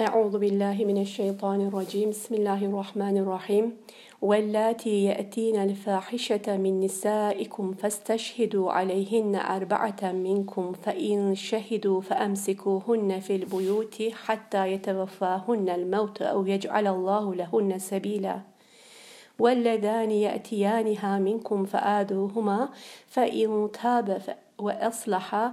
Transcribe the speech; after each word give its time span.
أعوذ 0.00 0.38
بالله 0.38 0.84
من 0.84 1.00
الشيطان 1.00 1.66
الرجيم. 1.66 2.10
بسم 2.10 2.34
الله 2.34 2.64
الرحمن 2.64 3.16
الرحيم. 3.18 3.76
واللاتي 4.22 5.04
يأتين 5.04 5.56
الفاحشة 5.56 6.56
من 6.56 6.80
نسائكم 6.80 7.72
فاستشهدوا 7.72 8.72
عليهن 8.72 9.34
أربعة 9.36 10.02
منكم 10.02 10.72
فإن 10.72 11.34
شهدوا 11.34 12.00
فأمسكوهن 12.00 13.20
في 13.20 13.36
البيوت 13.36 14.02
حتى 14.12 14.72
يتوفاهن 14.72 15.68
الموت 15.68 16.22
أو 16.22 16.46
يجعل 16.46 16.86
الله 16.86 17.34
لهن 17.34 17.78
سبيلا. 17.78 18.40
واللذان 19.38 20.10
يأتيانها 20.10 21.18
منكم 21.18 21.64
فآذوهما 21.64 22.68
فإن 23.06 23.68
تاب 23.82 24.22
وأصلح 24.58 25.52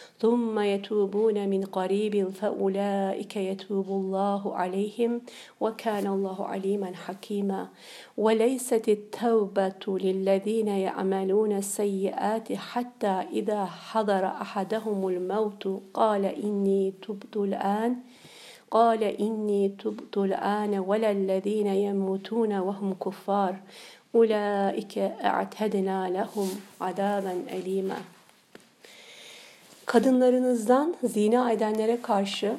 ثم 0.21 0.59
يتوبون 0.59 1.49
من 1.49 1.63
قريب 1.65 2.29
فأولئك 2.29 3.35
يتوب 3.37 3.87
الله 3.87 4.55
عليهم 4.55 5.21
وكان 5.61 6.07
الله 6.07 6.45
عليما 6.45 6.91
حكيما. 6.95 7.67
وليست 8.17 8.89
التوبة 8.89 9.83
للذين 9.87 10.67
يعملون 10.67 11.51
السيئات 11.51 12.53
حتى 12.53 13.23
إذا 13.33 13.65
حضر 13.65 14.25
أحدهم 14.25 15.07
الموت 15.07 15.81
قال 15.93 16.25
إني 16.25 16.93
تبت 17.07 17.37
الآن 17.37 17.95
قال 18.71 19.03
إني 19.03 19.69
تبت 19.69 20.17
الآن 20.17 20.79
ولا 20.79 21.11
الذين 21.11 21.67
يموتون 21.67 22.53
وهم 22.53 22.93
كفار. 22.93 23.55
أولئك 24.15 24.97
أعتدنا 24.97 26.09
لهم 26.09 26.49
عذابا 26.81 27.43
أليما. 27.49 28.20
Kadınlarınızdan 29.85 30.95
zina 31.03 31.51
edenlere 31.51 32.01
karşı 32.01 32.55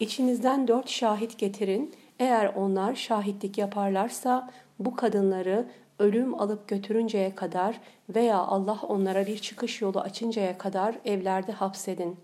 içinizden 0.00 0.68
dört 0.68 0.88
şahit 0.88 1.38
getirin. 1.38 1.94
Eğer 2.18 2.52
onlar 2.56 2.94
şahitlik 2.94 3.58
yaparlarsa 3.58 4.50
bu 4.78 4.96
kadınları 4.96 5.66
ölüm 5.98 6.40
alıp 6.40 6.68
götürünceye 6.68 7.34
kadar 7.34 7.80
veya 8.14 8.38
Allah 8.38 8.78
onlara 8.88 9.26
bir 9.26 9.38
çıkış 9.38 9.82
yolu 9.82 10.00
açıncaya 10.00 10.58
kadar 10.58 10.94
evlerde 11.04 11.52
hapsedin. 11.52 12.16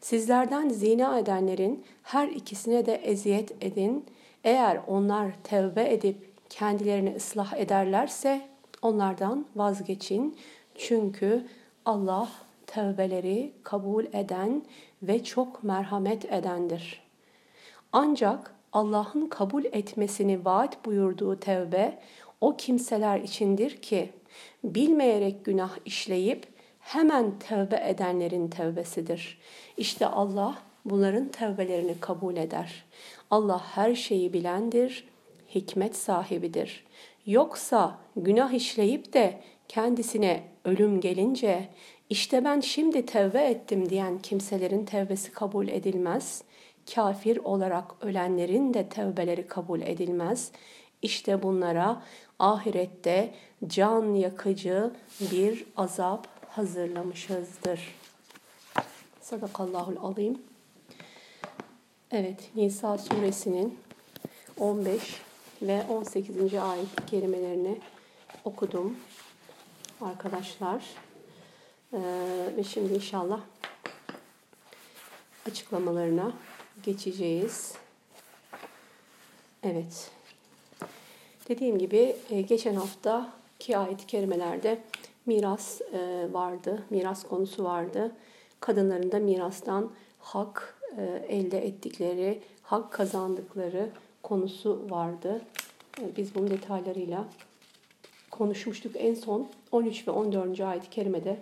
Sizlerden 0.00 0.68
zina 0.68 1.18
edenlerin 1.18 1.84
her 2.02 2.28
ikisine 2.28 2.86
de 2.86 2.94
eziyet 2.94 3.64
edin. 3.64 4.04
Eğer 4.44 4.80
onlar 4.86 5.32
tevbe 5.44 5.92
edip 5.92 6.32
kendilerini 6.50 7.14
ıslah 7.16 7.52
ederlerse 7.52 8.40
onlardan 8.82 9.46
vazgeçin. 9.56 10.36
Çünkü 10.74 11.46
Allah 11.84 12.28
tevbeleri 12.68 13.52
kabul 13.62 14.04
eden 14.04 14.62
ve 15.02 15.24
çok 15.24 15.64
merhamet 15.64 16.32
edendir. 16.32 17.02
Ancak 17.92 18.54
Allah'ın 18.72 19.26
kabul 19.26 19.64
etmesini 19.64 20.44
vaat 20.44 20.84
buyurduğu 20.84 21.40
tevbe 21.40 21.98
o 22.40 22.56
kimseler 22.56 23.20
içindir 23.20 23.76
ki 23.82 24.10
bilmeyerek 24.64 25.44
günah 25.44 25.70
işleyip 25.84 26.46
hemen 26.80 27.38
tevbe 27.38 27.82
edenlerin 27.88 28.48
tevbesidir. 28.48 29.38
İşte 29.76 30.06
Allah 30.06 30.58
bunların 30.84 31.28
tevbelerini 31.28 32.00
kabul 32.00 32.36
eder. 32.36 32.84
Allah 33.30 33.62
her 33.74 33.94
şeyi 33.94 34.32
bilendir, 34.32 35.08
hikmet 35.54 35.96
sahibidir. 35.96 36.84
Yoksa 37.26 37.98
günah 38.16 38.52
işleyip 38.52 39.12
de 39.12 39.40
kendisine 39.68 40.42
ölüm 40.64 41.00
gelince 41.00 41.68
işte 42.10 42.44
ben 42.44 42.60
şimdi 42.60 43.06
tevbe 43.06 43.42
ettim 43.44 43.90
diyen 43.90 44.18
kimselerin 44.18 44.84
tevbesi 44.84 45.32
kabul 45.32 45.68
edilmez. 45.68 46.42
Kafir 46.94 47.36
olarak 47.36 47.84
ölenlerin 48.00 48.74
de 48.74 48.88
tevbeleri 48.88 49.46
kabul 49.46 49.80
edilmez. 49.80 50.52
İşte 51.02 51.42
bunlara 51.42 52.02
ahirette 52.38 53.34
can 53.66 54.14
yakıcı 54.14 54.90
bir 55.20 55.64
azap 55.76 56.26
hazırlamışızdır. 56.50 57.94
Sadakallahul 59.20 59.96
alim. 59.96 60.42
Evet, 62.10 62.50
Nisa 62.54 62.98
suresinin 62.98 63.78
15 64.58 65.20
ve 65.62 65.82
18. 65.88 66.54
ayet 66.54 67.06
kelimelerini 67.06 67.78
okudum 68.44 68.96
arkadaşlar. 70.00 70.82
Ee, 71.92 71.98
ve 72.56 72.64
şimdi 72.64 72.94
inşallah 72.94 73.40
açıklamalarına 75.46 76.32
geçeceğiz. 76.82 77.74
Evet. 79.62 80.10
Dediğim 81.48 81.78
gibi 81.78 82.16
e, 82.30 82.40
geçen 82.42 82.74
hafta 82.74 83.32
ki 83.58 83.78
ayet-i 83.78 84.06
kerimelerde 84.06 84.82
miras 85.26 85.80
e, 85.80 86.28
vardı, 86.32 86.82
miras 86.90 87.24
konusu 87.24 87.64
vardı. 87.64 88.12
Kadınların 88.60 89.12
da 89.12 89.18
mirastan 89.18 89.90
hak 90.18 90.80
e, 90.98 91.24
elde 91.28 91.66
ettikleri, 91.66 92.42
hak 92.62 92.92
kazandıkları 92.92 93.90
konusu 94.22 94.86
vardı. 94.90 95.42
Biz 96.16 96.34
bunun 96.34 96.50
detaylarıyla 96.50 97.24
konuşmuştuk. 98.30 98.92
En 98.96 99.14
son 99.14 99.48
13 99.72 100.08
ve 100.08 100.10
14. 100.10 100.60
ayet-i 100.60 100.90
kerimede 100.90 101.38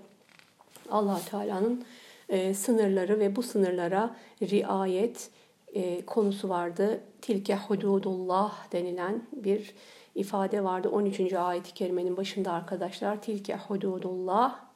allah 0.91 1.19
Teala'nın 1.29 1.83
e, 2.29 2.53
sınırları 2.53 3.19
ve 3.19 3.35
bu 3.35 3.43
sınırlara 3.43 4.15
riayet 4.41 5.29
e, 5.73 6.05
konusu 6.05 6.49
vardı. 6.49 7.01
Tilke 7.21 7.55
hududullah 7.55 8.71
denilen 8.71 9.23
bir 9.33 9.73
ifade 10.15 10.63
vardı. 10.63 10.89
13. 10.89 11.33
ayet-i 11.33 11.73
kerimenin 11.73 12.17
başında 12.17 12.51
arkadaşlar. 12.51 13.21
Tilke 13.21 13.55
hududullah 13.55 14.71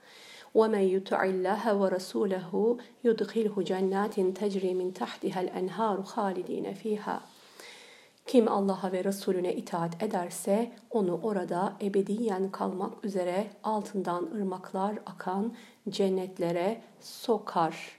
وَمَنْ 0.55 0.83
يُطِعِ 0.95 1.19
اللّٰهَ 1.33 1.63
وَرَسُولَهُ 1.81 2.51
يُدْخِلْهُ 3.07 3.55
جَنَّاتٍ 3.71 4.15
تَجْرِي 4.41 4.71
مِنْ 4.81 4.89
تَحْتِهَا 5.01 5.39
الْاَنْهَارُ 5.45 5.97
خَالِد۪ينَ 6.13 6.67
ف۪يهَا 6.81 7.17
kim 8.30 8.48
Allah'a 8.48 8.92
ve 8.92 9.04
Resulüne 9.04 9.54
itaat 9.54 10.02
ederse 10.02 10.72
onu 10.90 11.20
orada 11.22 11.76
ebediyen 11.82 12.50
kalmak 12.50 13.04
üzere 13.04 13.46
altından 13.64 14.30
ırmaklar 14.34 14.98
akan 15.06 15.54
cennetlere 15.88 16.80
sokar. 17.00 17.98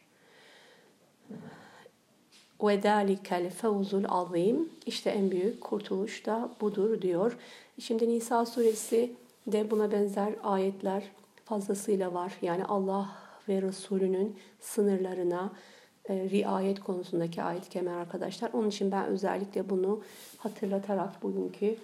Ve 2.63 2.81
zâlikel 2.81 3.49
fevzul 3.49 4.03
azim. 4.09 4.69
İşte 4.85 5.09
en 5.09 5.31
büyük 5.31 5.61
kurtuluş 5.61 6.25
da 6.25 6.49
budur 6.61 7.01
diyor. 7.01 7.37
Şimdi 7.79 8.09
Nisa 8.09 8.45
suresi 8.45 9.11
de 9.47 9.71
buna 9.71 9.91
benzer 9.91 10.33
ayetler 10.43 11.03
fazlasıyla 11.45 12.13
var. 12.13 12.33
Yani 12.41 12.65
Allah 12.65 13.09
ve 13.49 13.61
Resulünün 13.61 14.39
sınırlarına, 14.59 15.51
riayet 16.11 16.79
konusundaki 16.79 17.43
ayet 17.43 17.69
kemer 17.69 17.93
arkadaşlar. 17.93 18.49
Onun 18.53 18.69
için 18.69 18.91
ben 18.91 19.05
özellikle 19.05 19.69
bunu 19.69 20.01
hatırlatarak 20.37 21.23
bugünkü 21.23 21.75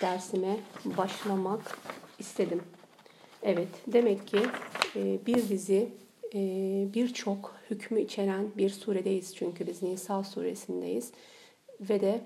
dersime 0.00 0.56
başlamak 0.84 1.78
istedim. 2.18 2.62
Evet, 3.42 3.68
demek 3.86 4.26
ki 4.26 4.40
e, 4.96 5.18
bir 5.26 5.48
dizi 5.48 5.88
e, 6.34 6.40
birçok 6.94 7.54
hükmü 7.70 8.00
içeren 8.00 8.46
bir 8.56 8.70
suredeyiz 8.70 9.36
çünkü 9.36 9.66
biz 9.66 9.82
Nisa 9.82 10.24
suresindeyiz. 10.24 11.12
Ve 11.80 12.00
de 12.00 12.20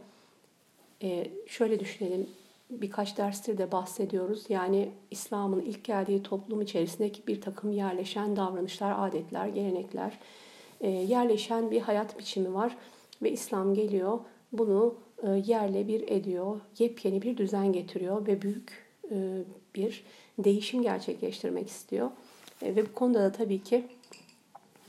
şöyle 1.46 1.80
düşünelim, 1.80 2.26
birkaç 2.70 3.18
derstir 3.18 3.58
de 3.58 3.72
bahsediyoruz. 3.72 4.44
Yani 4.48 4.90
İslam'ın 5.10 5.60
ilk 5.60 5.84
geldiği 5.84 6.22
toplum 6.22 6.60
içerisindeki 6.60 7.26
bir 7.26 7.40
takım 7.40 7.72
yerleşen 7.72 8.36
davranışlar, 8.36 9.08
adetler, 9.08 9.48
gelenekler, 9.48 10.10
e, 10.10 10.18
yerleşen 10.88 11.70
bir 11.70 11.80
hayat 11.80 12.18
biçimi 12.18 12.54
var 12.54 12.76
ve 13.22 13.30
İslam 13.30 13.74
geliyor 13.74 14.18
bunu 14.52 14.94
e, 15.22 15.30
yerle 15.46 15.88
bir 15.88 16.08
ediyor, 16.08 16.60
yepyeni 16.78 17.22
bir 17.22 17.36
düzen 17.36 17.72
getiriyor 17.72 18.26
ve 18.26 18.42
büyük 18.42 18.86
e, 19.10 19.16
bir 19.74 20.04
değişim 20.38 20.82
gerçekleştirmek 20.82 21.68
istiyor. 21.68 22.10
Ve 22.62 22.86
bu 22.86 22.94
konuda 22.94 23.22
da 23.22 23.32
tabii 23.32 23.62
ki 23.62 23.84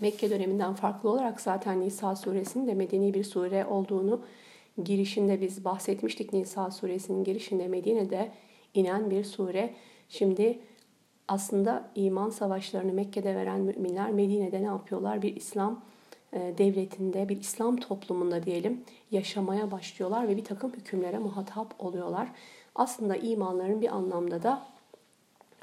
Mekke 0.02 0.30
döneminden 0.30 0.74
farklı 0.74 1.10
olarak 1.10 1.42
zaten 1.42 1.82
Nisa 1.82 2.16
suresinin 2.16 2.68
de 2.68 2.74
medeni 2.74 3.14
bir 3.14 3.24
sure 3.24 3.66
olduğunu 3.66 4.22
girişinde 4.84 5.42
biz 5.42 5.66
bahsetmiştik. 5.66 6.34
Nisa 6.34 6.72
suresinin 6.72 7.24
girişinde 7.24 7.68
Medine'de 7.68 8.32
inen 8.74 9.12
bir 9.12 9.24
sure. 9.24 9.74
Şimdi 10.10 10.60
aslında 11.32 11.84
iman 11.96 12.30
savaşlarını 12.30 12.94
Mekke'de 12.94 13.36
veren 13.36 13.60
müminler 13.60 14.12
Medine'de 14.12 14.62
ne 14.62 14.66
yapıyorlar? 14.66 15.22
Bir 15.22 15.36
İslam 15.36 15.82
e, 16.34 16.54
devletinde, 16.58 17.30
bir 17.30 17.40
İslam 17.40 17.78
toplumunda 17.78 18.44
diyelim 18.44 18.84
yaşamaya 19.12 19.72
başlıyorlar 19.72 20.28
ve 20.28 20.38
bir 20.38 20.44
takım 20.44 20.74
hükümlere 20.74 21.18
muhatap 21.18 21.76
oluyorlar. 21.80 22.28
Aslında 22.76 23.16
imanların 23.16 23.82
bir 23.82 23.96
anlamda 23.96 24.44
da 24.44 24.62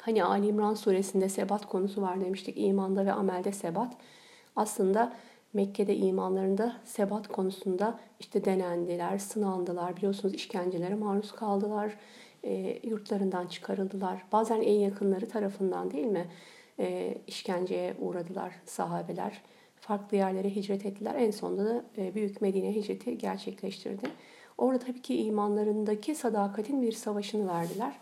hani 0.01 0.25
Ali 0.25 0.47
İmran 0.47 0.75
suresinde 0.75 1.29
sebat 1.29 1.67
konusu 1.67 2.03
var 2.03 2.21
demiştik. 2.21 2.55
İmanda 2.59 3.07
ve 3.07 3.13
amelde 3.13 3.53
sebat. 3.53 3.93
Aslında 4.57 5.13
Mekke'de 5.53 5.97
imanlarında 5.97 6.77
sebat 6.85 7.29
konusunda 7.29 7.99
işte 8.21 8.45
denendiler, 8.45 9.19
sınandılar. 9.19 9.97
Biliyorsunuz 9.97 10.35
işkencelere 10.35 10.95
maruz 10.95 11.33
kaldılar. 11.33 11.95
E, 12.49 12.81
yurtlarından 12.85 13.47
çıkarıldılar. 13.47 14.23
Bazen 14.33 14.63
en 14.63 14.73
yakınları 14.73 15.29
tarafından 15.29 15.91
değil 15.91 16.07
mi? 16.07 16.27
E, 16.79 17.19
işkenceye 17.27 17.95
uğradılar 18.01 18.53
sahabeler 18.67 19.43
farklı 19.81 20.17
yerlere 20.17 20.57
hicret 20.57 20.87
ettiler. 20.87 21.15
En 21.15 21.31
sonunda 21.31 21.65
da 21.65 21.85
e, 21.99 22.15
Büyük 22.15 22.41
Medine 22.41 22.75
hicreti 22.75 23.19
gerçekleştirdi. 23.19 24.11
Orada 24.59 24.79
tabii 24.79 25.03
ki 25.03 25.23
imanlarındaki 25.23 26.15
sadakatin 26.15 26.83
bir 26.83 26.93
savaşını 26.93 27.49
verdiler. 27.49 27.93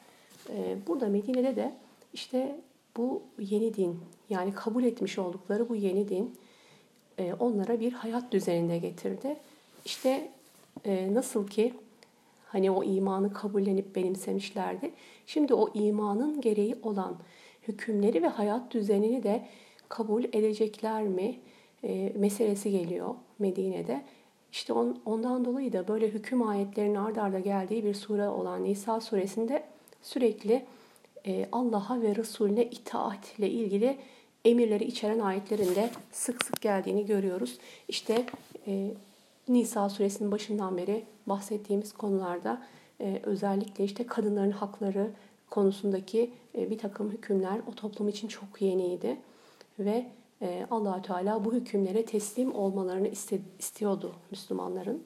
E, 0.48 0.76
burada 0.86 1.08
Medine'de 1.08 1.56
de 1.56 1.74
işte 2.12 2.60
bu 2.96 3.22
yeni 3.38 3.74
din 3.74 4.00
yani 4.30 4.54
kabul 4.54 4.84
etmiş 4.84 5.18
oldukları 5.18 5.68
bu 5.68 5.76
yeni 5.76 6.08
din 6.08 6.34
e, 7.18 7.34
onlara 7.34 7.80
bir 7.80 7.92
hayat 7.92 8.32
düzeninde 8.32 8.78
getirdi. 8.78 9.36
İşte 9.84 10.30
nasıl 11.12 11.46
ki 11.46 11.72
hani 12.56 12.70
o 12.70 12.84
imanı 12.84 13.32
kabullenip 13.32 13.96
benimsemişlerdi. 13.96 14.90
Şimdi 15.26 15.54
o 15.54 15.70
imanın 15.74 16.40
gereği 16.40 16.76
olan 16.82 17.16
hükümleri 17.68 18.22
ve 18.22 18.28
hayat 18.28 18.74
düzenini 18.74 19.22
de 19.22 19.46
kabul 19.88 20.24
edecekler 20.24 21.02
mi? 21.02 21.36
e, 21.84 22.12
meselesi 22.16 22.70
geliyor 22.70 23.14
Medine'de. 23.38 24.02
İşte 24.52 24.72
on, 24.72 25.00
ondan 25.04 25.44
dolayı 25.44 25.72
da 25.72 25.88
böyle 25.88 26.08
hüküm 26.08 26.48
ayetlerinin 26.48 26.94
ard 26.94 27.16
arda 27.16 27.38
geldiği 27.38 27.84
bir 27.84 27.94
sure 27.94 28.28
olan 28.28 28.64
Nisa 28.64 29.00
suresinde 29.00 29.64
sürekli 30.02 30.64
e, 31.26 31.48
Allah'a 31.52 32.02
ve 32.02 32.16
Resulüne 32.16 32.64
itaatle 32.64 33.50
ilgili 33.50 33.98
emirleri 34.44 34.84
içeren 34.84 35.18
ayetlerinde 35.18 35.90
sık 36.12 36.44
sık 36.44 36.60
geldiğini 36.60 37.06
görüyoruz. 37.06 37.58
İşte 37.88 38.26
e, 38.66 38.90
Nisa 39.48 39.88
suresinin 39.88 40.32
başından 40.32 40.76
beri 40.76 41.04
bahsettiğimiz 41.26 41.92
konularda 41.92 42.62
e, 43.00 43.20
özellikle 43.22 43.84
işte 43.84 44.06
kadınların 44.06 44.50
hakları 44.50 45.10
konusundaki 45.50 46.30
e, 46.58 46.70
bir 46.70 46.78
takım 46.78 47.10
hükümler 47.10 47.60
o 47.70 47.74
toplum 47.74 48.08
için 48.08 48.28
çok 48.28 48.62
yeniydi 48.62 49.16
ve 49.78 50.06
e, 50.42 50.66
allah 50.70 51.02
Teala 51.02 51.44
bu 51.44 51.52
hükümlere 51.52 52.04
teslim 52.04 52.54
olmalarını 52.54 53.08
istiyordu 53.58 54.14
Müslümanların. 54.30 55.02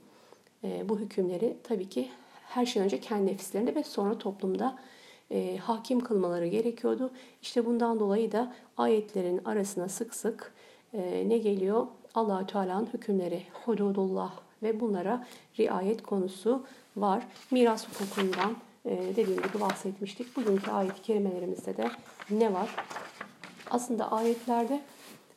E, 0.65 0.89
bu 0.89 0.99
hükümleri 0.99 1.57
tabii 1.63 1.89
ki 1.89 2.11
her 2.49 2.67
şeyden 2.67 2.85
önce 2.85 3.01
kendi 3.01 3.27
nefislerinde 3.27 3.75
ve 3.75 3.83
sonra 3.83 4.19
toplumda 4.19 4.79
e, 5.31 5.57
hakim 5.57 6.01
kılmaları 6.01 6.47
gerekiyordu. 6.47 7.11
İşte 7.43 7.67
bundan 7.67 8.01
dolayı 8.01 8.33
da 8.33 8.55
ayetlerin 8.77 9.41
arasına 9.45 9.89
sık 9.89 10.15
sık 10.15 10.55
e, 10.93 11.29
ne 11.29 11.39
geliyor? 11.39 11.87
Allah 12.15 12.47
Teala'nın 12.47 12.89
hükümleri, 12.95 13.43
hududullah 13.65 14.33
ve 14.63 14.81
bunlara 14.81 15.27
riayet 15.59 16.03
konusu 16.03 16.63
var. 16.97 17.27
Miras 17.51 17.89
hukukundan 17.89 18.57
e, 18.85 19.17
dediğim 19.17 19.43
gibi 19.43 19.61
bahsetmiştik. 19.61 20.37
Bugünkü 20.37 20.71
ayet-i 20.71 21.03
kerimelerimizde 21.03 21.77
de 21.77 21.91
ne 22.31 22.55
var? 22.55 22.69
Aslında 23.71 24.13
ayetlerde 24.13 24.81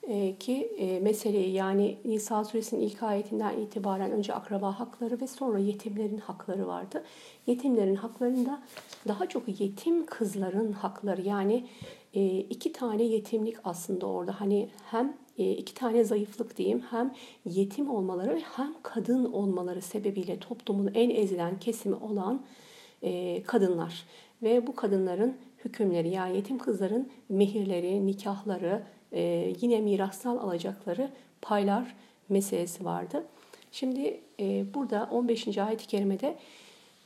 e, 0.03 0.35
ki 0.35 0.71
e, 0.77 0.99
meseleyi 0.99 1.53
yani 1.53 1.97
Nisa 2.05 2.43
suresinin 2.43 2.81
ilk 2.81 3.03
ayetinden 3.03 3.57
itibaren 3.57 4.11
önce 4.11 4.33
akraba 4.33 4.79
hakları 4.79 5.21
ve 5.21 5.27
sonra 5.27 5.59
yetimlerin 5.59 6.17
hakları 6.17 6.67
vardı. 6.67 7.03
Yetimlerin 7.47 7.95
haklarında 7.95 8.61
daha 9.07 9.25
çok 9.25 9.61
yetim 9.61 10.05
kızların 10.05 10.71
hakları 10.71 11.21
yani 11.21 11.67
iki 12.49 12.73
tane 12.73 13.03
yetimlik 13.03 13.57
aslında 13.63 14.05
orada 14.05 14.39
hani 14.39 14.69
hem 14.91 15.17
iki 15.37 15.73
tane 15.73 16.03
zayıflık 16.03 16.57
diyeyim 16.57 16.83
hem 16.89 17.13
yetim 17.45 17.89
olmaları 17.89 18.41
hem 18.55 18.73
kadın 18.83 19.25
olmaları 19.25 19.81
sebebiyle 19.81 20.39
toplumun 20.39 20.91
en 20.93 21.09
ezilen 21.09 21.59
kesimi 21.59 21.95
olan 21.95 22.41
kadınlar 23.45 24.05
ve 24.43 24.67
bu 24.67 24.75
kadınların 24.75 25.37
hükümleri 25.65 26.09
yani 26.09 26.35
yetim 26.35 26.57
kızların 26.57 27.09
mehirleri, 27.29 28.05
nikahları, 28.05 28.83
e, 29.11 29.53
yine 29.61 29.81
mirastan 29.81 30.37
alacakları 30.37 31.09
paylar 31.41 31.95
meselesi 32.29 32.85
vardı. 32.85 33.25
Şimdi 33.71 34.21
e, 34.39 34.73
burada 34.73 35.09
15. 35.11 35.57
ayet-i 35.57 35.87
kerimede 35.87 36.35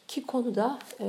ki 0.08 0.26
konuda 0.26 0.80
e, 1.00 1.06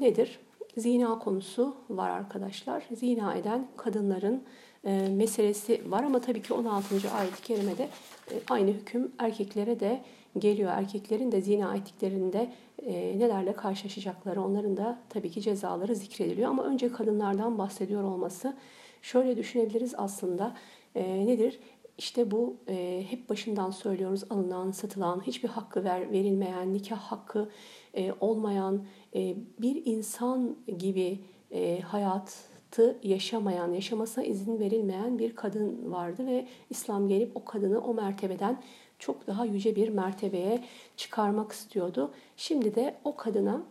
nedir? 0.00 0.38
Zina 0.76 1.18
konusu 1.18 1.74
var 1.90 2.10
arkadaşlar. 2.10 2.84
Zina 2.92 3.34
eden 3.34 3.66
kadınların 3.76 4.42
e, 4.84 5.08
meselesi 5.08 5.90
var 5.90 6.04
ama 6.04 6.20
tabii 6.20 6.42
ki 6.42 6.54
16. 6.54 7.10
ayet-i 7.10 7.42
kerimede 7.42 7.88
e, 8.30 8.34
aynı 8.50 8.70
hüküm 8.70 9.12
erkeklere 9.18 9.80
de 9.80 10.02
geliyor. 10.38 10.70
Erkeklerin 10.70 11.32
de 11.32 11.40
zina 11.40 11.76
ettiklerinde 11.76 12.52
e, 12.82 13.18
nelerle 13.18 13.52
karşılaşacakları, 13.52 14.42
onların 14.42 14.76
da 14.76 14.98
tabii 15.08 15.30
ki 15.30 15.40
cezaları 15.40 15.94
zikrediliyor. 15.94 16.50
Ama 16.50 16.64
önce 16.64 16.92
kadınlardan 16.92 17.58
bahsediyor 17.58 18.02
olması 18.02 18.54
Şöyle 19.02 19.36
düşünebiliriz 19.36 19.94
aslında 19.96 20.56
e, 20.94 21.26
nedir? 21.26 21.60
İşte 22.00 22.30
bu 22.30 22.56
e, 22.68 23.04
hep 23.08 23.28
başından 23.30 23.70
söylüyoruz 23.70 24.24
alınan, 24.30 24.70
satılan, 24.70 25.26
hiçbir 25.26 25.48
hakkı 25.48 25.84
ver, 25.84 26.12
verilmeyen, 26.12 26.74
nikah 26.74 26.98
hakkı 26.98 27.48
e, 27.94 28.12
olmayan 28.20 28.84
e, 29.14 29.36
bir 29.58 29.82
insan 29.84 30.56
gibi 30.78 31.18
e, 31.52 31.80
hayatı 31.80 32.98
yaşamayan, 33.02 33.72
yaşamasına 33.72 34.24
izin 34.24 34.60
verilmeyen 34.60 35.18
bir 35.18 35.36
kadın 35.36 35.92
vardı 35.92 36.26
ve 36.26 36.46
İslam 36.70 37.08
gelip 37.08 37.36
o 37.36 37.44
kadını 37.44 37.80
o 37.80 37.94
mertebeden 37.94 38.62
çok 38.98 39.26
daha 39.26 39.44
yüce 39.44 39.76
bir 39.76 39.88
mertebeye 39.88 40.64
çıkarmak 40.96 41.52
istiyordu. 41.52 42.10
Şimdi 42.36 42.74
de 42.74 42.94
o 43.04 43.16
kadına 43.16 43.62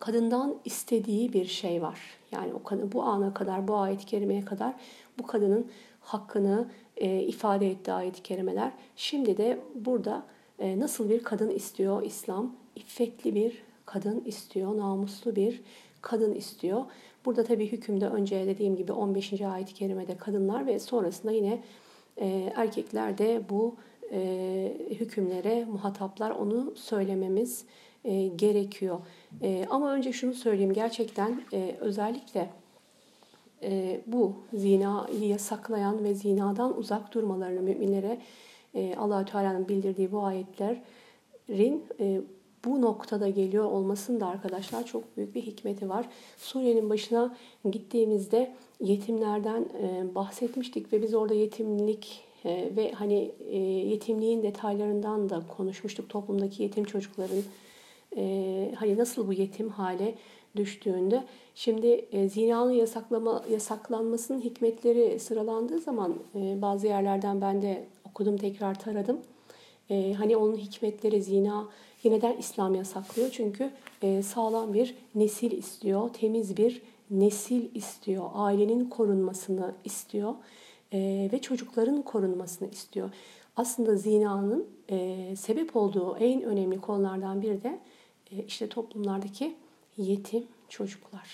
kadından 0.00 0.54
istediği 0.64 1.32
bir 1.32 1.46
şey 1.46 1.82
var. 1.82 2.00
Yani 2.32 2.54
o 2.54 2.62
kadın 2.62 2.92
bu 2.92 3.02
ana 3.02 3.34
kadar, 3.34 3.68
bu 3.68 3.76
ayet-i 3.76 4.06
kerimeye 4.06 4.44
kadar 4.44 4.74
bu 5.18 5.26
kadının 5.26 5.66
hakkını 6.00 6.68
ifade 7.06 7.70
etti 7.70 7.92
ayet-i 7.92 8.22
kerimeler. 8.22 8.72
Şimdi 8.96 9.36
de 9.36 9.58
burada 9.74 10.26
e, 10.58 10.80
nasıl 10.80 11.10
bir 11.10 11.22
kadın 11.22 11.50
istiyor 11.50 12.02
İslam? 12.02 12.56
İffetli 12.76 13.34
bir 13.34 13.62
kadın 13.86 14.22
istiyor, 14.24 14.76
namuslu 14.76 15.36
bir 15.36 15.62
kadın 16.02 16.34
istiyor. 16.34 16.84
Burada 17.24 17.44
tabii 17.44 17.72
hükümde 17.72 18.08
önce 18.08 18.46
dediğim 18.46 18.76
gibi 18.76 18.92
15. 18.92 19.40
ayet-i 19.40 19.74
kerimede 19.74 20.16
kadınlar 20.16 20.66
ve 20.66 20.78
sonrasında 20.78 21.32
yine 21.32 21.62
e, 22.16 22.52
erkekler 22.56 23.18
de 23.18 23.42
bu 23.50 23.76
e, 24.12 24.76
hükümlere 24.90 25.64
muhataplar 25.64 26.30
onu 26.30 26.72
söylememiz 26.76 27.64
e, 28.04 28.26
gerekiyor. 28.26 28.98
E, 29.42 29.66
ama 29.70 29.92
önce 29.92 30.12
şunu 30.12 30.34
söyleyeyim 30.34 30.72
gerçekten 30.72 31.42
e, 31.52 31.76
özellikle 31.80 32.50
e, 33.62 34.00
bu 34.06 34.34
zinayı 34.54 35.28
yasaklayan 35.28 36.04
ve 36.04 36.14
zinadan 36.14 36.78
uzak 36.78 37.14
durmalarını 37.14 37.60
müminlere 37.60 38.18
e, 38.74 38.94
allah 38.96 39.24
Teala'nın 39.24 39.68
bildirdiği 39.68 40.12
bu 40.12 40.24
ayetlerin 40.24 41.84
e, 42.00 42.20
bu 42.64 42.82
noktada 42.82 43.28
geliyor 43.28 43.64
olmasının 43.64 44.20
da 44.20 44.26
arkadaşlar 44.26 44.86
çok 44.86 45.16
büyük 45.16 45.34
bir 45.34 45.42
hikmeti 45.42 45.88
var. 45.88 46.08
Suriye'nin 46.36 46.90
başına 46.90 47.36
gittiğimizde 47.70 48.52
yetimlerden 48.80 49.66
e, 49.82 50.14
bahsetmiştik 50.14 50.92
ve 50.92 51.02
biz 51.02 51.14
orada 51.14 51.34
yetimlik 51.34 52.24
e, 52.44 52.70
ve 52.76 52.92
hani 52.92 53.32
e, 53.50 53.58
yetimliğin 53.58 54.42
detaylarından 54.42 55.30
da 55.30 55.42
konuşmuştuk. 55.56 56.08
Toplumdaki 56.08 56.62
yetim 56.62 56.84
çocukların 56.84 57.42
e, 58.16 58.74
hani 58.76 58.98
nasıl 58.98 59.28
bu 59.28 59.32
yetim 59.32 59.68
hale 59.68 60.14
düştüğünde 60.56 61.24
şimdi 61.54 61.86
e, 62.12 62.28
zinanın 62.28 62.72
yasaklama 62.72 63.44
yasaklanmasının 63.50 64.40
hikmetleri 64.40 65.20
sıralandığı 65.20 65.78
zaman 65.78 66.14
e, 66.34 66.62
bazı 66.62 66.86
yerlerden 66.86 67.40
ben 67.40 67.62
de 67.62 67.84
okudum 68.10 68.36
tekrar 68.36 68.78
taradım. 68.78 69.20
E, 69.90 70.12
hani 70.12 70.36
onun 70.36 70.56
hikmetleri 70.56 71.22
zina 71.22 71.68
yeniden 72.02 72.36
İslam 72.36 72.74
yasaklıyor 72.74 73.30
çünkü 73.32 73.70
e, 74.02 74.22
sağlam 74.22 74.74
bir 74.74 74.94
nesil 75.14 75.52
istiyor, 75.52 76.08
temiz 76.08 76.56
bir 76.56 76.82
nesil 77.10 77.74
istiyor, 77.74 78.30
ailenin 78.34 78.84
korunmasını 78.84 79.74
istiyor 79.84 80.34
e, 80.92 81.28
ve 81.32 81.40
çocukların 81.40 82.02
korunmasını 82.02 82.68
istiyor. 82.68 83.10
Aslında 83.56 83.96
zinanın 83.96 84.66
e, 84.90 85.36
sebep 85.36 85.76
olduğu 85.76 86.16
en 86.16 86.42
önemli 86.42 86.80
konulardan 86.80 87.42
biri 87.42 87.62
de 87.62 87.78
e, 88.30 88.44
işte 88.44 88.68
toplumlardaki 88.68 89.54
yetim 89.96 90.44
çocuklar. 90.68 91.28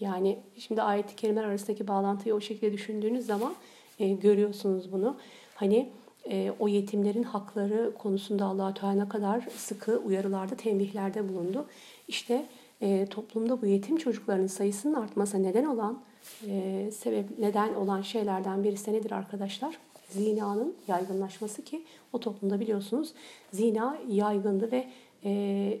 Yani 0.00 0.38
şimdi 0.58 0.82
ayet-i 0.82 1.16
kerimeler 1.16 1.44
arasındaki 1.44 1.88
bağlantıyı 1.88 2.34
o 2.34 2.40
şekilde 2.40 2.72
düşündüğünüz 2.72 3.26
zaman 3.26 3.54
e, 3.98 4.08
görüyorsunuz 4.08 4.92
bunu. 4.92 5.16
Hani 5.54 5.88
e, 6.30 6.52
o 6.58 6.68
yetimlerin 6.68 7.22
hakları 7.22 7.94
konusunda 7.94 8.44
allah 8.44 8.74
Teala 8.74 8.94
ne 8.94 9.08
kadar 9.08 9.46
sıkı 9.56 9.98
uyarılarda, 9.98 10.54
tembihlerde 10.54 11.28
bulundu. 11.28 11.66
İşte 12.08 12.46
e, 12.80 13.06
toplumda 13.06 13.62
bu 13.62 13.66
yetim 13.66 13.96
çocukların 13.96 14.46
sayısının 14.46 14.94
artmasına 14.94 15.40
neden 15.40 15.64
olan 15.64 16.02
e, 16.46 16.90
sebep 16.92 17.38
neden 17.38 17.74
olan 17.74 18.02
şeylerden 18.02 18.64
birisi 18.64 18.92
nedir 18.92 19.10
arkadaşlar? 19.10 19.78
Zinanın 20.10 20.74
yaygınlaşması 20.88 21.64
ki 21.64 21.84
o 22.12 22.20
toplumda 22.20 22.60
biliyorsunuz 22.60 23.12
zina 23.52 23.98
yaygındı 24.08 24.72
ve 24.72 24.88
e, 25.24 25.30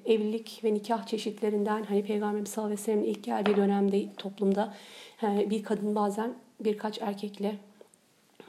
evlilik 0.06 0.60
ve 0.64 0.74
nikah 0.74 1.06
çeşitlerinden 1.06 1.82
hani 1.82 2.04
Peygamber 2.04 2.44
sallallahu 2.44 2.72
aleyhi 2.72 2.80
ve 2.80 2.84
sellem'in 2.84 3.04
ilk 3.04 3.24
geldiği 3.24 3.56
dönemde 3.56 4.06
toplumda 4.16 4.74
e, 5.22 5.50
bir 5.50 5.62
kadın 5.62 5.94
bazen 5.94 6.34
birkaç 6.60 7.02
erkekle 7.02 7.56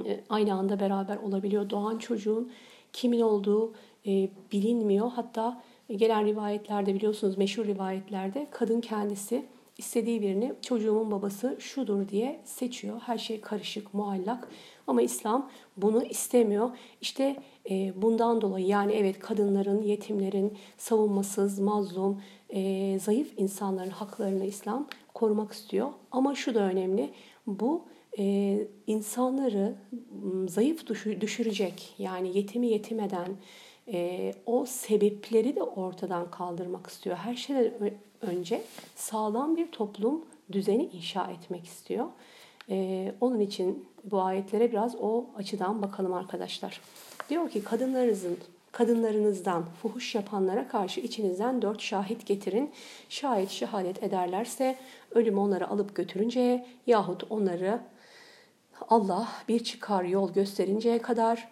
e, 0.06 0.20
aynı 0.30 0.54
anda 0.54 0.80
beraber 0.80 1.18
olabiliyor. 1.18 1.70
Doğan 1.70 1.98
çocuğun 1.98 2.52
kimin 2.94 3.22
olduğu 3.22 3.74
e, 4.08 4.30
bilinmiyor. 4.52 5.12
Hatta 5.16 5.62
gelen 5.96 6.26
rivayetlerde 6.26 6.96
biliyorsunuz 6.96 7.38
meşhur 7.38 7.66
rivayetlerde 7.66 8.48
kadın 8.52 8.82
kendisi 8.82 9.46
istediği 9.78 10.22
birini 10.22 10.54
çocuğumun 10.62 11.12
babası 11.12 11.56
şudur 11.60 12.10
diye 12.10 12.42
seçiyor. 12.46 13.00
Her 13.06 13.18
şey 13.18 13.42
karışık, 13.42 13.94
muallak. 13.94 14.48
Ama 14.88 15.02
İslam 15.02 15.50
bunu 15.78 16.04
istemiyor. 16.04 16.70
İşte 17.02 17.36
e, 17.70 18.02
bundan 18.02 18.42
dolayı 18.42 18.66
yani 18.66 18.94
evet 18.94 19.20
kadınların, 19.20 19.82
yetimlerin, 19.82 20.58
savunmasız, 20.78 21.60
mazlum, 21.60 22.22
e, 22.50 23.00
zayıf 23.00 23.34
insanların 23.38 23.90
haklarını 23.90 24.46
İslam 24.46 24.88
korumak 25.14 25.52
istiyor. 25.52 25.90
Ama 26.12 26.36
şu 26.36 26.56
da 26.56 26.60
önemli. 26.60 27.10
Bu 27.48 27.86
e, 28.20 28.58
insanları 28.88 29.76
zayıf 30.48 30.88
düşürecek 31.22 31.96
yani 31.98 32.38
yetimi 32.38 32.68
yetim 32.68 33.00
eden 33.00 33.28
e, 33.88 34.34
o 34.46 34.66
sebepleri 34.66 35.56
de 35.56 35.64
ortadan 35.64 36.32
kaldırmak 36.32 36.88
istiyor. 36.88 37.16
Her 37.16 37.36
şeyden 37.36 37.94
önce 38.24 38.62
sağlam 38.96 39.58
bir 39.58 39.72
toplum 39.72 40.26
düzeni 40.52 40.86
inşa 40.86 41.32
etmek 41.32 41.66
istiyor. 41.66 42.06
E, 42.70 43.16
onun 43.22 43.40
için 43.40 43.86
bu 44.04 44.22
ayetlere 44.22 44.72
biraz 44.72 44.96
o 44.96 45.26
açıdan 45.38 45.82
bakalım 45.82 46.14
arkadaşlar. 46.14 46.82
Diyor 47.30 47.50
ki 47.50 47.64
kadınlarınızın 47.64 48.38
kadınlarınızdan 48.72 49.66
fuhuş 49.82 50.16
yapanlara 50.16 50.68
karşı 50.68 51.02
içinizden 51.02 51.62
dört 51.62 51.82
şahit 51.82 52.26
getirin. 52.26 52.72
Şahit 53.10 53.50
şehadet 53.50 54.04
ederlerse 54.04 54.76
ölüm 55.12 55.38
onları 55.38 55.68
alıp 55.68 55.96
götürünceye 55.96 56.66
yahut 56.88 57.24
onları 57.30 57.80
Allah 58.90 59.28
bir 59.48 59.64
çıkar 59.64 60.04
yol 60.04 60.34
gösterinceye 60.34 61.00
kadar 61.00 61.50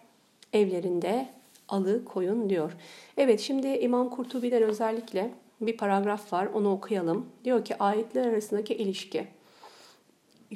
evlerinde 0.52 1.28
alı 1.68 2.04
koyun 2.04 2.50
diyor. 2.50 2.72
Evet 3.16 3.40
şimdi 3.40 3.68
İmam 3.68 4.10
Kurtubi'den 4.10 4.62
özellikle 4.62 5.30
bir 5.66 5.76
paragraf 5.76 6.32
var 6.32 6.46
onu 6.46 6.72
okuyalım. 6.72 7.26
Diyor 7.44 7.64
ki 7.64 7.78
ayetler 7.78 8.26
arasındaki 8.26 8.74
ilişki. 8.74 9.26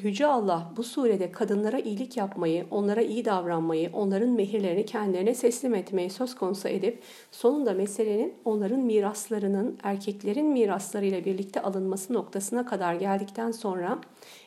Yüce 0.03 0.27
Allah 0.27 0.73
bu 0.77 0.83
surede 0.83 1.33
kadınlara 1.33 1.79
iyilik 1.79 2.17
yapmayı, 2.17 2.67
onlara 2.71 3.03
iyi 3.03 3.25
davranmayı, 3.25 3.91
onların 3.93 4.29
mehirlerini 4.29 4.87
kendilerine 4.87 5.35
teslim 5.35 5.75
etmeyi 5.75 6.11
söz 6.11 6.35
konusu 6.35 6.69
edip 6.69 7.03
sonunda 7.33 7.73
meselenin 7.73 8.35
onların 8.45 8.81
miraslarının 8.81 9.79
erkeklerin 9.83 10.47
miraslarıyla 10.47 11.25
birlikte 11.25 11.63
alınması 11.63 12.13
noktasına 12.13 12.67
kadar 12.67 12.95
geldikten 12.95 13.51
sonra 13.51 13.99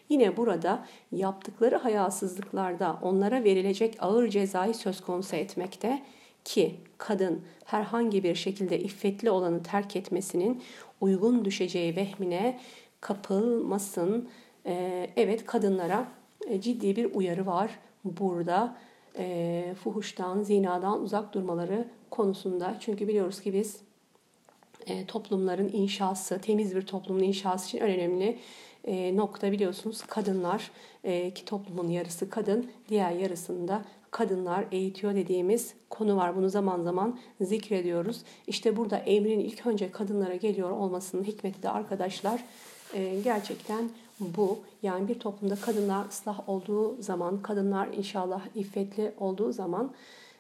yine 0.10 0.38
burada 0.38 0.86
yaptıkları 1.12 1.76
hayasızlıklarda 1.76 3.00
onlara 3.02 3.44
verilecek 3.44 3.98
ağır 4.00 4.28
cezayı 4.28 4.74
söz 4.74 5.02
konusu 5.02 5.36
etmekte 5.36 6.04
ki 6.46 6.76
kadın 7.00 7.42
herhangi 7.66 8.24
bir 8.24 8.36
şekilde 8.36 8.80
iffetli 8.80 9.32
olanı 9.32 9.64
terk 9.64 9.96
etmesinin 9.96 10.64
uygun 11.02 11.46
düşeceği 11.46 11.96
vehmine 11.96 12.60
kapılmasın. 13.02 14.30
Ee, 14.66 15.10
evet 15.16 15.46
kadınlara 15.46 16.08
e, 16.48 16.62
ciddi 16.62 16.96
bir 16.96 17.14
uyarı 17.14 17.46
var 17.46 17.80
burada 18.04 18.78
e, 19.18 19.76
fuhuştan, 19.84 20.44
zinadan 20.44 21.02
uzak 21.02 21.34
durmaları 21.34 21.88
konusunda. 22.10 22.78
Çünkü 22.80 23.08
biliyoruz 23.08 23.42
ki 23.42 23.54
biz 23.54 23.78
e, 24.88 25.06
toplumların 25.06 25.70
inşası, 25.74 26.42
temiz 26.42 26.76
bir 26.76 26.82
toplumun 26.82 27.24
inşası 27.24 27.68
için 27.68 27.80
önemli 27.80 28.40
e, 28.84 29.16
nokta 29.16 29.52
biliyorsunuz 29.52 30.02
kadınlar 30.02 30.72
ki 31.36 31.46
toplumun 31.46 31.88
yarısı 31.88 32.30
kadın, 32.30 32.72
diğer 32.90 33.12
yarısında 33.12 33.86
kadınlar 34.12 34.66
eğitiyor 34.72 35.16
dediğimiz 35.16 35.74
konu 35.90 36.18
var. 36.18 36.36
Bunu 36.36 36.50
zaman 36.50 36.84
zaman 36.84 37.20
zikrediyoruz. 37.42 38.22
İşte 38.48 38.78
burada 38.78 38.98
emrin 38.98 39.40
ilk 39.40 39.66
önce 39.66 39.92
kadınlara 39.92 40.36
geliyor 40.36 40.70
olmasının 40.70 41.24
hikmeti 41.24 41.64
de 41.64 41.70
arkadaşlar 41.70 42.44
e, 42.94 43.20
gerçekten 43.24 43.90
bu. 44.20 44.60
Yani 44.84 45.08
bir 45.08 45.20
toplumda 45.20 45.56
kadınlar 45.56 46.06
ıslah 46.10 46.50
olduğu 46.50 47.02
zaman, 47.02 47.42
kadınlar 47.42 47.88
inşallah 47.88 48.42
iffetli 48.56 49.12
olduğu 49.20 49.52
zaman 49.52 49.92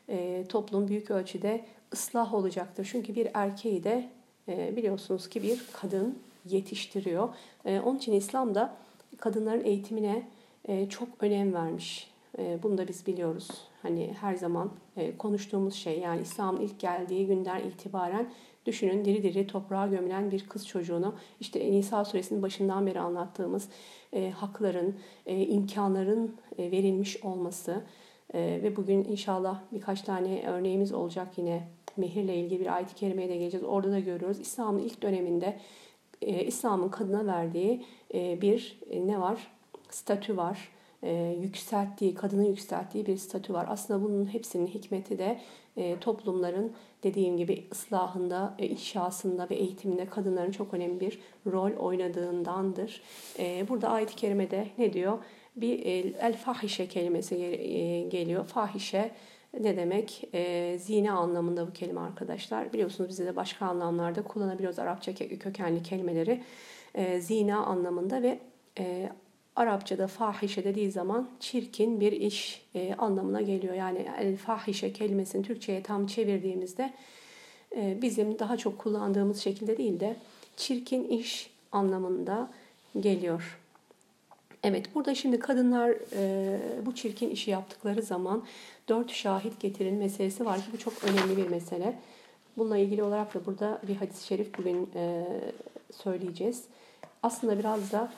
e, 0.09 0.45
toplum 0.49 0.87
büyük 0.87 1.11
ölçüde 1.11 1.65
ıslah 1.93 2.33
olacaktır. 2.33 2.89
Çünkü 2.91 3.15
bir 3.15 3.27
erkeği 3.33 3.83
de 3.83 4.09
e, 4.47 4.75
biliyorsunuz 4.75 5.29
ki 5.29 5.43
bir 5.43 5.65
kadın 5.73 6.19
yetiştiriyor. 6.45 7.29
Onun 7.65 7.97
için 7.97 8.11
İslam 8.11 8.55
da 8.55 8.75
kadınların 9.17 9.63
eğitimine 9.63 10.27
çok 10.89 11.07
önem 11.19 11.53
vermiş. 11.53 12.09
E, 12.37 12.63
bunu 12.63 12.77
da 12.77 12.87
biz 12.87 13.07
biliyoruz. 13.07 13.47
Hani 13.81 14.13
her 14.21 14.35
zaman 14.35 14.71
e, 14.97 15.17
konuştuğumuz 15.17 15.73
şey 15.73 15.99
yani 15.99 16.21
İslam'ın 16.21 16.61
ilk 16.61 16.79
geldiği 16.79 17.27
günden 17.27 17.59
itibaren 17.59 18.29
düşünün 18.65 19.05
diri 19.05 19.23
diri 19.23 19.47
toprağa 19.47 19.87
gömülen 19.87 20.31
bir 20.31 20.47
kız 20.49 20.67
çocuğunu 20.67 21.15
işte 21.39 21.71
Nisa 21.71 22.05
suresinin 22.05 22.41
başından 22.41 22.87
beri 22.87 22.99
anlattığımız 22.99 23.69
e, 24.13 24.29
hakların, 24.29 24.95
e, 25.25 25.45
imkanların 25.45 26.35
e, 26.57 26.71
verilmiş 26.71 27.23
olması 27.23 27.83
ve 28.33 28.75
bugün 28.75 29.03
inşallah 29.03 29.59
birkaç 29.71 30.01
tane 30.01 30.43
örneğimiz 30.47 30.93
olacak 30.93 31.27
yine 31.37 31.67
mehirle 31.97 32.35
ilgili 32.35 32.59
bir 32.59 32.75
ayet-i 32.75 32.95
kerimeye 32.95 33.29
de 33.29 33.37
geleceğiz. 33.37 33.65
Orada 33.65 33.91
da 33.91 33.99
görüyoruz. 33.99 34.39
İslam'ın 34.39 34.79
ilk 34.79 35.01
döneminde 35.01 35.59
İslam'ın 36.21 36.89
kadına 36.89 37.25
verdiği 37.25 37.85
e, 38.13 38.41
bir 38.41 38.79
e, 38.89 39.07
ne 39.07 39.21
var? 39.21 39.47
Statü 39.89 40.37
var. 40.37 40.69
E, 41.03 41.37
yükselttiği, 41.41 42.13
kadını 42.13 42.47
yükselttiği 42.47 43.05
bir 43.05 43.17
statü 43.17 43.53
var. 43.53 43.65
Aslında 43.69 44.03
bunun 44.03 44.25
hepsinin 44.25 44.67
hikmeti 44.67 45.17
de 45.17 45.39
e, 45.77 45.99
toplumların 45.99 46.73
dediğim 47.03 47.37
gibi 47.37 47.67
ıslahında, 47.71 48.55
e, 48.59 48.67
inşasında 48.67 49.49
ve 49.49 49.55
eğitiminde 49.55 50.05
kadınların 50.05 50.51
çok 50.51 50.73
önemli 50.73 50.99
bir 50.99 51.19
rol 51.47 51.71
oynadığındandır. 51.71 53.01
E, 53.39 53.69
burada 53.69 53.89
ayet-i 53.89 54.15
kerimede 54.15 54.67
ne 54.77 54.93
diyor? 54.93 55.17
Bir 55.55 55.85
e, 55.85 56.13
el 56.19 56.37
fahişe 56.37 56.87
kelimesi 56.87 57.35
e, 57.35 58.01
geliyor. 58.01 58.45
Fahişe 58.45 59.11
ne 59.59 59.77
demek? 59.77 60.29
E, 60.33 60.77
zine 60.79 61.11
anlamında 61.11 61.67
bu 61.67 61.73
kelime 61.73 61.99
arkadaşlar. 61.99 62.73
Biliyorsunuz 62.73 63.09
bize 63.09 63.25
de 63.25 63.35
başka 63.35 63.65
anlamlarda 63.65 64.23
kullanabiliyoruz 64.23 64.79
Arapça 64.79 65.15
kökenli 65.15 65.83
kelimeleri. 65.83 66.43
E, 66.95 67.21
zina 67.21 67.65
anlamında 67.65 68.21
ve 68.21 68.39
e, 68.79 69.09
Arapçada 69.59 70.07
fahişe 70.07 70.63
dediği 70.63 70.91
zaman 70.91 71.29
çirkin 71.39 71.99
bir 71.99 72.11
iş 72.11 72.65
e, 72.75 72.93
anlamına 72.97 73.41
geliyor. 73.41 73.73
Yani 73.73 74.05
el 74.19 74.37
fahişe 74.37 74.93
kelimesini 74.93 75.45
Türkçe'ye 75.45 75.83
tam 75.83 76.07
çevirdiğimizde 76.07 76.93
e, 77.75 77.97
bizim 78.01 78.39
daha 78.39 78.57
çok 78.57 78.79
kullandığımız 78.79 79.41
şekilde 79.41 79.77
değil 79.77 79.99
de 79.99 80.15
çirkin 80.57 81.07
iş 81.07 81.49
anlamında 81.71 82.49
geliyor. 82.99 83.59
Evet 84.63 84.95
burada 84.95 85.15
şimdi 85.15 85.39
kadınlar 85.39 85.95
e, 86.15 86.59
bu 86.85 86.95
çirkin 86.95 87.29
işi 87.29 87.51
yaptıkları 87.51 88.01
zaman 88.01 88.43
dört 88.89 89.11
şahit 89.11 89.59
getirin 89.59 89.95
meselesi 89.95 90.45
var 90.45 90.57
ki 90.57 90.65
bu 90.73 90.77
çok 90.77 90.93
önemli 91.03 91.37
bir 91.37 91.47
mesele. 91.47 91.99
Bununla 92.57 92.77
ilgili 92.77 93.03
olarak 93.03 93.33
da 93.35 93.45
burada 93.45 93.81
bir 93.87 93.95
hadis-i 93.95 94.27
şerif 94.27 94.57
bugün 94.57 94.89
e, 94.95 95.25
söyleyeceğiz. 95.91 96.63
Aslında 97.23 97.59
biraz 97.59 97.91
da 97.91 98.11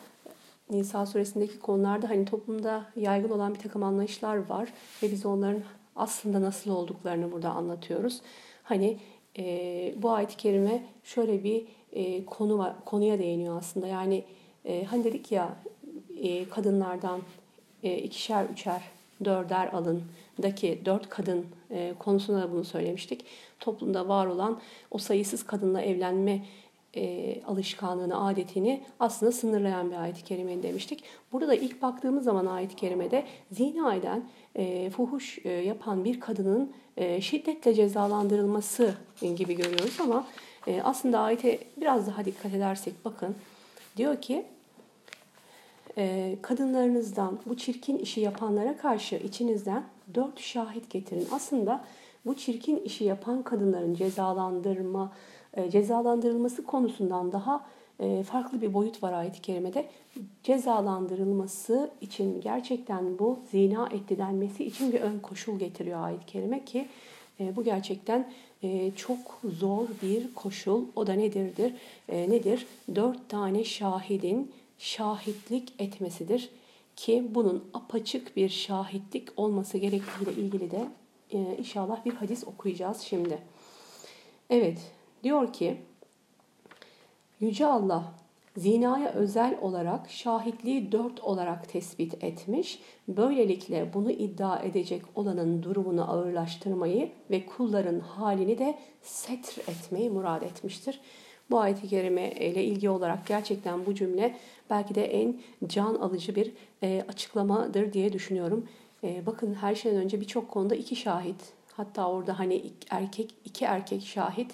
Nisa 0.71 1.05
suresindeki 1.05 1.59
konularda 1.59 2.09
hani 2.09 2.25
toplumda 2.25 2.85
yaygın 2.95 3.29
olan 3.29 3.53
bir 3.55 3.59
takım 3.59 3.83
anlayışlar 3.83 4.49
var 4.49 4.69
ve 5.03 5.11
biz 5.11 5.25
onların 5.25 5.61
aslında 5.95 6.41
nasıl 6.41 6.71
olduklarını 6.71 7.31
burada 7.31 7.49
anlatıyoruz. 7.49 8.21
Hani 8.63 8.97
e, 9.37 9.43
bu 9.97 10.11
ayet-i 10.11 10.37
kerime 10.37 10.83
şöyle 11.03 11.43
bir 11.43 11.65
e, 11.91 12.25
konu 12.25 12.57
var, 12.57 12.73
konuya 12.85 13.19
değiniyor 13.19 13.57
aslında. 13.57 13.87
Yani 13.87 14.23
e, 14.65 14.83
hani 14.83 15.03
dedik 15.03 15.31
ya 15.31 15.57
e, 16.17 16.49
kadınlardan 16.49 17.21
e, 17.83 17.97
ikişer, 17.97 18.45
üçer, 18.45 18.81
dörder 19.25 19.67
alındaki 19.67 20.81
dört 20.85 21.09
kadın 21.09 21.45
e, 21.71 21.93
konusunda 21.99 22.41
da 22.41 22.51
bunu 22.51 22.63
söylemiştik. 22.63 23.25
Toplumda 23.59 24.07
var 24.07 24.27
olan 24.27 24.59
o 24.91 24.97
sayısız 24.97 25.43
kadınla 25.43 25.81
evlenme 25.81 26.45
e, 26.95 27.35
alışkanlığını, 27.43 28.25
adetini 28.25 28.83
aslında 28.99 29.31
sınırlayan 29.31 29.91
bir 29.91 29.95
ayet-i 29.95 30.23
kerime 30.23 30.63
demiştik. 30.63 31.03
Burada 31.31 31.47
da 31.47 31.55
ilk 31.55 31.81
baktığımız 31.81 32.23
zaman 32.23 32.45
ayet-i 32.45 32.75
kerimede 32.75 33.25
zina 33.51 33.95
eden 33.95 34.23
e, 34.55 34.89
fuhuş 34.89 35.39
e, 35.43 35.49
yapan 35.49 36.05
bir 36.05 36.19
kadının 36.19 36.71
e, 36.97 37.21
şiddetle 37.21 37.73
cezalandırılması 37.73 38.95
gibi 39.35 39.55
görüyoruz 39.55 39.97
ama 39.99 40.27
e, 40.67 40.81
aslında 40.81 41.19
ayete 41.19 41.59
biraz 41.77 42.07
daha 42.07 42.25
dikkat 42.25 42.53
edersek 42.53 42.93
bakın 43.05 43.35
diyor 43.97 44.21
ki 44.21 44.45
e, 45.97 46.35
kadınlarınızdan 46.41 47.39
bu 47.45 47.57
çirkin 47.57 47.97
işi 47.97 48.21
yapanlara 48.21 48.77
karşı 48.77 49.15
içinizden 49.15 49.83
dört 50.15 50.39
şahit 50.39 50.89
getirin. 50.89 51.27
Aslında 51.31 51.85
bu 52.25 52.35
çirkin 52.35 52.77
işi 52.77 53.03
yapan 53.03 53.43
kadınların 53.43 53.93
cezalandırma 53.93 55.11
cezalandırılması 55.71 56.65
konusundan 56.65 57.31
daha 57.31 57.65
e, 58.01 58.23
farklı 58.23 58.61
bir 58.61 58.73
boyut 58.73 59.03
var 59.03 59.13
ayet-i 59.13 59.41
kerimede. 59.41 59.85
Cezalandırılması 60.43 61.91
için 62.01 62.41
gerçekten 62.41 63.19
bu 63.19 63.39
zina 63.51 63.89
etti 63.91 64.17
denmesi 64.17 64.65
için 64.65 64.93
bir 64.93 65.01
ön 65.01 65.19
koşul 65.19 65.59
getiriyor 65.59 66.03
ayet-i 66.03 66.25
kerime 66.25 66.65
ki 66.65 66.87
e, 67.39 67.55
bu 67.55 67.63
gerçekten 67.63 68.31
çok 68.95 69.39
zor 69.59 69.87
bir 70.01 70.33
koşul. 70.33 70.85
O 70.95 71.07
da 71.07 71.13
nedirdir? 71.13 71.73
Nedir? 72.09 72.67
Dört 72.95 73.29
tane 73.29 73.63
şahidin 73.63 74.51
şahitlik 74.77 75.73
etmesidir 75.79 76.49
ki 76.95 77.27
bunun 77.29 77.63
apaçık 77.73 78.35
bir 78.37 78.49
şahitlik 78.49 79.29
olması 79.37 79.77
gerektiğiyle 79.77 80.41
ilgili 80.41 80.71
de 80.71 80.87
inşallah 81.57 82.05
bir 82.05 82.13
hadis 82.13 82.43
okuyacağız 82.43 83.01
şimdi. 83.01 83.37
Evet, 84.49 84.77
diyor 85.23 85.53
ki 85.53 85.77
Yüce 87.41 87.65
Allah 87.65 88.13
zinaya 88.57 89.09
özel 89.09 89.57
olarak 89.61 90.09
şahitliği 90.09 90.91
dört 90.91 91.19
olarak 91.19 91.69
tespit 91.69 92.23
etmiş. 92.23 92.79
Böylelikle 93.07 93.93
bunu 93.93 94.11
iddia 94.11 94.59
edecek 94.59 95.01
olanın 95.15 95.63
durumunu 95.63 96.11
ağırlaştırmayı 96.11 97.11
ve 97.31 97.45
kulların 97.45 97.99
halini 97.99 98.57
de 98.57 98.77
setr 99.01 99.59
etmeyi 99.71 100.09
murad 100.09 100.41
etmiştir. 100.41 100.99
Bu 101.51 101.59
ayet-i 101.59 101.87
kerime 101.87 102.31
ile 102.31 102.63
ilgili 102.63 102.89
olarak 102.89 103.27
gerçekten 103.27 103.85
bu 103.85 103.95
cümle 103.95 104.37
belki 104.69 104.95
de 104.95 105.05
en 105.05 105.39
can 105.67 105.95
alıcı 105.95 106.35
bir 106.35 106.51
e, 106.83 107.05
açıklamadır 107.07 107.93
diye 107.93 108.13
düşünüyorum. 108.13 108.67
E, 109.03 109.25
bakın 109.25 109.53
her 109.53 109.75
şeyden 109.75 110.01
önce 110.01 110.21
birçok 110.21 110.51
konuda 110.51 110.75
iki 110.75 110.95
şahit, 110.95 111.53
hatta 111.73 112.09
orada 112.09 112.39
hani 112.39 112.63
erkek 112.89 113.35
iki 113.45 113.65
erkek 113.65 114.03
şahit 114.03 114.51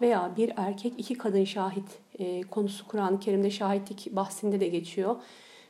veya 0.00 0.32
bir 0.36 0.52
erkek 0.56 0.92
iki 0.98 1.18
kadın 1.18 1.44
şahit 1.44 1.98
e, 2.18 2.42
konusu 2.42 2.88
Kur'an-ı 2.88 3.20
Kerim'de 3.20 3.50
şahitlik 3.50 4.16
bahsinde 4.16 4.60
de 4.60 4.68
geçiyor. 4.68 5.16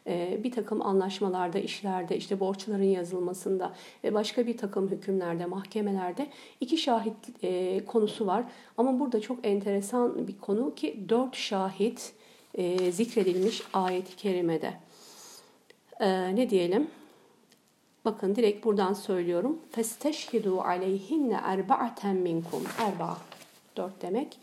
E, 0.07 0.41
bir 0.45 0.53
takım 0.53 0.83
anlaşmalarda, 0.83 1.59
işlerde, 1.59 2.17
işte 2.17 2.41
borçların 2.41 2.83
yazılmasında 2.83 3.73
ve 4.05 4.15
başka 4.15 4.47
bir 4.47 4.57
takım 4.57 4.91
hükümlerde, 4.91 5.47
mahkemelerde 5.47 6.27
iki 6.61 6.77
şahit 6.77 7.15
e, 7.43 7.85
konusu 7.85 8.27
var. 8.27 8.45
Ama 8.79 9.01
burada 9.01 9.21
çok 9.21 9.47
enteresan 9.47 10.29
bir 10.29 10.39
konu 10.39 10.75
ki 10.75 11.05
dört 11.09 11.37
şahit 11.37 12.13
e, 12.55 12.93
zikredilmiş 12.93 13.63
ayet-i 13.73 14.17
kerimede. 14.17 14.75
E, 16.01 16.37
ne 16.37 16.51
diyelim? 16.51 16.89
Bakın 18.05 18.35
direkt 18.35 18.65
buradan 18.65 18.93
söylüyorum. 18.93 19.59
Festeşhidu 19.71 20.61
aleyhinne 20.61 21.41
erba'aten 21.45 22.17
minkum. 22.17 22.63
Erba. 22.79 23.19
Dört 23.77 24.03
demek. 24.03 24.39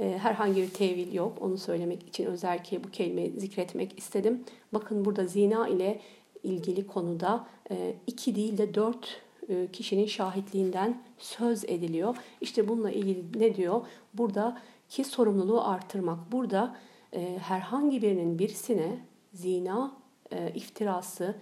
E, 0.00 0.18
herhangi 0.18 0.62
bir 0.62 0.70
tevil 0.70 1.12
yok. 1.12 1.38
Onu 1.40 1.58
söylemek 1.58 2.08
için 2.08 2.24
özellikle 2.24 2.84
bu 2.84 2.90
kelimeyi 2.90 3.32
zikretmek 3.40 3.98
istedim. 3.98 4.44
Bakın 4.72 5.04
burada 5.04 5.26
zina 5.26 5.68
ile 5.68 6.00
ilgili 6.42 6.86
konuda 6.86 7.46
e, 7.70 7.94
iki 8.06 8.34
değil 8.34 8.58
de 8.58 8.74
dört 8.74 9.20
e, 9.48 9.68
kişinin 9.72 10.06
şahitliğinden 10.06 11.02
söz 11.18 11.64
ediliyor. 11.64 12.16
İşte 12.40 12.68
bununla 12.68 12.90
ilgili 12.90 13.24
ne 13.38 13.56
diyor? 13.56 13.80
Buradaki 14.14 15.04
sorumluluğu 15.04 15.64
artırmak. 15.64 16.32
Burada 16.32 16.76
e, 17.12 17.38
herhangi 17.42 18.02
birinin 18.02 18.38
birisine 18.38 18.98
zina 19.32 19.92
iftirası 20.54 21.34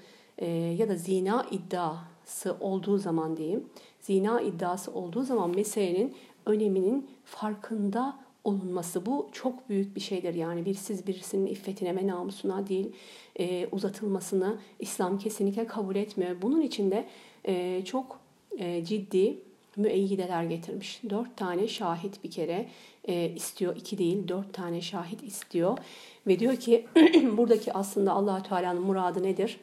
ya 0.76 0.88
da 0.88 0.96
zina 0.96 1.46
iddiası 1.50 2.56
olduğu 2.60 2.98
zaman 2.98 3.36
diyeyim, 3.36 3.68
zina 4.00 4.40
iddiası 4.40 4.92
olduğu 4.92 5.22
zaman 5.22 5.50
meselenin 5.50 6.14
öneminin 6.46 7.10
farkında 7.24 8.16
olunması 8.44 9.06
bu 9.06 9.28
çok 9.32 9.68
büyük 9.68 9.96
bir 9.96 10.00
şeydir. 10.00 10.34
Yani 10.34 10.64
bir 10.64 10.74
siz 10.74 11.06
birisinin 11.06 11.46
iffetine 11.46 11.96
ve 11.96 12.06
namusuna 12.06 12.68
değil 12.68 12.92
e, 13.38 13.68
uzatılmasını 13.72 14.58
İslam 14.80 15.18
kesinlikle 15.18 15.66
kabul 15.66 15.96
etmiyor. 15.96 16.42
Bunun 16.42 16.60
için 16.60 16.90
de 16.90 17.06
e, 17.44 17.84
çok 17.84 18.20
e, 18.58 18.84
ciddi 18.84 19.38
müeyyideler 19.76 20.44
getirmiş. 20.44 21.00
Dört 21.10 21.36
tane 21.36 21.68
şahit 21.68 22.24
bir 22.24 22.30
kere 22.30 22.68
e, 23.08 23.28
istiyor. 23.36 23.76
iki 23.76 23.98
değil 23.98 24.28
dört 24.28 24.52
tane 24.52 24.80
şahit 24.80 25.22
istiyor. 25.22 25.78
Ve 26.26 26.38
diyor 26.38 26.56
ki 26.56 26.86
buradaki 27.36 27.72
aslında 27.72 28.12
allah 28.12 28.42
Teala'nın 28.42 28.82
muradı 28.82 29.22
nedir? 29.22 29.60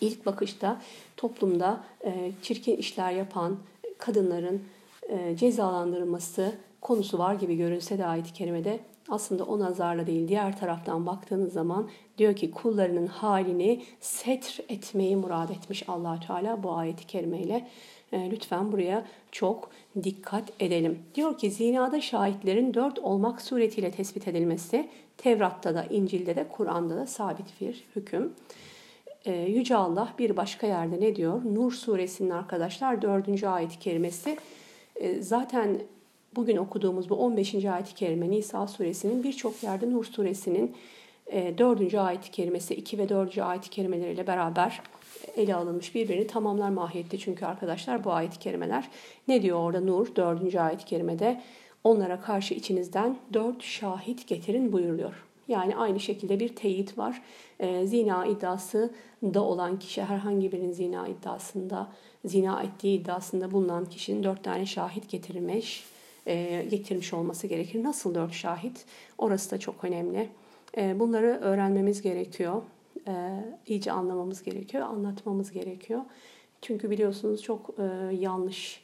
İlk 0.00 0.26
bakışta 0.26 0.82
toplumda 1.16 1.84
e, 2.04 2.32
çirkin 2.42 2.76
işler 2.76 3.12
yapan 3.12 3.58
kadınların 3.98 4.62
e, 5.10 5.36
cezalandırılması 5.36 6.52
konusu 6.80 7.18
var 7.18 7.34
gibi 7.34 7.56
görünse 7.56 7.98
de 7.98 8.06
ayet-i 8.06 8.32
kerimede 8.32 8.80
aslında 9.08 9.44
o 9.44 9.58
nazarla 9.58 10.06
değil 10.06 10.28
diğer 10.28 10.58
taraftan 10.58 11.06
baktığınız 11.06 11.52
zaman 11.52 11.88
diyor 12.18 12.36
ki 12.36 12.50
kullarının 12.50 13.06
halini 13.06 13.82
setr 14.00 14.60
etmeyi 14.68 15.16
murad 15.16 15.48
etmiş 15.48 15.88
allah 15.88 16.20
Teala 16.26 16.62
bu 16.62 16.72
ayeti 16.72 17.06
kerimeyle. 17.06 17.68
E, 18.12 18.30
lütfen 18.30 18.72
buraya 18.72 19.06
çok 19.32 19.70
dikkat 20.02 20.52
edelim. 20.60 20.98
Diyor 21.14 21.38
ki 21.38 21.50
zinada 21.50 22.00
şahitlerin 22.00 22.74
dört 22.74 22.98
olmak 22.98 23.42
suretiyle 23.42 23.90
tespit 23.90 24.28
edilmesi 24.28 24.88
Tevrat'ta 25.16 25.74
da, 25.74 25.84
İncil'de 25.84 26.36
de, 26.36 26.48
Kur'an'da 26.48 26.96
da 26.96 27.06
sabit 27.06 27.60
bir 27.60 27.84
hüküm. 27.96 28.32
E, 29.24 29.32
Yüce 29.32 29.76
Allah 29.76 30.14
bir 30.18 30.36
başka 30.36 30.66
yerde 30.66 31.00
ne 31.00 31.16
diyor? 31.16 31.40
Nur 31.44 31.72
suresinin 31.72 32.30
arkadaşlar 32.30 33.02
dördüncü 33.02 33.46
ayet-i 33.46 33.78
kerimesi. 33.78 34.36
E, 35.00 35.22
zaten 35.22 35.80
bugün 36.36 36.56
okuduğumuz 36.56 37.10
bu 37.10 37.14
15. 37.14 37.54
ayet-i 37.64 37.94
kerime 37.94 38.30
Nisa 38.30 38.66
suresinin 38.66 39.24
birçok 39.24 39.62
yerde 39.62 39.90
Nur 39.90 40.04
suresinin 40.04 40.76
4. 41.58 41.94
E, 41.94 42.00
ayet-i 42.00 42.30
kerimesi 42.30 42.74
2 42.74 42.98
ve 42.98 43.08
4. 43.08 43.38
ayet-i 43.38 43.70
kerimeleriyle 43.70 44.26
beraber 44.26 44.82
ele 45.36 45.54
alınmış 45.54 45.94
birbirini 45.94 46.26
tamamlar 46.26 46.70
mahiyette 46.70 47.18
çünkü 47.18 47.46
arkadaşlar 47.46 48.04
bu 48.04 48.12
ayet-i 48.12 48.38
kerimeler 48.38 48.88
ne 49.28 49.42
diyor 49.42 49.58
orada 49.58 49.80
Nur 49.80 50.16
4. 50.16 50.54
ayet-i 50.54 50.84
kerimede 50.84 51.40
onlara 51.84 52.20
karşı 52.20 52.54
içinizden 52.54 53.16
dört 53.32 53.62
şahit 53.62 54.28
getirin 54.28 54.72
buyuruyor. 54.72 55.29
Yani 55.50 55.76
aynı 55.76 56.00
şekilde 56.00 56.40
bir 56.40 56.56
teyit 56.56 56.98
var. 56.98 57.22
E, 57.60 57.86
zina 57.86 58.26
iddiası 58.26 58.90
da 59.22 59.42
olan 59.42 59.78
kişi 59.78 60.02
herhangi 60.02 60.52
birinin 60.52 60.72
zina 60.72 61.08
iddiasında, 61.08 61.88
zina 62.24 62.62
ettiği 62.62 63.00
iddiasında 63.00 63.50
bulunan 63.50 63.84
kişinin 63.84 64.24
dört 64.24 64.44
tane 64.44 64.66
şahit 64.66 65.08
getirilmiş 65.08 65.84
e, 66.26 66.66
getirmiş 66.70 67.14
olması 67.14 67.46
gerekir. 67.46 67.82
Nasıl 67.82 68.14
dört 68.14 68.32
şahit? 68.32 68.84
Orası 69.18 69.50
da 69.50 69.58
çok 69.58 69.84
önemli. 69.84 70.28
E, 70.76 71.00
bunları 71.00 71.38
öğrenmemiz 71.42 72.02
gerekiyor. 72.02 72.62
E, 73.08 73.44
iyice 73.66 73.92
anlamamız 73.92 74.42
gerekiyor, 74.42 74.86
anlatmamız 74.86 75.52
gerekiyor. 75.52 76.00
Çünkü 76.62 76.90
biliyorsunuz 76.90 77.42
çok 77.42 77.70
e, 77.78 78.14
yanlış 78.14 78.82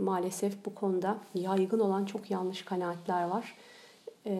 maalesef 0.00 0.64
bu 0.66 0.74
konuda 0.74 1.18
yaygın 1.34 1.80
olan 1.80 2.04
çok 2.04 2.30
yanlış 2.30 2.62
kanaatler 2.62 3.24
var. 3.24 3.56
E, 4.26 4.34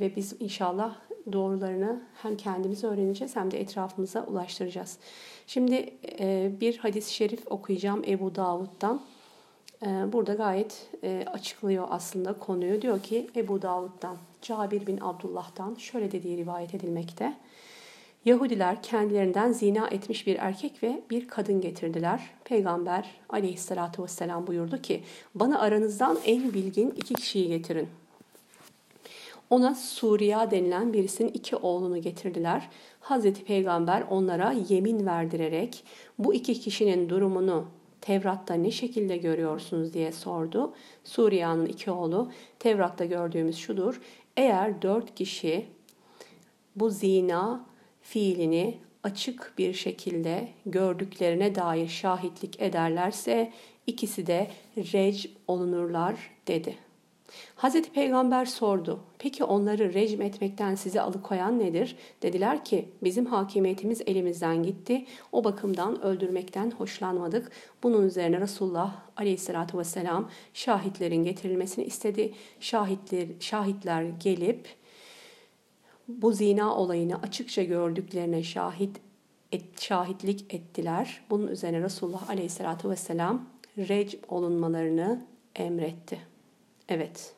ve 0.00 0.16
biz 0.16 0.36
inşallah 0.40 0.96
doğrularını 1.32 2.00
hem 2.22 2.36
kendimiz 2.36 2.84
öğreneceğiz 2.84 3.36
hem 3.36 3.50
de 3.50 3.60
etrafımıza 3.60 4.24
ulaştıracağız. 4.24 4.98
Şimdi 5.46 5.94
e, 6.20 6.50
bir 6.60 6.78
hadis-i 6.78 7.14
şerif 7.14 7.52
okuyacağım 7.52 8.02
Ebu 8.06 8.34
Davud'dan. 8.34 9.00
Ee, 9.82 10.12
burada 10.12 10.34
gayet 10.34 10.90
e, 11.04 11.24
açıklıyor 11.32 11.86
aslında 11.90 12.32
konuyu. 12.32 12.82
Diyor 12.82 13.00
ki 13.00 13.30
Ebu 13.36 13.62
Davud'dan, 13.62 14.16
Cabir 14.42 14.86
bin 14.86 14.98
Abdullah'tan 15.00 15.74
şöyle 15.74 16.12
dediği 16.12 16.36
rivayet 16.36 16.74
edilmekte. 16.74 17.34
Yahudiler 18.24 18.82
kendilerinden 18.82 19.52
zina 19.52 19.88
etmiş 19.88 20.26
bir 20.26 20.36
erkek 20.36 20.82
ve 20.82 21.02
bir 21.10 21.28
kadın 21.28 21.60
getirdiler. 21.60 22.30
Peygamber 22.44 23.10
aleyhissalatü 23.28 24.02
vesselam 24.02 24.46
buyurdu 24.46 24.82
ki 24.82 25.02
bana 25.34 25.60
aranızdan 25.60 26.18
en 26.24 26.54
bilgin 26.54 26.90
iki 26.90 27.14
kişiyi 27.14 27.48
getirin. 27.48 27.88
Ona 29.50 29.74
Suriya 29.74 30.50
denilen 30.50 30.92
birisinin 30.92 31.28
iki 31.28 31.56
oğlunu 31.56 32.00
getirdiler. 32.00 32.68
Hazreti 33.00 33.44
Peygamber 33.44 34.04
onlara 34.10 34.54
yemin 34.68 35.06
verdirerek 35.06 35.84
bu 36.18 36.34
iki 36.34 36.54
kişinin 36.60 37.08
durumunu 37.08 37.64
Tevrat'ta 38.00 38.54
ne 38.54 38.70
şekilde 38.70 39.16
görüyorsunuz 39.16 39.94
diye 39.94 40.12
sordu. 40.12 40.74
Suriya'nın 41.04 41.66
iki 41.66 41.90
oğlu 41.90 42.30
Tevrat'ta 42.58 43.04
gördüğümüz 43.04 43.56
şudur. 43.56 44.00
Eğer 44.36 44.82
dört 44.82 45.14
kişi 45.14 45.66
bu 46.76 46.90
zina 46.90 47.66
fiilini 48.02 48.78
açık 49.02 49.52
bir 49.58 49.74
şekilde 49.74 50.48
gördüklerine 50.66 51.54
dair 51.54 51.88
şahitlik 51.88 52.62
ederlerse 52.62 53.52
ikisi 53.86 54.26
de 54.26 54.50
rec 54.76 55.30
olunurlar 55.48 56.30
dedi. 56.46 56.85
Hazreti 57.56 57.92
Peygamber 57.92 58.44
sordu. 58.44 59.00
Peki 59.18 59.44
onları 59.44 59.94
rejim 59.94 60.22
etmekten 60.22 60.74
sizi 60.74 61.00
alıkoyan 61.00 61.58
nedir? 61.58 61.96
Dediler 62.22 62.64
ki 62.64 62.88
bizim 63.02 63.26
hakimiyetimiz 63.26 64.02
elimizden 64.06 64.62
gitti. 64.62 65.04
O 65.32 65.44
bakımdan 65.44 66.02
öldürmekten 66.02 66.70
hoşlanmadık. 66.70 67.50
Bunun 67.82 68.06
üzerine 68.06 68.40
Resulullah 68.40 68.94
aleyhissalatü 69.16 69.78
vesselam 69.78 70.30
şahitlerin 70.54 71.24
getirilmesini 71.24 71.84
istedi. 71.84 72.32
Şahitler, 72.60 73.26
şahitler 73.40 74.02
gelip 74.02 74.68
bu 76.08 76.32
zina 76.32 76.76
olayını 76.76 77.22
açıkça 77.22 77.62
gördüklerine 77.62 78.42
şahit 78.42 79.00
et, 79.52 79.80
şahitlik 79.80 80.54
ettiler. 80.54 81.20
Bunun 81.30 81.46
üzerine 81.46 81.82
Resulullah 81.82 82.30
aleyhissalatü 82.30 82.90
vesselam 82.90 83.44
rec 83.78 84.18
olunmalarını 84.28 85.26
emretti. 85.54 86.35
Evet. 86.88 87.32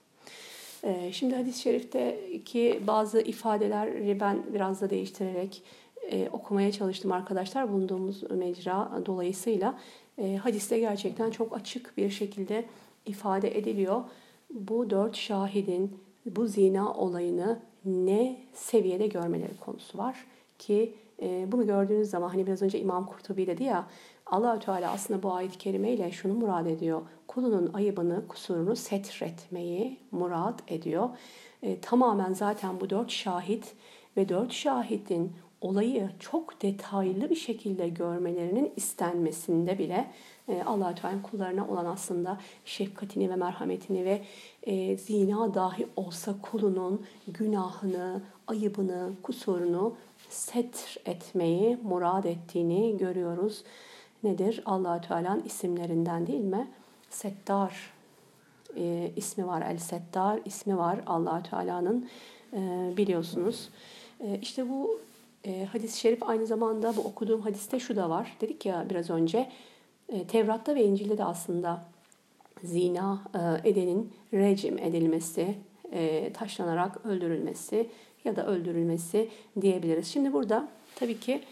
Ee, 0.84 1.10
şimdi 1.12 1.34
hadis-i 1.34 1.60
şerifteki 1.60 2.80
bazı 2.86 3.20
ifadeleri 3.20 4.20
ben 4.20 4.42
biraz 4.54 4.80
da 4.80 4.90
değiştirerek 4.90 5.62
e, 6.10 6.28
okumaya 6.32 6.72
çalıştım 6.72 7.12
arkadaşlar 7.12 7.72
bulunduğumuz 7.72 8.30
mecra 8.30 9.02
dolayısıyla. 9.06 9.78
E, 10.18 10.36
hadiste 10.36 10.78
gerçekten 10.78 11.30
çok 11.30 11.56
açık 11.56 11.96
bir 11.96 12.10
şekilde 12.10 12.64
ifade 13.06 13.58
ediliyor. 13.58 14.02
Bu 14.50 14.90
dört 14.90 15.16
şahidin 15.16 15.98
bu 16.26 16.46
zina 16.46 16.92
olayını 16.92 17.58
ne 17.84 18.36
seviyede 18.54 19.06
görmeleri 19.06 19.56
konusu 19.60 19.98
var 19.98 20.24
ki 20.58 20.94
e, 21.22 21.52
bunu 21.52 21.66
gördüğünüz 21.66 22.10
zaman 22.10 22.28
hani 22.28 22.46
biraz 22.46 22.62
önce 22.62 22.80
İmam 22.80 23.06
Kurtubi 23.06 23.46
dedi 23.46 23.64
ya 23.64 23.86
allah 24.30 24.58
Teala 24.58 24.92
aslında 24.92 25.22
bu 25.22 25.32
ayet-i 25.32 25.58
kerimeyle 25.58 26.12
şunu 26.12 26.34
murad 26.34 26.66
ediyor. 26.66 27.02
Kulunun 27.28 27.72
ayıbını, 27.74 28.28
kusurunu 28.28 28.76
setretmeyi 28.76 29.98
murad 30.10 30.58
ediyor. 30.68 31.08
E, 31.62 31.80
tamamen 31.80 32.32
zaten 32.32 32.80
bu 32.80 32.90
dört 32.90 33.10
şahit 33.10 33.74
ve 34.16 34.28
dört 34.28 34.52
şahidin 34.52 35.32
olayı 35.60 36.10
çok 36.18 36.62
detaylı 36.62 37.30
bir 37.30 37.36
şekilde 37.36 37.88
görmelerinin 37.88 38.72
istenmesinde 38.76 39.78
bile 39.78 40.10
e, 40.48 40.62
allah 40.62 40.94
Teala 40.94 41.22
kullarına 41.22 41.68
olan 41.68 41.86
aslında 41.86 42.38
şefkatini 42.64 43.30
ve 43.30 43.36
merhametini 43.36 44.04
ve 44.04 44.22
e, 44.62 44.96
zina 44.96 45.54
dahi 45.54 45.86
olsa 45.96 46.34
kulunun 46.42 47.06
günahını, 47.28 48.22
ayıbını, 48.46 49.10
kusurunu 49.22 49.94
setr 50.28 50.96
etmeyi 51.06 51.78
murad 51.82 52.24
ettiğini 52.24 52.96
görüyoruz 52.96 53.64
nedir? 54.22 54.62
allah 54.66 55.00
Teala'nın 55.00 55.42
isimlerinden 55.42 56.26
değil 56.26 56.44
mi? 56.44 56.68
Settar 57.10 57.92
e, 58.76 59.10
ismi 59.16 59.46
var. 59.46 59.62
El 59.62 59.78
Settar 59.78 60.40
ismi 60.44 60.78
var 60.78 61.00
allah 61.06 61.42
Teala'nın 61.42 62.08
e, 62.52 62.92
biliyorsunuz. 62.96 63.68
E, 64.20 64.38
işte 64.42 64.68
bu 64.68 65.00
e, 65.44 65.64
hadis-i 65.64 66.00
şerif 66.00 66.22
aynı 66.22 66.46
zamanda 66.46 66.96
bu 66.96 67.00
okuduğum 67.00 67.40
hadiste 67.40 67.80
şu 67.80 67.96
da 67.96 68.10
var. 68.10 68.36
Dedik 68.40 68.66
ya 68.66 68.86
biraz 68.90 69.10
önce 69.10 69.50
e, 70.08 70.26
Tevrat'ta 70.26 70.74
ve 70.74 70.84
İncil'de 70.84 71.18
de 71.18 71.24
aslında 71.24 71.84
zina 72.62 73.22
e, 73.34 73.70
edenin 73.70 74.12
rejim 74.34 74.78
edilmesi, 74.78 75.54
e, 75.92 76.32
taşlanarak 76.32 77.06
öldürülmesi 77.06 77.88
ya 78.24 78.36
da 78.36 78.46
öldürülmesi 78.46 79.28
diyebiliriz. 79.60 80.06
Şimdi 80.08 80.32
burada 80.32 80.68
tabii 80.94 81.20
ki 81.20 81.42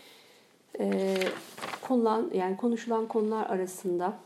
e, 0.81 1.17
konulan 1.89 2.31
yani 2.35 2.57
konuşulan 2.57 3.09
konular 3.09 3.47
arasında 3.47 4.19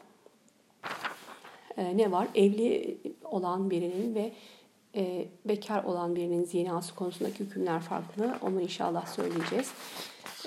e, 1.77 1.97
ne 1.97 2.13
var? 2.13 2.29
Evli 2.35 2.99
olan 3.25 3.71
birinin 3.71 4.15
ve 4.15 4.33
e, 4.95 5.29
bekar 5.45 5.85
olan 5.85 6.17
birinin 6.17 6.45
zinası 6.45 6.95
konusundaki 6.95 7.41
hükümler 7.41 7.81
farklı. 7.81 8.35
Onu 8.43 8.61
inşallah 8.61 9.07
söyleyeceğiz. 9.07 9.73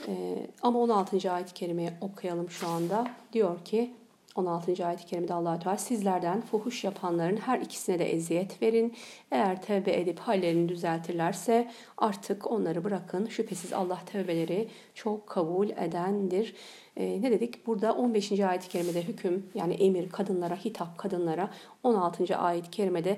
E, 0.08 0.38
ama 0.62 0.80
16. 0.80 1.32
ayet-i 1.32 1.54
kerimeyi 1.54 1.91
okuyalım 2.02 2.49
şu 2.49 2.67
anda. 2.67 3.08
Diyor 3.34 3.65
ki 3.65 3.93
16. 4.36 4.86
ayet-i 4.86 5.06
kerimede 5.06 5.34
allah 5.34 5.60
Teala 5.60 5.78
sizlerden 5.78 6.41
fuhuş 6.41 6.84
yapanların 6.84 7.38
her 7.38 7.60
ikisine 7.60 8.00
de 8.00 8.13
eziyet 8.13 8.62
verin. 8.62 8.93
Eğer 9.32 9.62
tevbe 9.62 10.00
edip 10.00 10.19
hallerini 10.19 10.69
düzeltirlerse 10.69 11.72
artık 11.98 12.52
onları 12.52 12.84
bırakın. 12.84 13.28
Şüphesiz 13.28 13.74
Allah 13.74 14.00
tevbeleri 14.06 14.67
çok 14.93 15.28
kabul 15.28 15.69
edendir. 15.69 16.56
Ee, 16.98 17.22
ne 17.22 17.32
dedik? 17.32 17.67
Burada 17.67 17.93
15. 17.93 18.32
ayet-i 18.32 18.69
kerimede 18.69 19.04
hüküm 19.04 19.46
yani 19.56 19.74
emir 19.74 20.10
kadınlara, 20.10 20.56
hitap 20.56 20.98
kadınlara. 20.98 21.50
16. 21.84 22.38
ayet-i 22.38 22.72
kerimede 22.72 23.17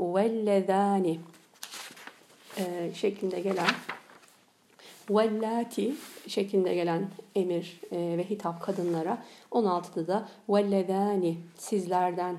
vellezani 0.00 1.20
e, 2.58 2.90
şeklinde 2.94 3.40
gelen 3.40 3.66
vellati 5.10 5.94
şeklinde 6.26 6.74
gelen 6.74 7.10
emir 7.34 7.80
e, 7.92 8.18
ve 8.18 8.30
hitap 8.30 8.62
kadınlara 8.62 9.22
16'da 9.50 10.06
da 10.06 10.28
vellezani 10.48 11.36
sizlerden 11.54 12.38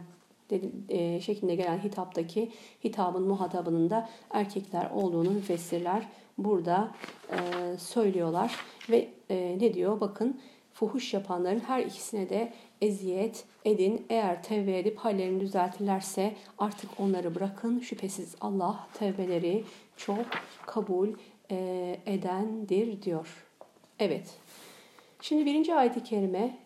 e, 0.89 1.21
şeklinde 1.21 1.55
gelen 1.55 1.77
hitaptaki 1.77 2.51
hitabın 2.83 3.23
muhatabının 3.23 3.89
da 3.89 4.09
erkekler 4.31 4.89
olduğunu 4.91 5.29
müfessirler 5.29 6.07
burada 6.37 6.91
e, 7.31 7.37
söylüyorlar 7.77 8.55
ve 8.89 9.09
ne 9.29 9.73
diyor 9.73 10.01
bakın 10.01 10.39
fuhuş 10.73 11.13
yapanların 11.13 11.59
her 11.59 11.85
ikisine 11.85 12.29
de 12.29 12.53
eziyet 12.81 13.45
edin. 13.65 14.05
Eğer 14.09 14.43
tevbe 14.43 14.79
edip 14.79 14.97
hallerini 14.97 15.39
düzeltirlerse 15.39 16.35
artık 16.57 16.99
onları 16.99 17.35
bırakın. 17.35 17.79
Şüphesiz 17.79 18.35
Allah 18.41 18.87
tevbeleri 18.93 19.63
çok 19.97 20.25
kabul 20.65 21.09
e, 21.51 21.99
edendir 22.05 23.01
diyor. 23.01 23.47
Evet. 23.99 24.35
Şimdi 25.21 25.45
birinci 25.45 25.75
ayet-i 25.75 26.03
kerime 26.03 26.57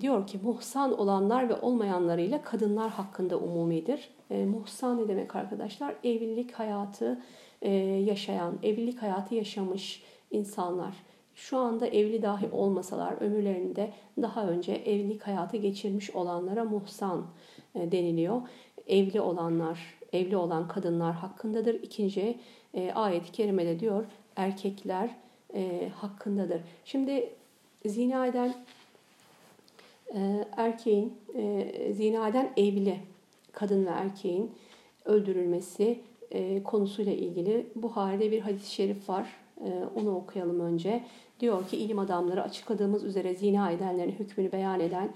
diyor 0.00 0.26
ki 0.26 0.38
muhsan 0.42 0.98
olanlar 0.98 1.48
ve 1.48 1.54
olmayanlarıyla 1.54 2.42
kadınlar 2.42 2.90
hakkında 2.90 3.38
umumidir. 3.38 4.10
E, 4.30 4.44
muhsan 4.44 5.02
ne 5.02 5.08
demek 5.08 5.36
arkadaşlar? 5.36 5.94
Evlilik 6.04 6.52
hayatı 6.52 7.22
e, 7.62 7.70
yaşayan, 7.80 8.58
evlilik 8.62 9.02
hayatı 9.02 9.34
yaşamış 9.34 10.02
insanlar. 10.30 10.94
Şu 11.34 11.58
anda 11.58 11.86
evli 11.86 12.22
dahi 12.22 12.48
olmasalar 12.52 13.20
ömürlerinde 13.20 13.92
daha 14.22 14.46
önce 14.46 14.72
evlilik 14.72 15.22
hayatı 15.22 15.56
geçirmiş 15.56 16.10
olanlara 16.10 16.64
muhsan 16.64 17.26
e, 17.74 17.92
deniliyor. 17.92 18.42
Evli 18.86 19.20
olanlar, 19.20 19.78
evli 20.12 20.36
olan 20.36 20.68
kadınlar 20.68 21.14
hakkındadır. 21.14 21.74
İkinci 21.74 22.38
e, 22.74 22.92
ayet-i 22.92 23.32
kerimede 23.32 23.80
diyor 23.80 24.04
erkekler 24.38 25.10
e, 25.54 25.88
hakkındadır. 25.94 26.60
Şimdi 26.84 27.30
zina 27.86 28.26
eden 28.26 28.54
e, 30.14 30.44
erkeğin, 30.56 31.14
e, 31.36 31.72
zina 31.92 32.28
eden 32.28 32.50
evli 32.56 32.98
kadın 33.52 33.86
ve 33.86 33.90
erkeğin 33.90 34.50
öldürülmesi 35.04 36.00
e, 36.30 36.62
konusuyla 36.62 37.12
ilgili 37.12 37.66
Buhari'de 37.74 38.30
bir 38.30 38.40
hadis-i 38.40 38.74
şerif 38.74 39.08
var. 39.08 39.28
E, 39.64 39.70
onu 40.00 40.16
okuyalım 40.16 40.60
önce. 40.60 41.04
Diyor 41.40 41.68
ki 41.68 41.76
ilim 41.76 41.98
adamları 41.98 42.42
açıkladığımız 42.42 43.04
üzere 43.04 43.34
zina 43.34 43.70
edenlerin 43.70 44.12
hükmünü 44.18 44.52
beyan 44.52 44.80
eden 44.80 45.08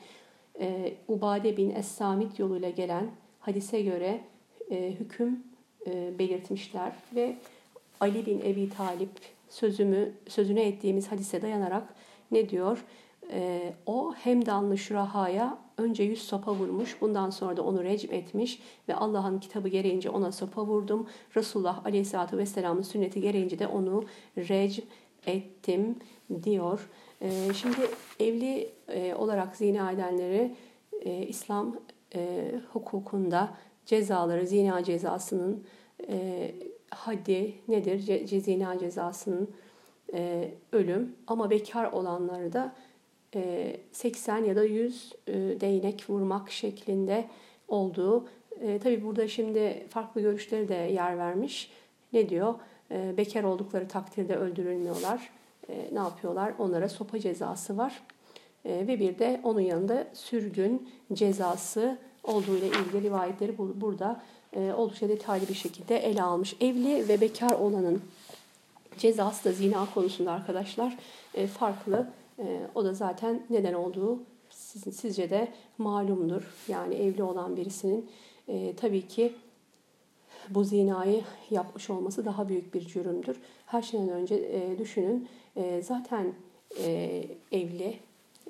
e, 0.60 0.94
Ubade 1.08 1.56
bin 1.56 1.70
Es-Samit 1.70 2.38
yoluyla 2.38 2.70
gelen 2.70 3.10
hadise 3.40 3.82
göre 3.82 4.20
e, 4.70 4.90
hüküm 5.00 5.42
e, 5.86 6.18
belirtmişler 6.18 6.92
ve 7.14 7.36
Ali 8.02 8.26
bin 8.26 8.40
Ebi 8.40 8.70
Talip 8.70 9.10
sözümü 9.48 10.12
sözüne 10.28 10.62
ettiğimiz 10.62 11.12
hadise 11.12 11.42
dayanarak 11.42 11.94
ne 12.30 12.48
diyor? 12.48 12.84
Ee, 13.30 13.72
o 13.86 14.14
Hemdanlı 14.14 14.78
Şuraha'ya 14.78 15.58
önce 15.78 16.02
yüz 16.02 16.22
sopa 16.22 16.54
vurmuş. 16.54 17.00
Bundan 17.00 17.30
sonra 17.30 17.56
da 17.56 17.62
onu 17.62 17.84
recm 17.84 18.14
etmiş 18.14 18.62
ve 18.88 18.94
Allah'ın 18.94 19.38
kitabı 19.38 19.68
gereğince 19.68 20.10
ona 20.10 20.32
sopa 20.32 20.64
vurdum. 20.64 21.08
Resulullah 21.36 21.86
Aleyhisselatü 21.86 22.38
Vesselam'ın 22.38 22.82
sünneti 22.82 23.20
gereğince 23.20 23.58
de 23.58 23.66
onu 23.66 24.04
recm 24.36 24.82
ettim 25.26 25.96
diyor. 26.42 26.90
Ee, 27.22 27.30
şimdi 27.54 27.76
evli 28.20 28.70
e, 28.88 29.14
olarak 29.14 29.56
zina 29.56 29.92
edenleri 29.92 30.54
e, 31.00 31.26
İslam 31.26 31.76
e, 32.14 32.50
hukukunda 32.72 33.54
cezaları, 33.86 34.46
zina 34.46 34.84
cezasının 34.84 35.64
e, 36.08 36.50
haddi 36.94 37.54
nedir? 37.68 38.26
Ce, 38.26 38.40
zina 38.40 38.78
cezasının 38.78 39.50
e, 40.14 40.50
ölüm 40.72 41.16
ama 41.26 41.50
bekar 41.50 41.92
olanları 41.92 42.52
da 42.52 42.72
e, 43.34 43.76
80 43.92 44.44
ya 44.44 44.56
da 44.56 44.64
100 44.64 45.12
e, 45.26 45.32
değnek 45.32 46.04
vurmak 46.10 46.50
şeklinde 46.50 47.28
olduğu. 47.68 48.28
E, 48.60 48.78
Tabi 48.78 49.04
burada 49.04 49.28
şimdi 49.28 49.86
farklı 49.88 50.20
görüşleri 50.20 50.68
de 50.68 50.74
yer 50.74 51.18
vermiş. 51.18 51.70
Ne 52.12 52.28
diyor? 52.28 52.54
E, 52.90 53.16
bekar 53.16 53.42
oldukları 53.42 53.88
takdirde 53.88 54.36
öldürülmüyorlar. 54.36 55.30
e, 55.68 55.88
ne 55.92 55.98
yapıyorlar? 55.98 56.52
Onlara 56.58 56.88
sopa 56.88 57.18
cezası 57.18 57.76
var. 57.76 58.02
E, 58.64 58.86
ve 58.86 59.00
bir 59.00 59.18
de 59.18 59.40
onun 59.44 59.60
yanında 59.60 60.06
sürgün 60.12 60.88
cezası 61.12 61.98
olduğu 62.24 62.56
ile 62.56 62.66
ilgili 62.66 63.02
rivayetleri 63.02 63.58
burada 63.58 64.22
oldukça 64.56 65.08
detaylı 65.08 65.48
bir 65.48 65.54
şekilde 65.54 65.96
ele 65.96 66.22
almış. 66.22 66.56
Evli 66.60 67.08
ve 67.08 67.20
bekar 67.20 67.50
olanın 67.50 68.02
cezası 68.98 69.44
da 69.44 69.52
zina 69.52 69.86
konusunda 69.94 70.32
arkadaşlar 70.32 70.96
e, 71.34 71.46
farklı. 71.46 72.06
E, 72.38 72.60
o 72.74 72.84
da 72.84 72.94
zaten 72.94 73.42
neden 73.50 73.74
olduğu 73.74 74.18
sizin, 74.50 74.90
sizce 74.90 75.30
de 75.30 75.48
malumdur. 75.78 76.42
Yani 76.68 76.94
evli 76.94 77.22
olan 77.22 77.56
birisinin 77.56 78.10
e, 78.48 78.76
tabii 78.76 79.08
ki 79.08 79.32
bu 80.50 80.64
zinayı 80.64 81.22
yapmış 81.50 81.90
olması 81.90 82.24
daha 82.24 82.48
büyük 82.48 82.74
bir 82.74 82.80
cürümdür. 82.80 83.36
Her 83.66 83.82
şeyden 83.82 84.08
önce 84.08 84.34
e, 84.34 84.78
düşünün 84.78 85.28
e, 85.56 85.82
zaten 85.82 86.32
e, 86.78 87.24
evli 87.52 87.98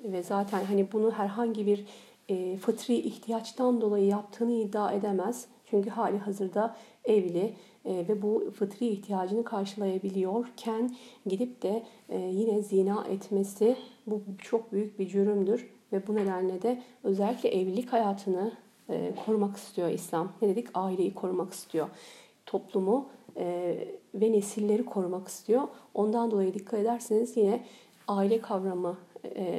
ve 0.05 0.23
zaten 0.23 0.65
hani 0.65 0.93
bunu 0.93 1.11
herhangi 1.11 1.67
bir 1.67 1.85
e, 2.29 2.57
fıtri 2.57 2.95
ihtiyaçtan 2.95 3.81
dolayı 3.81 4.07
yaptığını 4.07 4.53
iddia 4.53 4.93
edemez. 4.93 5.47
Çünkü 5.73 5.91
hali 5.91 6.19
hazırda 6.19 6.77
evli 7.05 7.55
e, 7.85 8.05
ve 8.09 8.23
bu 8.23 8.51
fıtri 8.55 8.87
ihtiyacını 8.87 9.45
karşılayabiliyorken 9.45 10.91
gidip 11.27 11.63
de 11.63 11.83
e, 12.09 12.19
yine 12.19 12.63
zina 12.63 13.05
etmesi 13.09 13.77
bu 14.07 14.23
çok 14.39 14.73
büyük 14.73 14.99
bir 14.99 15.09
cürümdür 15.09 15.71
ve 15.93 16.07
bu 16.07 16.15
nedenle 16.15 16.63
de 16.63 16.83
özellikle 17.05 17.49
evlilik 17.49 17.93
hayatını 17.93 18.53
e, 18.89 19.13
korumak 19.27 19.57
istiyor 19.57 19.89
İslam. 19.89 20.33
Ne 20.43 20.49
dedik? 20.49 20.69
Aileyi 20.75 21.15
korumak 21.15 21.53
istiyor. 21.53 21.89
Toplumu 22.47 23.09
ve 24.15 24.33
nesilleri 24.33 24.85
korumak 24.85 25.29
istiyor. 25.29 25.63
Ondan 25.95 26.31
dolayı 26.31 26.55
dikkat 26.55 26.81
ederseniz 26.81 27.37
yine 27.37 27.65
aile 28.09 28.41
kavramı 28.41 28.97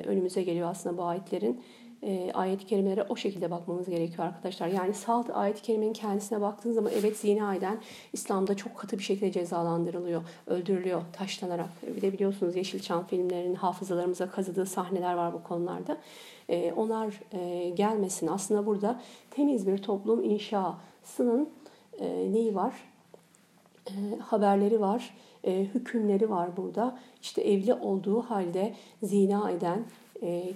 önümüze 0.05 0.43
geliyor 0.43 0.69
aslında 0.69 0.97
bu 0.97 1.03
ayetlerin 1.03 1.61
e, 2.05 2.31
ayet-i 2.33 2.65
kerimelere 2.65 3.05
o 3.09 3.15
şekilde 3.15 3.51
bakmamız 3.51 3.89
gerekiyor 3.89 4.27
arkadaşlar. 4.27 4.67
Yani 4.67 4.93
salt 4.93 5.29
ayet-i 5.33 5.61
kerimenin 5.61 5.93
kendisine 5.93 6.41
baktığınız 6.41 6.75
zaman 6.75 6.91
evet 6.99 7.17
zina 7.17 7.55
eden 7.55 7.77
İslam'da 8.13 8.55
çok 8.55 8.77
katı 8.77 8.97
bir 8.97 9.03
şekilde 9.03 9.31
cezalandırılıyor, 9.31 10.21
öldürülüyor 10.47 11.01
taşlanarak. 11.13 11.69
Bir 11.95 12.01
de 12.01 12.13
biliyorsunuz 12.13 12.55
Yeşilçam 12.55 13.07
filmlerinin 13.07 13.55
hafızalarımıza 13.55 14.29
kazıdığı 14.29 14.65
sahneler 14.65 15.13
var 15.13 15.33
bu 15.33 15.43
konularda. 15.43 15.97
E, 16.49 16.73
onlar 16.73 17.19
e, 17.31 17.69
gelmesin. 17.69 18.27
Aslında 18.27 18.65
burada 18.65 19.01
temiz 19.31 19.67
bir 19.67 19.77
toplum 19.77 20.23
inşasının 20.23 21.49
e, 21.99 22.33
neyi 22.33 22.55
var? 22.55 22.73
E, 23.89 23.93
haberleri 24.19 24.81
var, 24.81 25.13
e, 25.43 25.59
hükümleri 25.61 26.29
var 26.29 26.57
burada. 26.57 26.99
İşte 27.21 27.41
evli 27.41 27.73
olduğu 27.73 28.21
halde 28.21 28.73
zina 29.03 29.51
eden, 29.51 29.85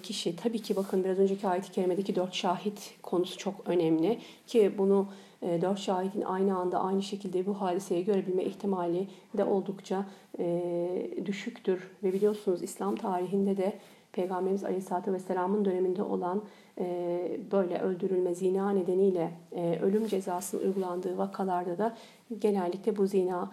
kişi. 0.03 0.35
Tabii 0.35 0.59
ki 0.59 0.75
bakın 0.75 1.03
biraz 1.03 1.19
önceki 1.19 1.47
ayet-i 1.47 1.71
kerimedeki 1.71 2.15
dört 2.15 2.33
şahit 2.33 2.93
konusu 3.03 3.37
çok 3.37 3.55
önemli. 3.65 4.19
Ki 4.47 4.71
bunu 4.77 5.07
e, 5.41 5.61
dört 5.61 5.79
şahidin 5.79 6.21
aynı 6.21 6.57
anda 6.57 6.79
aynı 6.79 7.03
şekilde 7.03 7.45
bu 7.45 7.61
hadiseyi 7.61 8.05
görebilme 8.05 8.43
ihtimali 8.43 9.07
de 9.37 9.43
oldukça 9.43 10.05
e, 10.39 11.09
düşüktür. 11.25 11.91
Ve 12.03 12.13
biliyorsunuz 12.13 12.63
İslam 12.63 12.95
tarihinde 12.95 13.57
de 13.57 13.73
Peygamberimiz 14.11 14.63
Aleyhisselatü 14.63 15.13
Vesselam'ın 15.13 15.65
döneminde 15.65 16.03
olan 16.03 16.43
böyle 17.51 17.79
öldürülme, 17.79 18.35
zina 18.35 18.71
nedeniyle 18.71 19.31
ölüm 19.81 20.07
cezasının 20.07 20.63
uygulandığı 20.63 21.17
vakalarda 21.17 21.77
da 21.77 21.97
genellikle 22.39 22.97
bu 22.97 23.07
zina 23.07 23.51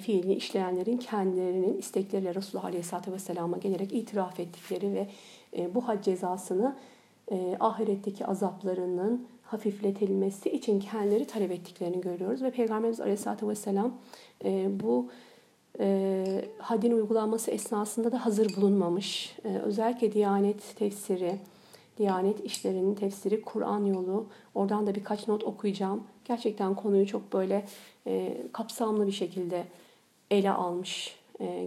fiilini 0.00 0.34
işleyenlerin 0.34 0.96
kendilerinin 0.96 1.78
istekleriyle 1.78 2.34
Resulullah 2.34 2.64
Aleyhisselatü 2.64 3.12
Vesselam'a 3.12 3.56
gelerek 3.56 3.92
itiraf 3.92 4.40
ettikleri 4.40 4.94
ve 4.94 5.06
e, 5.58 5.74
bu 5.74 5.88
had 5.88 6.02
cezasını 6.02 6.76
e, 7.32 7.56
ahiretteki 7.60 8.26
azaplarının 8.26 9.26
hafifletilmesi 9.42 10.50
için 10.50 10.80
kendileri 10.80 11.26
talep 11.26 11.50
ettiklerini 11.50 12.00
görüyoruz. 12.00 12.42
Ve 12.42 12.50
Peygamberimiz 12.50 13.00
Aleyhisselatü 13.00 13.48
Vesselam 13.48 13.94
e, 14.44 14.80
bu 14.80 15.08
hadin 16.58 16.92
uygulanması 16.92 17.50
esnasında 17.50 18.12
da 18.12 18.26
hazır 18.26 18.56
bulunmamış. 18.56 19.36
Özellikle 19.64 20.12
Diyanet 20.12 20.76
tefsiri, 20.76 21.38
Diyanet 21.98 22.44
işlerinin 22.44 22.94
tefsiri, 22.94 23.42
Kur'an 23.42 23.84
yolu. 23.84 24.26
Oradan 24.54 24.86
da 24.86 24.94
birkaç 24.94 25.28
not 25.28 25.44
okuyacağım. 25.44 26.04
Gerçekten 26.24 26.74
konuyu 26.74 27.06
çok 27.06 27.32
böyle 27.32 27.64
kapsamlı 28.52 29.06
bir 29.06 29.12
şekilde 29.12 29.64
ele 30.30 30.50
almış 30.50 31.16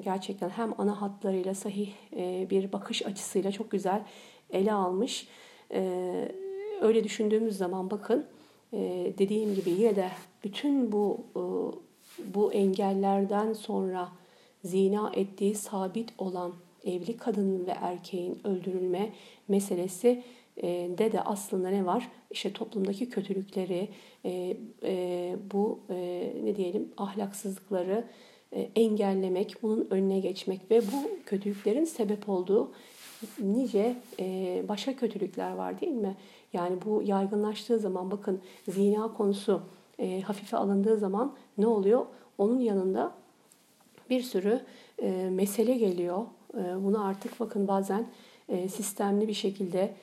gerçekten 0.03 0.49
hem 0.49 0.73
ana 0.77 1.01
hatlarıyla 1.01 1.55
sahih 1.55 1.89
e, 2.15 2.47
bir 2.49 2.71
bakış 2.71 3.05
açısıyla 3.05 3.51
çok 3.51 3.71
güzel 3.71 4.03
ele 4.49 4.73
almış. 4.73 5.27
E, 5.71 6.31
öyle 6.81 7.03
düşündüğümüz 7.03 7.57
zaman 7.57 7.91
bakın 7.91 8.25
dediğim 9.17 9.55
gibi 9.55 9.69
yine 9.69 9.95
de 9.95 10.09
bütün 10.43 10.91
bu 10.91 11.19
bu 12.25 12.53
engellerden 12.53 13.53
sonra 13.53 14.09
zina 14.63 15.11
ettiği 15.13 15.55
sabit 15.55 16.09
olan 16.17 16.53
evli 16.85 17.17
kadının 17.17 17.67
ve 17.67 17.71
erkeğin 17.71 18.39
öldürülme 18.43 19.09
meselesi 19.47 20.23
de 20.97 21.11
de 21.11 21.21
aslında 21.21 21.69
ne 21.69 21.85
var? 21.85 22.09
İşte 22.31 22.53
toplumdaki 22.53 23.09
kötülükleri, 23.09 23.89
bu 25.51 25.79
ne 26.43 26.55
diyelim 26.55 26.93
ahlaksızlıkları, 26.97 27.93
e, 27.93 28.03
engellemek, 28.75 29.55
bunun 29.61 29.87
önüne 29.89 30.19
geçmek 30.19 30.71
ve 30.71 30.81
bu 30.81 31.09
kötülüklerin 31.25 31.85
sebep 31.85 32.29
olduğu 32.29 32.71
nice 33.39 33.95
e, 34.19 34.63
başka 34.67 34.95
kötülükler 34.95 35.51
var 35.51 35.81
değil 35.81 35.93
mi? 35.93 36.15
Yani 36.53 36.77
bu 36.85 37.03
yaygınlaştığı 37.05 37.79
zaman 37.79 38.11
bakın 38.11 38.41
zina 38.67 39.13
konusu 39.13 39.61
e, 39.99 40.21
hafife 40.21 40.57
alındığı 40.57 40.97
zaman 40.97 41.33
ne 41.57 41.67
oluyor? 41.67 42.05
Onun 42.37 42.59
yanında 42.59 43.11
bir 44.09 44.21
sürü 44.21 44.61
mesele 45.29 45.77
geliyor. 45.77 46.25
Bunu 46.55 47.05
artık 47.05 47.39
bakın 47.39 47.67
bazen 47.67 48.07
sistemli 48.69 49.27
bir 49.27 49.33
şekilde 49.33 49.93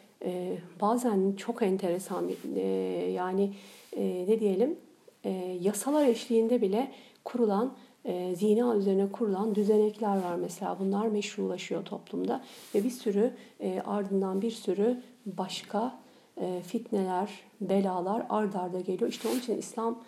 bazen 0.80 1.32
çok 1.32 1.62
enteresan 1.62 2.30
yani 3.12 3.52
ne 4.28 4.40
diyelim 4.40 4.76
yasalar 5.60 6.06
eşliğinde 6.06 6.60
bile 6.60 6.92
kurulan 7.24 7.74
e, 8.04 8.34
zina 8.34 8.76
üzerine 8.76 9.12
kurulan 9.12 9.54
düzenekler 9.54 10.16
var 10.16 10.34
mesela. 10.34 10.76
Bunlar 10.80 11.06
meşrulaşıyor 11.06 11.84
toplumda 11.84 12.44
ve 12.74 12.84
bir 12.84 12.90
sürü 12.90 13.32
e, 13.60 13.80
ardından 13.80 14.42
bir 14.42 14.50
sürü 14.50 15.02
başka 15.26 15.98
e, 16.40 16.60
fitneler, 16.66 17.30
belalar 17.60 18.26
ard 18.28 18.54
arda 18.54 18.80
geliyor. 18.80 19.10
İşte 19.10 19.28
onun 19.28 19.38
için 19.38 19.58
İslam 19.58 19.98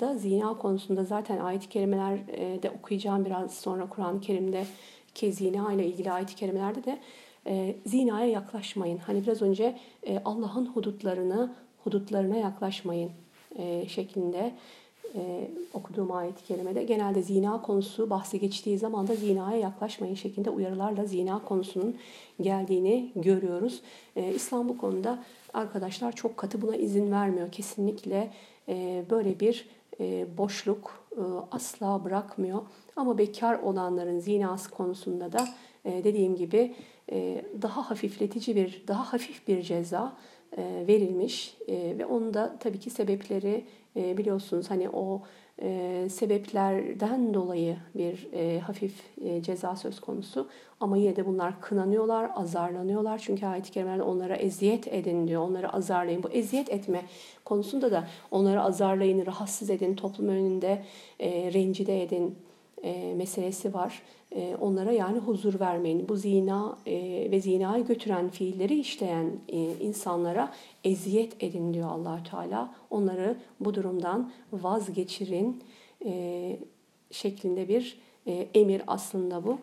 da 0.00 0.18
zina 0.18 0.58
konusunda 0.58 1.04
zaten 1.04 1.38
ayet-i 1.38 1.68
kerimeler 1.68 2.18
e, 2.28 2.62
de 2.62 2.70
okuyacağım 2.70 3.24
biraz 3.24 3.54
sonra 3.54 3.88
Kur'an-ı 3.88 4.20
Kerim'de 4.20 4.66
ki 5.14 5.32
zina 5.32 5.72
ile 5.72 5.86
ilgili 5.86 6.12
ayet-i 6.12 6.34
kerimelerde 6.36 6.84
de 6.84 6.98
e, 7.46 7.76
zinaya 7.86 8.26
yaklaşmayın. 8.26 8.98
Hani 8.98 9.22
biraz 9.22 9.42
önce 9.42 9.78
Allah'ın 10.24 10.66
hudutlarını 10.66 11.54
hudutlarına 11.84 12.36
yaklaşmayın 12.36 13.10
e, 13.56 13.88
şeklinde 13.88 14.54
e, 15.14 15.50
okuduğum 15.74 16.12
ayet-i 16.12 16.44
kerimede 16.44 16.84
genelde 16.84 17.22
zina 17.22 17.62
konusu 17.62 18.10
bahsi 18.10 18.40
geçtiği 18.40 18.78
zaman 18.78 19.08
da 19.08 19.14
zinaya 19.14 19.58
yaklaşmayın 19.58 20.14
şeklinde 20.14 20.50
uyarılarla 20.50 21.04
zina 21.04 21.44
konusunun 21.44 21.96
geldiğini 22.40 23.12
görüyoruz. 23.16 23.80
E, 24.16 24.34
İslam 24.34 24.68
bu 24.68 24.78
konuda 24.78 25.24
arkadaşlar 25.54 26.12
çok 26.12 26.36
katı 26.36 26.62
buna 26.62 26.76
izin 26.76 27.12
vermiyor. 27.12 27.52
Kesinlikle 27.52 28.30
e, 28.68 29.04
böyle 29.10 29.40
bir 29.40 29.68
e, 30.00 30.26
boşluk 30.38 31.04
e, 31.16 31.22
asla 31.50 32.04
bırakmıyor. 32.04 32.62
Ama 32.96 33.18
bekar 33.18 33.58
olanların 33.58 34.18
zinası 34.18 34.70
konusunda 34.70 35.32
da 35.32 35.48
e, 35.84 36.04
dediğim 36.04 36.36
gibi 36.36 36.74
e, 37.12 37.44
daha 37.62 37.90
hafifletici 37.90 38.56
bir, 38.56 38.82
daha 38.88 39.12
hafif 39.12 39.48
bir 39.48 39.62
ceza 39.62 40.16
e, 40.56 40.84
verilmiş 40.88 41.56
e, 41.68 41.98
ve 41.98 42.06
onun 42.06 42.34
da 42.34 42.56
tabii 42.60 42.80
ki 42.80 42.90
sebepleri 42.90 43.64
e, 43.96 44.16
biliyorsunuz 44.16 44.70
hani 44.70 44.90
o 44.90 45.22
sebeplerden 46.08 47.34
dolayı 47.34 47.76
bir 47.94 48.28
hafif 48.58 49.02
ceza 49.40 49.76
söz 49.76 50.00
konusu 50.00 50.48
ama 50.80 50.96
yine 50.96 51.16
de 51.16 51.26
bunlar 51.26 51.60
kınanıyorlar, 51.60 52.30
azarlanıyorlar 52.34 53.18
çünkü 53.18 53.46
ayet-i 53.46 53.70
kerimelerde 53.70 54.02
onlara 54.02 54.36
eziyet 54.36 54.88
edin 54.88 55.28
diyor, 55.28 55.42
onları 55.42 55.72
azarlayın. 55.72 56.22
Bu 56.22 56.28
eziyet 56.28 56.70
etme 56.70 57.02
konusunda 57.44 57.90
da 57.90 58.08
onları 58.30 58.62
azarlayın, 58.62 59.26
rahatsız 59.26 59.70
edin, 59.70 59.94
toplum 59.94 60.28
önünde 60.28 60.82
rencide 61.52 62.02
edin 62.02 62.38
meselesi 63.16 63.74
var. 63.74 64.02
E, 64.36 64.56
onlara 64.60 64.92
yani 64.92 65.18
huzur 65.18 65.60
vermeyin. 65.60 66.08
Bu 66.08 66.16
zina 66.16 66.78
e, 66.86 67.28
ve 67.30 67.40
zinayı 67.40 67.86
götüren 67.86 68.28
fiilleri 68.28 68.78
işleyen 68.78 69.30
e, 69.48 69.58
insanlara 69.80 70.52
eziyet 70.84 71.42
edin 71.42 71.74
diyor 71.74 71.90
allah 71.90 72.20
Teala. 72.30 72.74
Onları 72.90 73.36
bu 73.60 73.74
durumdan 73.74 74.32
vazgeçirin 74.52 75.62
şeklinde 77.10 77.68
bir 77.68 77.98
emir 78.54 78.82
aslında 78.86 79.44
bu. 79.44 79.58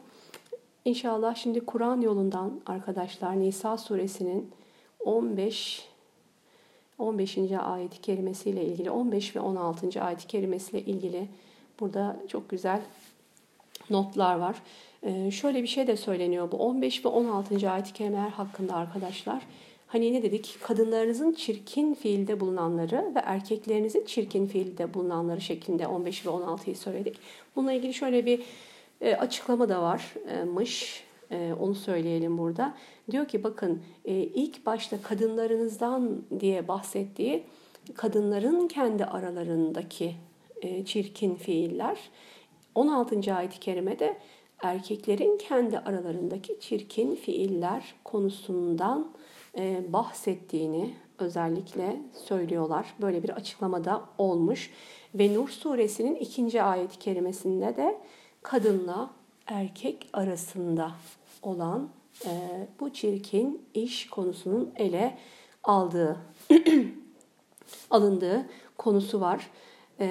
İnşallah 0.85 1.35
şimdi 1.35 1.59
Kur'an 1.59 2.01
yolundan 2.01 2.61
arkadaşlar 2.65 3.39
Nisa 3.39 3.77
suresinin 3.77 4.51
15 5.05 5.87
15. 6.99 7.37
ayet-i 7.51 8.01
kerimesiyle 8.01 8.65
ilgili 8.65 8.91
15 8.91 9.35
ve 9.35 9.39
16. 9.39 10.03
ayet-i 10.03 10.27
kerimesiyle 10.27 10.85
ilgili 10.85 11.27
burada 11.79 12.19
çok 12.27 12.49
güzel 12.49 12.81
notlar 13.89 14.35
var. 14.35 14.55
Ee, 15.03 15.31
şöyle 15.31 15.63
bir 15.63 15.67
şey 15.67 15.87
de 15.87 15.97
söyleniyor 15.97 16.51
bu 16.51 16.57
15 16.57 17.05
ve 17.05 17.09
16. 17.09 17.71
ayet-i 17.71 17.93
kerimeler 17.93 18.29
hakkında 18.29 18.75
arkadaşlar. 18.75 19.41
Hani 19.87 20.13
ne 20.13 20.23
dedik? 20.23 20.57
Kadınlarınızın 20.61 21.31
çirkin 21.31 21.93
fiilde 21.93 22.39
bulunanları 22.39 23.11
ve 23.15 23.19
erkeklerinizin 23.19 24.05
çirkin 24.05 24.47
fiilde 24.47 24.93
bulunanları 24.93 25.41
şeklinde 25.41 25.87
15 25.87 26.25
ve 26.25 26.29
16'yı 26.29 26.75
söyledik. 26.75 27.17
Bununla 27.55 27.73
ilgili 27.73 27.93
şöyle 27.93 28.25
bir 28.25 28.41
e, 29.01 29.15
açıklama 29.15 29.69
da 29.69 29.81
varmış. 29.81 31.03
E, 31.31 31.53
onu 31.59 31.75
söyleyelim 31.75 32.37
burada. 32.37 32.73
Diyor 33.11 33.27
ki 33.27 33.43
bakın 33.43 33.81
e, 34.05 34.13
ilk 34.13 34.65
başta 34.65 35.01
kadınlarınızdan 35.01 36.21
diye 36.39 36.67
bahsettiği 36.67 37.43
kadınların 37.95 38.67
kendi 38.67 39.05
aralarındaki 39.05 40.15
e, 40.61 40.85
çirkin 40.85 41.35
fiiller. 41.35 41.97
16. 42.75 43.35
ayet-i 43.35 43.59
kerimede 43.59 44.17
erkeklerin 44.63 45.37
kendi 45.37 45.79
aralarındaki 45.79 46.59
çirkin 46.59 47.15
fiiller 47.15 47.95
konusundan 48.03 49.11
e, 49.57 49.93
bahsettiğini 49.93 50.93
özellikle 51.19 52.01
söylüyorlar. 52.13 52.95
Böyle 53.01 53.23
bir 53.23 53.29
açıklamada 53.29 54.01
olmuş. 54.17 54.71
Ve 55.15 55.33
Nur 55.33 55.49
suresinin 55.49 56.15
ikinci 56.15 56.63
ayet-i 56.63 56.99
kerimesinde 56.99 57.75
de 57.75 58.01
kadınla 58.41 59.09
erkek 59.47 60.09
arasında 60.13 60.91
olan 61.41 61.89
e, 62.25 62.29
bu 62.79 62.93
çirkin 62.93 63.65
iş 63.73 64.09
konusunun 64.09 64.71
ele 64.75 65.17
aldığı, 65.63 66.17
alındığı 67.89 68.45
konusu 68.77 69.21
var. 69.21 69.49
E, 69.99 70.07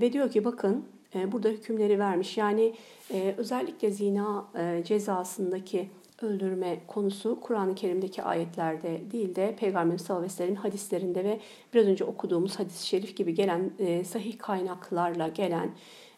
ve 0.00 0.12
diyor 0.12 0.30
ki 0.30 0.44
bakın 0.44 0.84
burada 1.14 1.48
hükümleri 1.48 1.98
vermiş. 1.98 2.38
Yani 2.38 2.74
e, 3.10 3.34
özellikle 3.38 3.90
zina 3.90 4.46
e, 4.58 4.84
cezasındaki 4.84 5.88
öldürme 6.22 6.78
konusu 6.86 7.40
Kur'an-ı 7.40 7.74
Kerim'deki 7.74 8.22
ayetlerde 8.22 9.00
değil 9.12 9.34
de 9.34 9.56
Peygamber 9.58 9.98
sallallahu 9.98 10.32
aleyhi 10.38 10.52
ve 10.52 10.56
hadislerinde 10.56 11.24
ve 11.24 11.40
biraz 11.74 11.86
önce 11.86 12.04
okuduğumuz 12.04 12.58
hadis-i 12.58 12.86
şerif 12.86 13.16
gibi 13.16 13.34
gelen 13.34 13.70
e, 13.78 14.04
sahih 14.04 14.38
kaynaklarla 14.38 15.28
gelen 15.28 15.70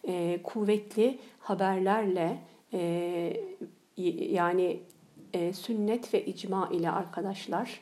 e, 0.09 0.41
kuvvetli 0.43 1.19
haberlerle 1.39 2.39
e, 2.73 2.81
yani 4.31 4.81
e, 5.35 5.53
sünnet 5.53 6.15
ve 6.15 6.25
icma 6.25 6.69
ile 6.73 6.91
arkadaşlar 6.91 7.81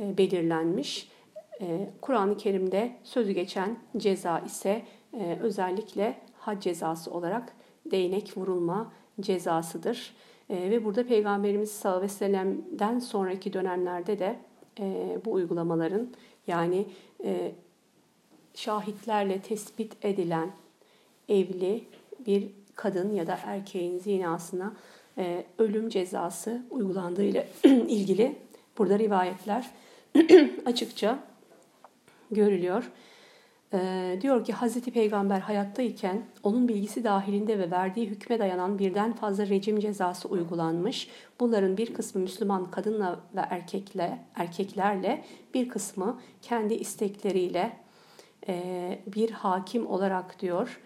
e, 0.00 0.18
belirlenmiş. 0.18 1.08
E, 1.60 1.90
Kur'an-ı 2.00 2.36
Kerim'de 2.36 2.92
sözü 3.04 3.32
geçen 3.32 3.78
ceza 3.96 4.38
ise 4.38 4.82
e, 5.20 5.38
özellikle 5.40 6.16
had 6.40 6.60
cezası 6.60 7.10
olarak 7.10 7.52
değnek 7.90 8.36
vurulma 8.36 8.92
cezasıdır. 9.20 10.14
E, 10.50 10.70
ve 10.70 10.84
burada 10.84 11.06
Peygamberimiz 11.06 11.70
sallallahu 11.70 11.98
aleyhi 11.98 12.12
ve 12.12 12.18
sellem'den 12.18 12.98
sonraki 12.98 13.52
dönemlerde 13.52 14.18
de 14.18 14.36
e, 14.80 15.18
bu 15.24 15.32
uygulamaların 15.32 16.08
yani 16.46 16.86
e, 17.24 17.52
şahitlerle 18.54 19.40
tespit 19.40 20.04
edilen 20.04 20.50
evli 21.28 21.84
bir 22.26 22.48
kadın 22.74 23.14
ya 23.14 23.26
da 23.26 23.38
erkeğin 23.44 23.98
zinasına 23.98 24.72
e, 25.18 25.44
ölüm 25.58 25.88
cezası 25.88 26.62
uygulandığı 26.70 27.24
ile 27.24 27.48
ilgili 27.64 28.36
burada 28.78 28.98
rivayetler 28.98 29.70
açıkça 30.66 31.18
görülüyor. 32.30 32.90
E, 33.74 34.18
diyor 34.20 34.44
ki 34.44 34.52
Hazreti 34.52 34.90
Peygamber 34.90 35.40
hayattayken 35.40 36.22
onun 36.42 36.68
bilgisi 36.68 37.04
dahilinde 37.04 37.58
ve 37.58 37.70
verdiği 37.70 38.06
hükme 38.06 38.38
dayanan 38.38 38.78
birden 38.78 39.12
fazla 39.12 39.46
rejim 39.46 39.80
cezası 39.80 40.28
uygulanmış. 40.28 41.08
Bunların 41.40 41.76
bir 41.76 41.94
kısmı 41.94 42.20
Müslüman 42.20 42.70
kadınla 42.70 43.20
ve 43.36 43.40
erkekle, 43.40 44.18
erkeklerle, 44.34 45.24
bir 45.54 45.68
kısmı 45.68 46.20
kendi 46.42 46.74
istekleriyle 46.74 47.76
e, 48.48 48.98
bir 49.06 49.30
hakim 49.30 49.86
olarak 49.86 50.40
diyor 50.40 50.80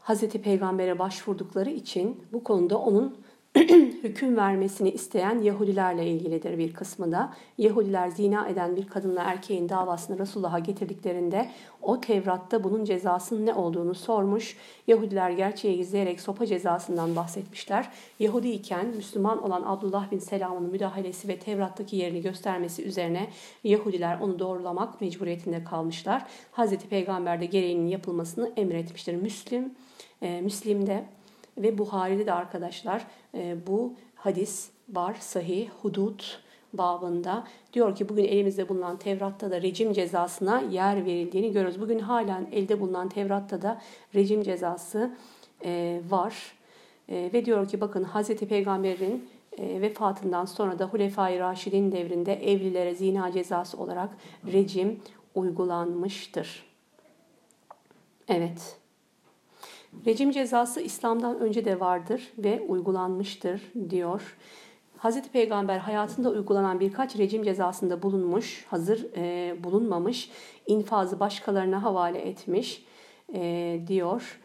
Hazreti 0.00 0.42
Peygamber'e 0.42 0.98
başvurdukları 0.98 1.70
için 1.70 2.24
bu 2.32 2.44
konuda 2.44 2.78
onun 2.78 3.16
hüküm 4.02 4.36
vermesini 4.36 4.90
isteyen 4.90 5.38
Yahudilerle 5.38 6.06
ilgilidir 6.06 6.58
bir 6.58 6.72
kısmı 6.72 7.12
da. 7.12 7.32
Yahudiler 7.58 8.08
zina 8.08 8.48
eden 8.48 8.76
bir 8.76 8.86
kadınla 8.86 9.22
erkeğin 9.22 9.68
davasını 9.68 10.18
Resulullah'a 10.18 10.58
getirdiklerinde 10.58 11.50
o 11.82 12.00
Tevrat'ta 12.00 12.64
bunun 12.64 12.84
cezasının 12.84 13.46
ne 13.46 13.54
olduğunu 13.54 13.94
sormuş. 13.94 14.56
Yahudiler 14.86 15.30
gerçeği 15.30 15.76
gizleyerek 15.76 16.20
sopa 16.20 16.46
cezasından 16.46 17.16
bahsetmişler. 17.16 17.90
Yahudi 18.18 18.50
iken 18.50 18.86
Müslüman 18.86 19.42
olan 19.42 19.62
Abdullah 19.66 20.10
bin 20.10 20.18
Selam'ın 20.18 20.70
müdahalesi 20.70 21.28
ve 21.28 21.38
Tevrat'taki 21.38 21.96
yerini 21.96 22.22
göstermesi 22.22 22.84
üzerine 22.84 23.30
Yahudiler 23.64 24.20
onu 24.20 24.38
doğrulamak 24.38 25.00
mecburiyetinde 25.00 25.64
kalmışlar. 25.64 26.26
Hazreti 26.52 26.88
Peygamber 26.88 27.40
de 27.40 27.46
gereğinin 27.46 27.86
yapılmasını 27.86 28.52
emretmiştir. 28.56 29.14
Müslim, 29.14 29.74
e, 30.22 30.40
Müslim'de 30.40 31.04
ve 31.58 31.78
Buhari'de 31.78 32.26
de 32.26 32.32
arkadaşlar 32.32 33.06
e, 33.34 33.56
bu 33.66 33.94
hadis 34.14 34.70
var 34.88 35.16
sahih 35.20 35.68
hudut 35.82 36.40
babında. 36.72 37.44
Diyor 37.72 37.96
ki 37.96 38.08
bugün 38.08 38.24
elimizde 38.24 38.68
bulunan 38.68 38.96
Tevrat'ta 38.96 39.50
da 39.50 39.62
rejim 39.62 39.92
cezasına 39.92 40.60
yer 40.60 41.06
verildiğini 41.06 41.52
görüyoruz. 41.52 41.80
Bugün 41.80 41.98
halen 41.98 42.46
elde 42.52 42.80
bulunan 42.80 43.08
Tevrat'ta 43.08 43.62
da 43.62 43.80
rejim 44.14 44.42
cezası 44.42 45.16
e, 45.64 46.00
var. 46.08 46.54
E, 47.08 47.30
ve 47.32 47.44
diyor 47.44 47.68
ki 47.68 47.80
bakın 47.80 48.04
Hazreti 48.04 48.48
Peygamber'in 48.48 49.28
vefatından 49.58 50.44
sonra 50.44 50.78
da 50.78 50.84
Hulefai 50.84 51.38
Raşidin 51.38 51.92
devrinde 51.92 52.52
evlilere 52.52 52.94
zina 52.94 53.32
cezası 53.32 53.78
olarak 53.78 54.10
rejim 54.52 55.00
uygulanmıştır. 55.34 56.66
Evet. 58.28 58.83
Rejim 60.06 60.30
cezası 60.30 60.80
İslam'dan 60.80 61.40
önce 61.40 61.64
de 61.64 61.80
vardır 61.80 62.32
ve 62.38 62.60
uygulanmıştır 62.68 63.62
diyor. 63.90 64.36
Hazreti 64.96 65.30
Peygamber 65.30 65.78
hayatında 65.78 66.30
uygulanan 66.30 66.80
birkaç 66.80 67.18
rejim 67.18 67.42
cezasında 67.42 68.02
bulunmuş, 68.02 68.66
hazır 68.70 69.06
e, 69.16 69.56
bulunmamış, 69.64 70.30
infazı 70.66 71.20
başkalarına 71.20 71.82
havale 71.82 72.18
etmiş 72.18 72.84
e, 73.34 73.80
diyor. 73.86 74.40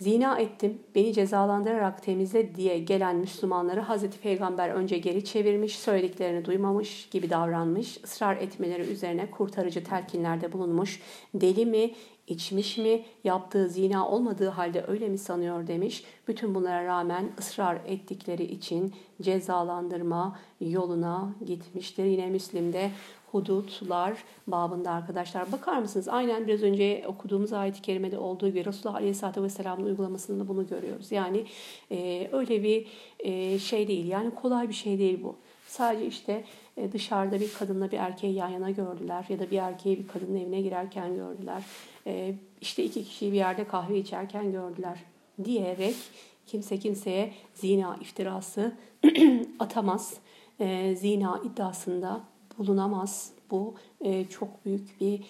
Zina 0.00 0.38
ettim, 0.38 0.78
beni 0.94 1.12
cezalandırarak 1.12 2.02
temizle 2.02 2.54
diye 2.54 2.78
gelen 2.78 3.16
Müslümanları 3.16 3.80
Hazreti 3.80 4.18
Peygamber 4.18 4.68
önce 4.68 4.98
geri 4.98 5.24
çevirmiş, 5.24 5.78
söylediklerini 5.78 6.44
duymamış 6.44 7.08
gibi 7.10 7.30
davranmış, 7.30 7.98
ısrar 8.04 8.36
etmeleri 8.36 8.82
üzerine 8.82 9.30
kurtarıcı 9.30 9.84
telkinlerde 9.84 10.52
bulunmuş. 10.52 11.00
Deli 11.34 11.66
mi, 11.66 11.90
içmiş 12.26 12.78
mi, 12.78 13.04
yaptığı 13.24 13.68
zina 13.68 14.08
olmadığı 14.08 14.48
halde 14.48 14.84
öyle 14.88 15.08
mi 15.08 15.18
sanıyor 15.18 15.66
demiş. 15.66 16.04
Bütün 16.28 16.54
bunlara 16.54 16.84
rağmen 16.84 17.32
ısrar 17.38 17.78
ettikleri 17.86 18.44
için 18.44 18.94
cezalandırma 19.22 20.38
yoluna 20.60 21.34
gitmiştir. 21.46 22.04
Yine 22.04 22.26
Müslim'de 22.26 22.90
hudutlar 23.34 24.24
babında 24.46 24.90
arkadaşlar. 24.90 25.52
Bakar 25.52 25.78
mısınız? 25.78 26.08
Aynen 26.08 26.46
biraz 26.46 26.62
önce 26.62 27.04
okuduğumuz 27.06 27.52
ayet-i 27.52 27.82
kerimede 27.82 28.18
olduğu 28.18 28.48
gibi 28.48 28.64
Resulullah 28.64 28.96
Aleyhisselatü 28.96 29.42
Vesselam'ın 29.42 29.84
uygulamasında 29.84 30.48
bunu 30.48 30.66
görüyoruz. 30.66 31.12
Yani 31.12 31.44
e, 31.90 32.28
öyle 32.32 32.62
bir 32.62 32.86
e, 33.18 33.58
şey 33.58 33.88
değil. 33.88 34.06
Yani 34.06 34.34
kolay 34.34 34.68
bir 34.68 34.74
şey 34.74 34.98
değil 34.98 35.18
bu. 35.22 35.36
Sadece 35.66 36.06
işte 36.06 36.44
e, 36.76 36.92
dışarıda 36.92 37.40
bir 37.40 37.52
kadınla 37.52 37.92
bir 37.92 37.98
erkeği 37.98 38.34
yan 38.34 38.48
yana 38.48 38.70
gördüler 38.70 39.24
ya 39.28 39.38
da 39.38 39.50
bir 39.50 39.58
erkeği 39.58 39.98
bir 39.98 40.08
kadının 40.08 40.36
evine 40.36 40.60
girerken 40.60 41.14
gördüler. 41.14 41.62
E, 42.06 42.34
işte 42.60 42.84
iki 42.84 43.04
kişiyi 43.04 43.32
bir 43.32 43.36
yerde 43.36 43.66
kahve 43.66 43.98
içerken 43.98 44.52
gördüler 44.52 44.98
diyerek 45.44 45.94
kimse 46.46 46.78
kimseye 46.78 47.32
zina 47.54 47.96
iftirası 48.00 48.72
atamaz. 49.58 50.14
E, 50.60 50.96
zina 50.96 51.40
iddiasında 51.44 52.33
bulunamaz. 52.58 53.30
Bu 53.50 53.74
çok 54.30 54.64
büyük 54.64 55.00
bir 55.00 55.20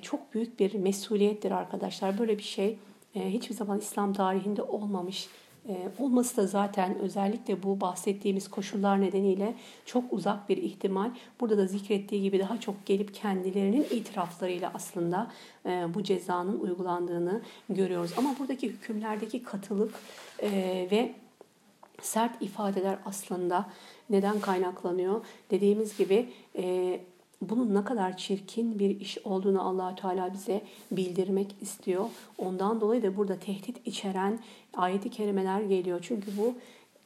çok 0.00 0.34
büyük 0.34 0.60
bir 0.60 0.74
mesuliyettir 0.74 1.50
arkadaşlar. 1.50 2.18
Böyle 2.18 2.38
bir 2.38 2.42
şey 2.42 2.78
hiçbir 3.14 3.54
zaman 3.54 3.78
İslam 3.78 4.12
tarihinde 4.12 4.62
olmamış 4.62 5.28
e, 5.68 5.90
olması 5.98 6.36
da 6.36 6.46
zaten 6.46 6.98
özellikle 6.98 7.62
bu 7.62 7.80
bahsettiğimiz 7.80 8.48
koşullar 8.48 9.00
nedeniyle 9.00 9.54
çok 9.86 10.12
uzak 10.12 10.48
bir 10.48 10.56
ihtimal. 10.56 11.10
Burada 11.40 11.58
da 11.58 11.66
zikrettiği 11.66 12.22
gibi 12.22 12.38
daha 12.38 12.60
çok 12.60 12.86
gelip 12.86 13.14
kendilerinin 13.14 13.86
itiraflarıyla 13.90 14.72
aslında 14.74 15.30
e, 15.66 15.94
bu 15.94 16.02
cezanın 16.02 16.60
uygulandığını 16.60 17.40
görüyoruz. 17.68 18.10
Ama 18.16 18.34
buradaki 18.38 18.68
hükümlerdeki 18.68 19.42
katılık 19.42 19.94
e, 20.42 20.50
ve 20.90 21.14
sert 22.02 22.42
ifadeler 22.42 22.98
aslında 23.04 23.66
neden 24.10 24.40
kaynaklanıyor? 24.40 25.24
Dediğimiz 25.50 25.98
gibi 25.98 26.28
e, 26.56 27.00
bunun 27.42 27.74
ne 27.74 27.84
kadar 27.84 28.16
çirkin 28.16 28.78
bir 28.78 29.00
iş 29.00 29.18
olduğunu 29.18 29.68
allah 29.68 29.94
Teala 29.94 30.32
bize 30.32 30.62
bildirmek 30.90 31.54
istiyor. 31.60 32.04
Ondan 32.38 32.80
dolayı 32.80 33.02
da 33.02 33.16
burada 33.16 33.38
tehdit 33.38 33.86
içeren 33.86 34.38
ayeti 34.74 35.10
kerimeler 35.10 35.60
geliyor. 35.60 35.98
Çünkü 36.02 36.30
bu 36.38 36.54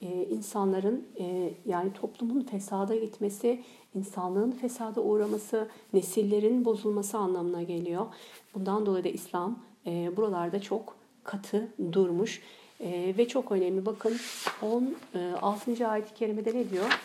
e, 0.03 0.25
insanların 0.25 1.07
e, 1.19 1.55
yani 1.67 1.93
toplumun 1.93 2.41
fesada 2.41 2.97
gitmesi, 2.97 3.63
insanlığın 3.95 4.51
fesada 4.51 5.01
uğraması, 5.01 5.69
nesillerin 5.93 6.65
bozulması 6.65 7.19
anlamına 7.19 7.63
geliyor. 7.63 8.07
Bundan 8.55 8.87
dolayı 8.87 9.05
da 9.05 9.09
İslam 9.09 9.59
e, 9.87 10.17
buralarda 10.17 10.61
çok 10.61 10.97
katı 11.25 11.69
durmuş. 11.93 12.43
E, 12.83 13.15
ve 13.19 13.29
çok 13.29 13.53
önemli. 13.53 13.87
Bakın 13.87 14.17
16. 14.63 15.83
E, 15.83 15.87
ayet-i 15.87 16.15
kerimede 16.15 16.55
ne 16.55 16.71
diyor? 16.71 16.99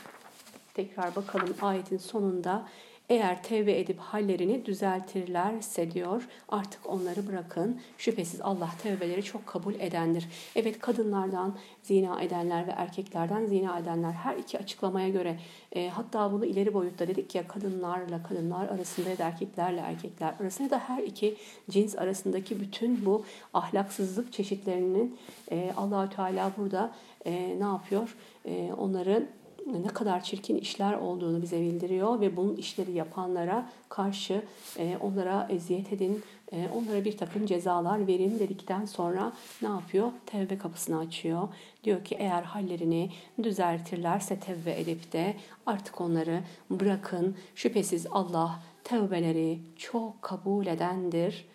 Tekrar 0.73 1.15
bakalım 1.15 1.55
ayetin 1.61 1.97
sonunda. 1.97 2.67
Eğer 3.09 3.43
tevbe 3.43 3.79
edip 3.79 3.99
hallerini 3.99 4.65
düzeltirlerse 4.65 5.91
diyor 5.91 6.27
artık 6.49 6.89
onları 6.89 7.27
bırakın. 7.27 7.81
Şüphesiz 7.97 8.41
Allah 8.41 8.69
tevbeleri 8.83 9.23
çok 9.23 9.47
kabul 9.47 9.73
edendir. 9.73 10.27
Evet 10.55 10.79
kadınlardan 10.79 11.57
zina 11.83 12.21
edenler 12.21 12.67
ve 12.67 12.71
erkeklerden 12.71 13.45
zina 13.45 13.79
edenler 13.79 14.11
her 14.11 14.37
iki 14.37 14.59
açıklamaya 14.59 15.09
göre 15.09 15.39
e, 15.71 15.89
hatta 15.89 16.31
bunu 16.31 16.45
ileri 16.45 16.73
boyutta 16.73 17.07
dedik 17.07 17.35
ya 17.35 17.47
kadınlarla 17.47 18.23
kadınlar 18.23 18.67
arasında 18.67 19.09
ya 19.09 19.17
da 19.17 19.23
erkeklerle 19.23 19.79
erkekler 19.79 20.33
arasında 20.39 20.69
da 20.69 20.79
her 20.79 21.03
iki 21.03 21.35
cins 21.69 21.95
arasındaki 21.95 22.59
bütün 22.59 23.05
bu 23.05 23.25
ahlaksızlık 23.53 24.33
çeşitlerinin 24.33 25.17
e, 25.51 25.73
Allahü 25.77 26.09
Teala 26.09 26.51
burada 26.57 26.91
e, 27.25 27.59
ne 27.59 27.65
yapıyor? 27.65 28.15
E, 28.45 28.73
onların 28.77 29.27
ne 29.67 29.87
kadar 29.87 30.23
çirkin 30.23 30.57
işler 30.57 30.93
olduğunu 30.93 31.41
bize 31.41 31.61
bildiriyor 31.61 32.19
ve 32.19 32.37
bunun 32.37 32.55
işleri 32.55 32.91
yapanlara 32.91 33.69
karşı 33.89 34.41
e, 34.77 34.97
onlara 35.01 35.47
eziyet 35.49 35.93
edin, 35.93 36.23
e, 36.51 36.69
onlara 36.75 37.05
bir 37.05 37.17
takım 37.17 37.45
cezalar 37.45 38.07
verin 38.07 38.39
dedikten 38.39 38.85
sonra 38.85 39.33
ne 39.61 39.67
yapıyor? 39.67 40.11
Tevbe 40.25 40.57
kapısını 40.57 40.99
açıyor. 40.99 41.47
Diyor 41.83 42.05
ki 42.05 42.15
eğer 42.19 42.43
hallerini 42.43 43.11
düzeltirlerse 43.43 44.39
tevbe 44.39 44.79
edip 44.79 45.13
de 45.13 45.35
artık 45.65 46.01
onları 46.01 46.43
bırakın. 46.69 47.35
Şüphesiz 47.55 48.07
Allah 48.11 48.59
tevbeleri 48.83 49.59
çok 49.75 50.21
kabul 50.21 50.65
edendir. 50.65 51.45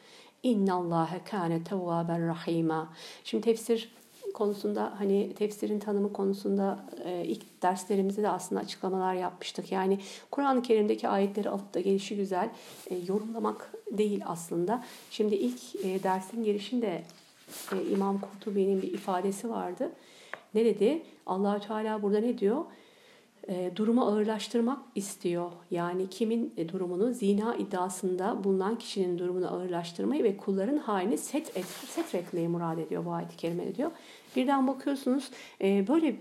İnna 0.43 0.75
Allahe 0.75 1.25
kâne 1.25 1.65
tevvâben 1.65 2.29
rahîmâ. 2.29 2.93
Şimdi 3.25 3.45
tefsir 3.45 3.93
konusunda 4.35 4.95
hani 4.99 5.35
tefsirin 5.35 5.78
tanımı 5.78 6.12
konusunda 6.12 6.85
e, 7.05 7.24
ilk 7.24 7.62
derslerimizde 7.62 8.22
de 8.22 8.28
aslında 8.28 8.61
açıklamalar 8.61 9.14
yapmıştık. 9.14 9.72
Yani 9.72 9.99
Kur'an-ı 10.30 10.62
Kerim'deki 10.62 11.09
ayetleri 11.09 11.49
alıp 11.49 11.74
da 11.74 11.80
gelişi 11.80 12.16
güzel 12.16 12.51
e, 12.91 12.97
yorumlamak 12.97 13.72
değil 13.91 14.22
aslında. 14.26 14.85
Şimdi 15.11 15.35
ilk 15.35 15.85
e, 15.85 16.03
dersin 16.03 16.45
girişinde 16.45 17.03
e, 17.72 17.91
İmam 17.91 18.20
Kurtubi'nin 18.20 18.83
bir 18.83 18.93
ifadesi 18.93 19.51
vardı. 19.51 19.93
Ne 20.55 20.64
dedi? 20.64 21.03
Allahü 21.26 21.61
Teala 21.66 22.03
burada 22.03 22.20
ne 22.20 22.39
diyor? 22.39 22.64
e, 23.49 23.72
durumu 23.76 24.03
ağırlaştırmak 24.03 24.78
istiyor. 24.95 25.51
Yani 25.70 26.11
kimin 26.11 26.55
e, 26.57 26.68
durumunu 26.68 27.12
zina 27.12 27.57
iddiasında 27.57 28.45
bulunan 28.45 28.78
kişinin 28.78 29.18
durumunu 29.18 29.55
ağırlaştırmayı 29.55 30.24
ve 30.24 30.37
kulların 30.37 30.78
halini 30.78 31.18
set 31.18 31.57
et, 31.57 31.64
setretmeyi 31.66 32.49
murad 32.49 32.78
ediyor 32.78 33.05
bu 33.05 33.12
ayet-i 33.12 33.37
kerimede 33.37 33.74
diyor. 33.74 33.91
Birden 34.37 34.68
bakıyorsunuz 34.68 35.30
e, 35.61 35.89
böyle 35.89 36.16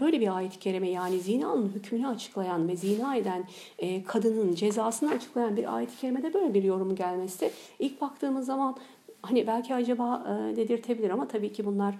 böyle 0.00 0.20
bir 0.20 0.36
ayet-i 0.36 0.58
kerime 0.58 0.90
yani 0.90 1.20
zinanın 1.20 1.72
hükmünü 1.74 2.06
açıklayan 2.06 2.68
ve 2.68 2.76
zina 2.76 3.16
eden 3.16 3.44
e, 3.78 4.04
kadının 4.04 4.54
cezasını 4.54 5.10
açıklayan 5.10 5.56
bir 5.56 5.76
ayet-i 5.76 5.96
kerimede 5.96 6.34
böyle 6.34 6.54
bir 6.54 6.62
yorum 6.62 6.94
gelmesi 6.94 7.50
ilk 7.78 8.00
baktığımız 8.00 8.46
zaman 8.46 8.76
hani 9.22 9.46
belki 9.46 9.74
acaba 9.74 10.26
e, 10.28 10.56
dedirtebilir 10.56 11.10
ama 11.10 11.28
tabii 11.28 11.52
ki 11.52 11.66
bunlar 11.66 11.94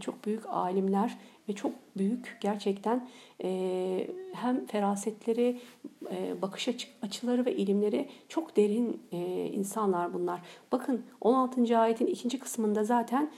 çok 0.00 0.26
büyük 0.26 0.46
alimler 0.48 1.18
ve 1.48 1.52
çok 1.52 1.72
büyük 1.96 2.38
gerçekten 2.40 3.08
hem 4.32 4.66
ferasetleri, 4.66 5.60
bakış 6.42 6.68
açıları 7.02 7.46
ve 7.46 7.56
ilimleri 7.56 8.08
çok 8.28 8.56
derin 8.56 9.02
insanlar 9.52 10.14
bunlar. 10.14 10.40
Bakın 10.72 11.04
16. 11.20 11.78
ayetin 11.78 12.06
ikinci 12.06 12.38
kısmında 12.38 12.84
zaten 12.84 13.30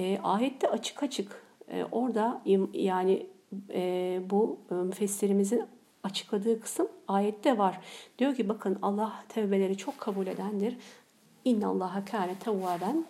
e, 0.00 0.18
ayette 0.22 0.70
açık 0.70 1.02
açık 1.02 1.42
e, 1.68 1.84
orada 1.92 2.42
yani 2.72 3.26
e, 3.70 4.20
bu 4.30 4.58
e, 4.70 4.74
müfessirimizin 4.74 5.64
açıkladığı 6.02 6.60
kısım 6.60 6.88
ayette 7.08 7.58
var. 7.58 7.80
Diyor 8.18 8.34
ki 8.34 8.48
bakın 8.48 8.78
Allah 8.82 9.24
tevbeleri 9.28 9.76
çok 9.76 9.98
kabul 9.98 10.26
edendir. 10.26 10.76
İnna 11.44 11.68
Allaha 11.68 12.04
kâne 12.04 12.38
tevvâben 12.38 13.04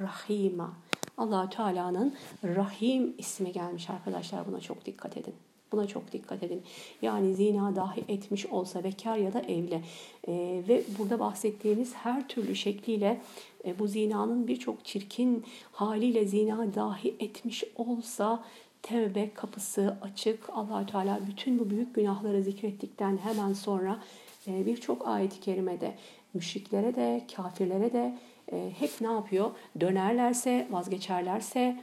rahima. 0.00 0.72
allah 1.16 1.50
Teala'nın 1.50 2.14
Rahim 2.44 3.14
ismi 3.18 3.52
gelmiş 3.52 3.90
arkadaşlar. 3.90 4.46
Buna 4.46 4.60
çok 4.60 4.86
dikkat 4.86 5.16
edin. 5.16 5.34
Buna 5.72 5.86
çok 5.86 6.12
dikkat 6.12 6.42
edin. 6.42 6.62
Yani 7.02 7.34
zina 7.34 7.76
dahi 7.76 8.04
etmiş 8.08 8.46
olsa 8.46 8.84
bekar 8.84 9.16
ya 9.16 9.32
da 9.32 9.40
evli 9.40 9.80
e, 10.28 10.62
ve 10.68 10.82
burada 10.98 11.18
bahsettiğimiz 11.18 11.94
her 11.94 12.28
türlü 12.28 12.56
şekliyle 12.56 13.20
e, 13.64 13.78
bu 13.78 13.88
zinanın 13.88 14.48
birçok 14.48 14.84
çirkin 14.84 15.44
haliyle 15.72 16.24
zina 16.24 16.74
dahi 16.74 17.14
etmiş 17.20 17.64
olsa 17.76 18.44
tevbe 18.82 19.30
kapısı 19.34 19.96
açık. 20.02 20.50
allah 20.52 20.86
Teala 20.86 21.20
bütün 21.26 21.58
bu 21.58 21.70
büyük 21.70 21.94
günahları 21.94 22.42
zikrettikten 22.42 23.16
hemen 23.16 23.52
sonra 23.52 23.98
e, 24.46 24.66
birçok 24.66 25.08
ayet-i 25.08 25.40
kerimede 25.40 25.94
müşriklere 26.34 26.94
de 26.94 27.22
kafirlere 27.36 27.92
de 27.92 28.18
e, 28.52 28.70
hep 28.78 28.90
ne 29.00 29.06
yapıyor? 29.06 29.50
Dönerlerse, 29.80 30.68
vazgeçerlerse, 30.70 31.80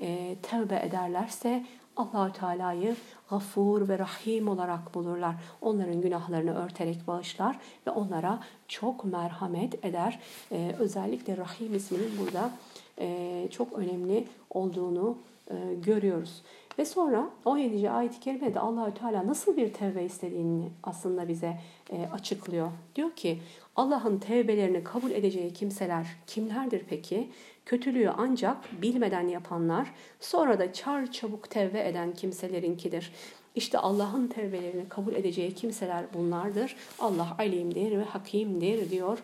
e, 0.00 0.36
tevbe 0.42 0.82
ederlerse 0.86 1.64
Allahü 1.96 2.32
Teala'yı 2.32 2.96
gafur 3.30 3.88
ve 3.88 3.98
rahim 3.98 4.48
olarak 4.48 4.94
bulurlar. 4.94 5.34
Onların 5.60 6.00
günahlarını 6.00 6.64
örterek 6.64 7.06
bağışlar 7.06 7.58
ve 7.86 7.90
onlara 7.90 8.40
çok 8.68 9.04
merhamet 9.04 9.84
eder. 9.84 10.20
Ee, 10.52 10.74
özellikle 10.78 11.36
rahim 11.36 11.74
isminin 11.74 12.10
burada 12.20 12.50
e, 12.98 13.48
çok 13.50 13.72
önemli 13.72 14.28
olduğunu 14.50 15.18
e, 15.50 15.54
görüyoruz. 15.74 16.42
Ve 16.78 16.84
sonra 16.84 17.30
17. 17.44 17.90
ayet-i 17.90 18.20
kerimede 18.20 18.60
Allahü 18.60 18.94
Teala 18.94 19.26
nasıl 19.26 19.56
bir 19.56 19.72
tevbe 19.72 20.04
istediğini 20.04 20.68
aslında 20.82 21.28
bize 21.28 21.60
e, 21.90 22.06
açıklıyor. 22.12 22.70
Diyor 22.96 23.10
ki 23.10 23.38
Allah'ın 23.76 24.18
tevbelerini 24.18 24.84
kabul 24.84 25.10
edeceği 25.10 25.52
kimseler 25.52 26.06
kimlerdir 26.26 26.82
peki? 26.88 27.30
Kötülüğü 27.66 28.10
ancak 28.10 28.82
bilmeden 28.82 29.28
yapanlar, 29.28 29.92
sonra 30.20 30.58
da 30.58 30.72
çar 30.72 31.12
çabuk 31.12 31.50
tevbe 31.50 31.88
eden 31.88 32.14
kimselerinkidir. 32.14 33.12
İşte 33.54 33.78
Allah'ın 33.78 34.26
tevbelerini 34.26 34.88
kabul 34.88 35.14
edeceği 35.14 35.54
kimseler 35.54 36.04
bunlardır. 36.14 36.76
Allah 36.98 37.36
alimdir 37.38 37.98
ve 37.98 38.02
hakimdir 38.02 38.90
diyor. 38.90 39.18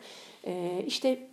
Ee, 0.46 0.84
işte 0.86 1.26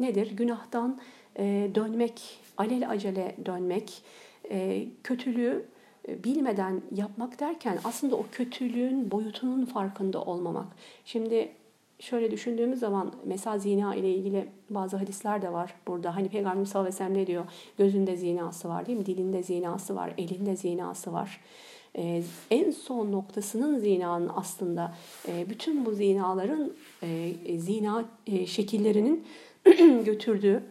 nedir? 0.00 0.30
Günahtan 0.36 1.00
e, 1.38 1.70
dönmek, 1.74 2.40
alel 2.56 2.90
acele 2.90 3.36
dönmek, 3.46 4.02
e, 4.50 4.86
kötülüğü 5.04 5.64
bilmeden 6.08 6.82
yapmak 6.94 7.40
derken 7.40 7.78
aslında 7.84 8.16
o 8.16 8.26
kötülüğün 8.32 9.10
boyutunun 9.10 9.64
farkında 9.64 10.22
olmamak. 10.22 10.66
Şimdi 11.04 11.52
şöyle 12.04 12.30
düşündüğümüz 12.30 12.80
zaman 12.80 13.12
mesela 13.24 13.58
zina 13.58 13.94
ile 13.94 14.14
ilgili 14.14 14.48
bazı 14.70 14.96
hadisler 14.96 15.42
de 15.42 15.52
var 15.52 15.74
burada. 15.86 16.16
Hani 16.16 16.28
Peygamber 16.28 16.64
sallallahu 16.64 16.88
aleyhi 16.88 16.94
ve 16.94 16.98
sellem 16.98 17.22
ne 17.22 17.26
diyor? 17.26 17.44
Gözünde 17.78 18.16
zinası 18.16 18.68
var 18.68 18.86
değil 18.86 18.98
mi? 18.98 19.06
Dilinde 19.06 19.42
zinası 19.42 19.96
var, 19.96 20.14
elinde 20.18 20.56
zinası 20.56 21.12
var. 21.12 21.40
Ee, 21.98 22.22
en 22.50 22.70
son 22.70 23.12
noktasının 23.12 23.78
zinanın 23.78 24.30
aslında 24.36 24.94
e, 25.28 25.50
bütün 25.50 25.86
bu 25.86 25.92
zinaların 25.92 26.72
e, 27.02 27.32
zina 27.58 28.04
e, 28.26 28.46
şekillerinin 28.46 29.24
götürdüğü 30.04 30.62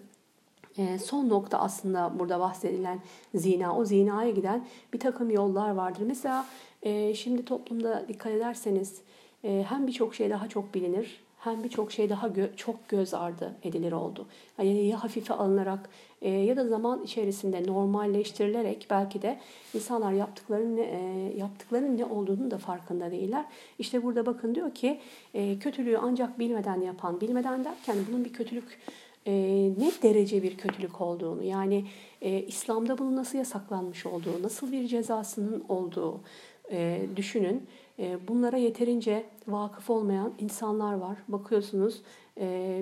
e, 0.78 1.00
son 1.00 1.30
nokta 1.30 1.60
aslında 1.60 2.20
burada 2.20 2.40
bahsedilen 2.40 3.00
zina. 3.36 3.78
O 3.78 3.86
zinaya 3.86 4.30
giden 4.30 4.68
bir 4.94 5.00
takım 5.00 5.30
yollar 5.30 5.70
vardır. 5.70 6.04
Mesela 6.08 6.46
e, 6.84 7.14
şimdi 7.14 7.46
toplumda 7.46 8.06
dikkat 8.08 8.32
ederseniz 8.32 9.02
e, 9.44 9.66
hem 9.70 9.88
birçok 9.88 10.16
şey 10.16 10.30
daha 10.30 10.50
çok 10.50 10.74
bilinir 10.74 11.23
hem 11.44 11.64
birçok 11.64 11.92
şey 11.92 12.10
daha 12.10 12.28
gö- 12.28 12.56
çok 12.56 12.90
göz 12.90 13.14
ardı 13.14 13.56
edilir 13.64 13.92
oldu. 13.92 14.26
Yani 14.58 14.88
ya 14.88 15.04
hafife 15.04 15.34
alınarak 15.34 15.90
e, 16.22 16.30
ya 16.30 16.58
da 16.58 16.68
zaman 16.68 17.04
içerisinde 17.04 17.68
normalleştirilerek 17.68 18.88
belki 18.90 19.22
de 19.22 19.40
insanlar 19.74 20.12
yaptıklarının 20.12 20.78
e, 20.78 21.34
yaptıklarının 21.38 21.98
ne 21.98 22.06
olduğunu 22.06 22.52
da 22.52 22.58
farkında 22.58 23.12
değiller. 23.12 23.46
İşte 23.80 24.04
burada 24.04 24.26
bakın 24.26 24.56
diyor 24.56 24.74
ki 24.74 25.00
e, 25.34 25.60
kötülüğü 25.60 25.98
ancak 25.98 26.40
bilmeden 26.40 26.82
yapan, 26.82 27.22
bilmeden 27.22 27.66
derken 27.66 27.96
bunun 28.10 28.26
bir 28.26 28.34
kötülük 28.34 28.80
e, 29.28 29.34
ne 29.78 29.92
derece 30.04 30.44
bir 30.44 30.58
kötülük 30.58 31.02
olduğunu 31.02 31.44
yani 31.44 31.86
e, 32.22 32.42
İslam'da 32.42 32.98
bunun 32.98 33.16
nasıl 33.16 33.38
yasaklanmış 33.38 34.06
olduğu, 34.06 34.44
nasıl 34.44 34.72
bir 34.72 34.88
cezasının 34.88 35.64
olduğu 35.70 36.22
e, 36.72 37.02
düşünün. 37.16 37.68
E, 38.00 38.28
bunlara 38.28 38.58
yeterince 38.58 39.26
vakıf 39.48 39.90
olmayan 39.90 40.34
insanlar 40.40 40.94
var. 40.94 41.18
Bakıyorsunuz 41.28 42.02
e, 42.40 42.82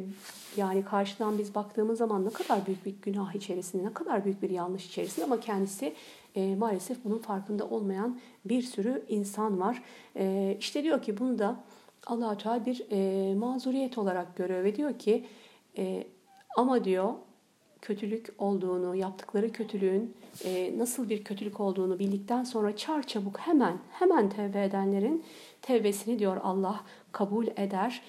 yani 0.58 0.86
karşıdan 0.86 1.38
biz 1.38 1.56
baktığımız 1.56 1.98
zaman 1.98 2.26
ne 2.26 2.30
kadar 2.30 2.66
büyük 2.66 2.86
bir 2.86 2.96
günah 3.02 3.36
içerisinde, 3.36 3.86
ne 3.86 3.94
kadar 3.94 4.26
büyük 4.26 4.42
bir 4.42 4.50
yanlış 4.50 4.86
içerisinde 4.86 5.26
ama 5.26 5.40
kendisi 5.40 5.94
e, 6.36 6.56
maalesef 6.56 7.04
bunun 7.06 7.18
farkında 7.18 7.70
olmayan 7.70 8.20
bir 8.46 8.62
sürü 8.62 9.06
insan 9.10 9.60
var. 9.60 9.84
E, 10.16 10.58
işte 10.60 10.84
diyor 10.84 11.02
ki 11.02 11.20
bunu 11.20 11.40
da 11.40 11.64
allah 12.08 12.38
Teala 12.38 12.66
bir 12.66 12.86
mazuriyet 13.36 13.98
olarak 13.98 14.36
görüyor 14.36 14.64
ve 14.64 14.76
diyor 14.76 15.00
ki 15.00 15.26
ama 16.58 16.84
diyor 16.84 17.14
kötülük 17.82 18.34
olduğunu, 18.38 18.96
yaptıkları 18.96 19.52
kötülüğün 19.52 20.16
e, 20.46 20.74
nasıl 20.78 21.10
bir 21.10 21.24
kötülük 21.24 21.60
olduğunu 21.60 22.00
bildikten 22.00 22.44
sonra 22.44 22.76
çar 22.76 23.08
çabuk 23.08 23.40
hemen 23.40 23.78
hemen 23.92 24.30
tevbe 24.30 24.64
edenlerin 24.64 25.24
tevbesini 25.62 26.20
diyor 26.20 26.38
Allah 26.44 26.84
kabul 27.12 27.48
eder 27.48 28.02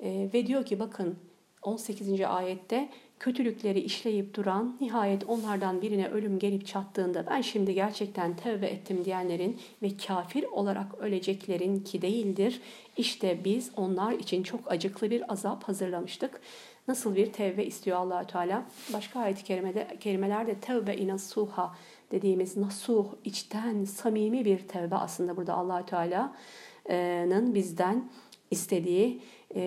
e, 0.00 0.30
ve 0.34 0.46
diyor 0.46 0.64
ki 0.64 0.80
bakın 0.80 1.16
18. 1.62 2.20
ayette 2.20 2.88
kötülükleri 3.20 3.80
işleyip 3.80 4.34
duran 4.34 4.76
nihayet 4.80 5.24
onlardan 5.28 5.82
birine 5.82 6.08
ölüm 6.08 6.38
gelip 6.38 6.66
çattığında 6.66 7.26
ben 7.30 7.40
şimdi 7.40 7.74
gerçekten 7.74 8.36
tevbe 8.36 8.66
ettim 8.66 9.04
diyenlerin 9.04 9.60
ve 9.82 9.96
kafir 10.06 10.44
olarak 10.44 10.94
öleceklerin 10.98 11.80
ki 11.80 12.02
değildir. 12.02 12.60
İşte 12.96 13.44
biz 13.44 13.70
onlar 13.76 14.12
için 14.12 14.42
çok 14.42 14.72
acıklı 14.72 15.10
bir 15.10 15.32
azap 15.32 15.64
hazırlamıştık. 15.64 16.40
Nasıl 16.88 17.16
bir 17.16 17.32
tevbe 17.32 17.64
istiyor 17.64 17.96
Allahü 17.96 18.26
Teala? 18.26 18.64
Başka 18.92 19.20
ayet-i 19.20 19.44
kerimede, 19.44 19.96
kerimelerde 20.00 20.54
tevbe 20.54 20.96
inasuha 20.96 21.74
dediğimiz 22.10 22.56
nasuh, 22.56 23.06
içten, 23.24 23.84
samimi 23.84 24.44
bir 24.44 24.58
tevbe 24.58 24.96
aslında 24.96 25.36
burada 25.36 25.54
Allahü 25.54 25.86
Teala'nın 25.86 27.54
bizden 27.54 28.10
istediği 28.50 29.22
e, 29.54 29.62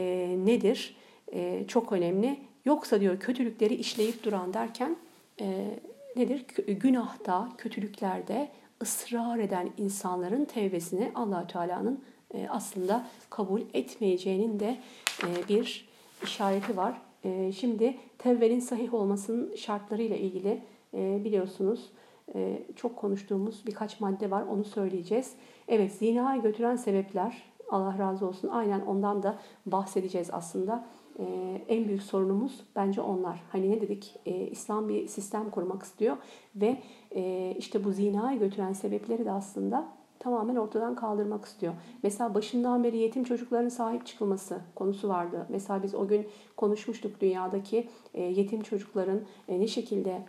nedir? 0.45 0.95
E, 1.33 1.65
çok 1.67 1.91
önemli. 1.91 2.39
Yoksa 2.65 3.01
diyor 3.01 3.19
kötülükleri 3.19 3.75
işleyip 3.75 4.23
duran 4.23 4.53
derken 4.53 4.95
e, 5.41 5.79
nedir? 6.15 6.45
Günahta, 6.67 7.49
kötülüklerde 7.57 8.49
ısrar 8.81 9.39
eden 9.39 9.69
insanların 9.77 10.45
tevbesini 10.45 11.11
Allahü 11.15 11.47
Teala'nın 11.47 12.03
e, 12.33 12.47
aslında 12.49 13.07
kabul 13.29 13.61
etmeyeceğinin 13.73 14.59
de 14.59 14.77
e, 15.23 15.27
bir 15.49 15.89
işareti 16.23 16.77
var. 16.77 17.01
E, 17.23 17.51
şimdi 17.51 17.97
tevbenin 18.17 18.59
sahih 18.59 18.93
olmasının 18.93 19.55
şartlarıyla 19.55 20.15
ilgili 20.15 20.61
e, 20.93 21.21
biliyorsunuz 21.23 21.89
e, 22.35 22.63
çok 22.75 22.95
konuştuğumuz 22.97 23.65
birkaç 23.65 23.99
madde 23.99 24.31
var. 24.31 24.43
Onu 24.43 24.63
söyleyeceğiz. 24.63 25.33
Evet 25.67 25.91
zinaya 25.91 26.41
götüren 26.41 26.75
sebepler 26.75 27.43
Allah 27.69 27.97
razı 27.99 28.27
olsun. 28.27 28.47
Aynen 28.47 28.81
ondan 28.81 29.23
da 29.23 29.39
bahsedeceğiz 29.65 30.29
aslında. 30.31 30.87
Ee, 31.19 31.61
en 31.67 31.87
büyük 31.87 32.03
sorunumuz 32.03 32.63
bence 32.75 33.01
onlar. 33.01 33.43
Hani 33.49 33.71
ne 33.71 33.81
dedik? 33.81 34.15
Ee, 34.25 34.47
İslam 34.47 34.89
bir 34.89 35.07
sistem 35.07 35.49
kurmak 35.49 35.83
istiyor 35.83 36.17
ve 36.55 36.77
e, 37.11 37.53
işte 37.57 37.83
bu 37.83 37.91
zinaya 37.91 38.37
götüren 38.37 38.73
sebepleri 38.73 39.25
de 39.25 39.31
aslında 39.31 39.87
tamamen 40.21 40.55
ortadan 40.55 40.95
kaldırmak 40.95 41.45
istiyor. 41.45 41.73
Mesela 42.03 42.33
başından 42.33 42.83
beri 42.83 42.97
yetim 42.97 43.23
çocukların 43.23 43.69
sahip 43.69 44.05
çıkılması 44.05 44.61
konusu 44.75 45.09
vardı. 45.09 45.45
Mesela 45.49 45.83
biz 45.83 45.95
o 45.95 46.07
gün 46.07 46.27
konuşmuştuk 46.57 47.21
dünyadaki 47.21 47.87
e, 48.13 48.21
yetim 48.21 48.61
çocukların 48.61 49.21
e, 49.47 49.59
ne 49.59 49.67
şekilde 49.67 50.21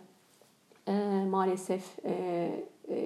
e, 0.87 1.25
maalesef 1.29 1.83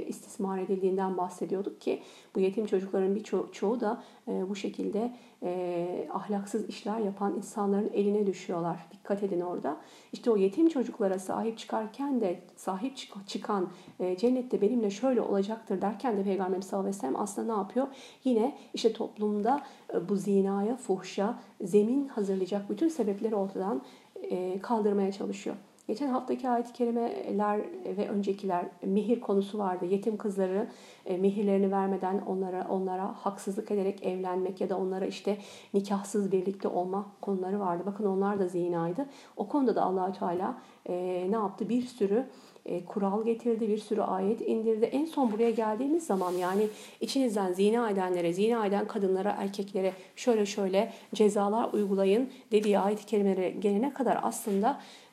istismar 0.07 0.57
edildiğinden 0.57 1.17
bahsediyorduk 1.17 1.81
ki 1.81 2.01
bu 2.35 2.39
yetim 2.39 2.65
çocukların 2.65 3.15
birçoğu 3.15 3.49
çoğu 3.51 3.79
da 3.79 4.03
e, 4.27 4.49
bu 4.49 4.55
şekilde 4.55 5.13
e, 5.43 6.07
ahlaksız 6.13 6.69
işler 6.69 6.99
yapan 6.99 7.35
insanların 7.37 7.89
eline 7.93 8.27
düşüyorlar. 8.27 8.85
Dikkat 8.91 9.23
edin 9.23 9.41
orada. 9.41 9.77
İşte 10.13 10.31
o 10.31 10.37
yetim 10.37 10.69
çocuklara 10.69 11.19
sahip 11.19 11.57
çıkarken 11.57 12.21
de 12.21 12.39
sahip 12.55 12.97
çık- 12.97 13.27
çıkan 13.27 13.69
e, 13.99 14.17
cennette 14.17 14.61
benimle 14.61 14.89
şöyle 14.89 15.21
olacaktır 15.21 15.81
derken 15.81 16.17
de 16.17 16.23
Peygamber 16.23 16.61
sallallahu 16.61 16.87
aleyhi 16.87 16.97
ve 16.97 17.01
sellem 17.01 17.21
aslında 17.21 17.53
ne 17.53 17.59
yapıyor? 17.59 17.87
Yine 18.23 18.57
işte 18.73 18.93
toplumda 18.93 19.61
e, 19.93 20.09
bu 20.09 20.15
zinaya, 20.15 20.75
fuhşa 20.75 21.39
zemin 21.61 22.07
hazırlayacak 22.07 22.69
bütün 22.69 22.87
sebepleri 22.87 23.35
ortadan 23.35 23.81
e, 24.21 24.59
kaldırmaya 24.59 25.11
çalışıyor. 25.11 25.55
Geçen 25.87 26.07
haftaki 26.07 26.49
ayet-i 26.49 26.73
kerimeler 26.73 27.59
ve 27.97 28.09
öncekiler 28.09 28.65
mihir 28.81 29.19
konusu 29.19 29.57
vardı. 29.57 29.85
Yetim 29.85 30.17
kızları 30.17 30.67
e, 31.05 31.17
mihirlerini 31.17 31.71
vermeden 31.71 32.21
onlara 32.27 32.67
onlara 32.69 33.15
haksızlık 33.17 33.71
ederek 33.71 34.03
evlenmek 34.03 34.61
ya 34.61 34.69
da 34.69 34.77
onlara 34.77 35.05
işte 35.05 35.37
nikahsız 35.73 36.31
birlikte 36.31 36.67
olma 36.67 37.05
konuları 37.21 37.59
vardı. 37.59 37.83
Bakın 37.85 38.05
onlar 38.05 38.39
da 38.39 38.47
zinaydı. 38.47 39.05
O 39.37 39.47
konuda 39.47 39.75
da 39.75 39.83
Allahü 39.83 40.19
Teala 40.19 40.57
e, 40.85 41.27
ne 41.29 41.35
yaptı? 41.35 41.69
Bir 41.69 41.81
sürü 41.81 42.25
e, 42.65 42.85
kural 42.85 43.25
getirdi, 43.25 43.67
bir 43.67 43.77
sürü 43.77 44.01
ayet 44.01 44.41
indirdi. 44.41 44.85
En 44.85 45.05
son 45.05 45.31
buraya 45.31 45.51
geldiğimiz 45.51 46.05
zaman 46.05 46.31
yani 46.31 46.67
içinizden 47.01 47.53
zina 47.53 47.89
edenlere, 47.89 48.33
zina 48.33 48.65
eden 48.65 48.87
kadınlara, 48.87 49.35
erkeklere 49.39 49.93
şöyle 50.15 50.45
şöyle 50.45 50.93
cezalar 51.13 51.73
uygulayın 51.73 52.29
dediği 52.51 52.79
ayet-i 52.79 53.05
kerimelere 53.05 53.49
gelene 53.49 53.93
kadar 53.93 54.19
aslında 54.23 54.69
e, 54.71 55.06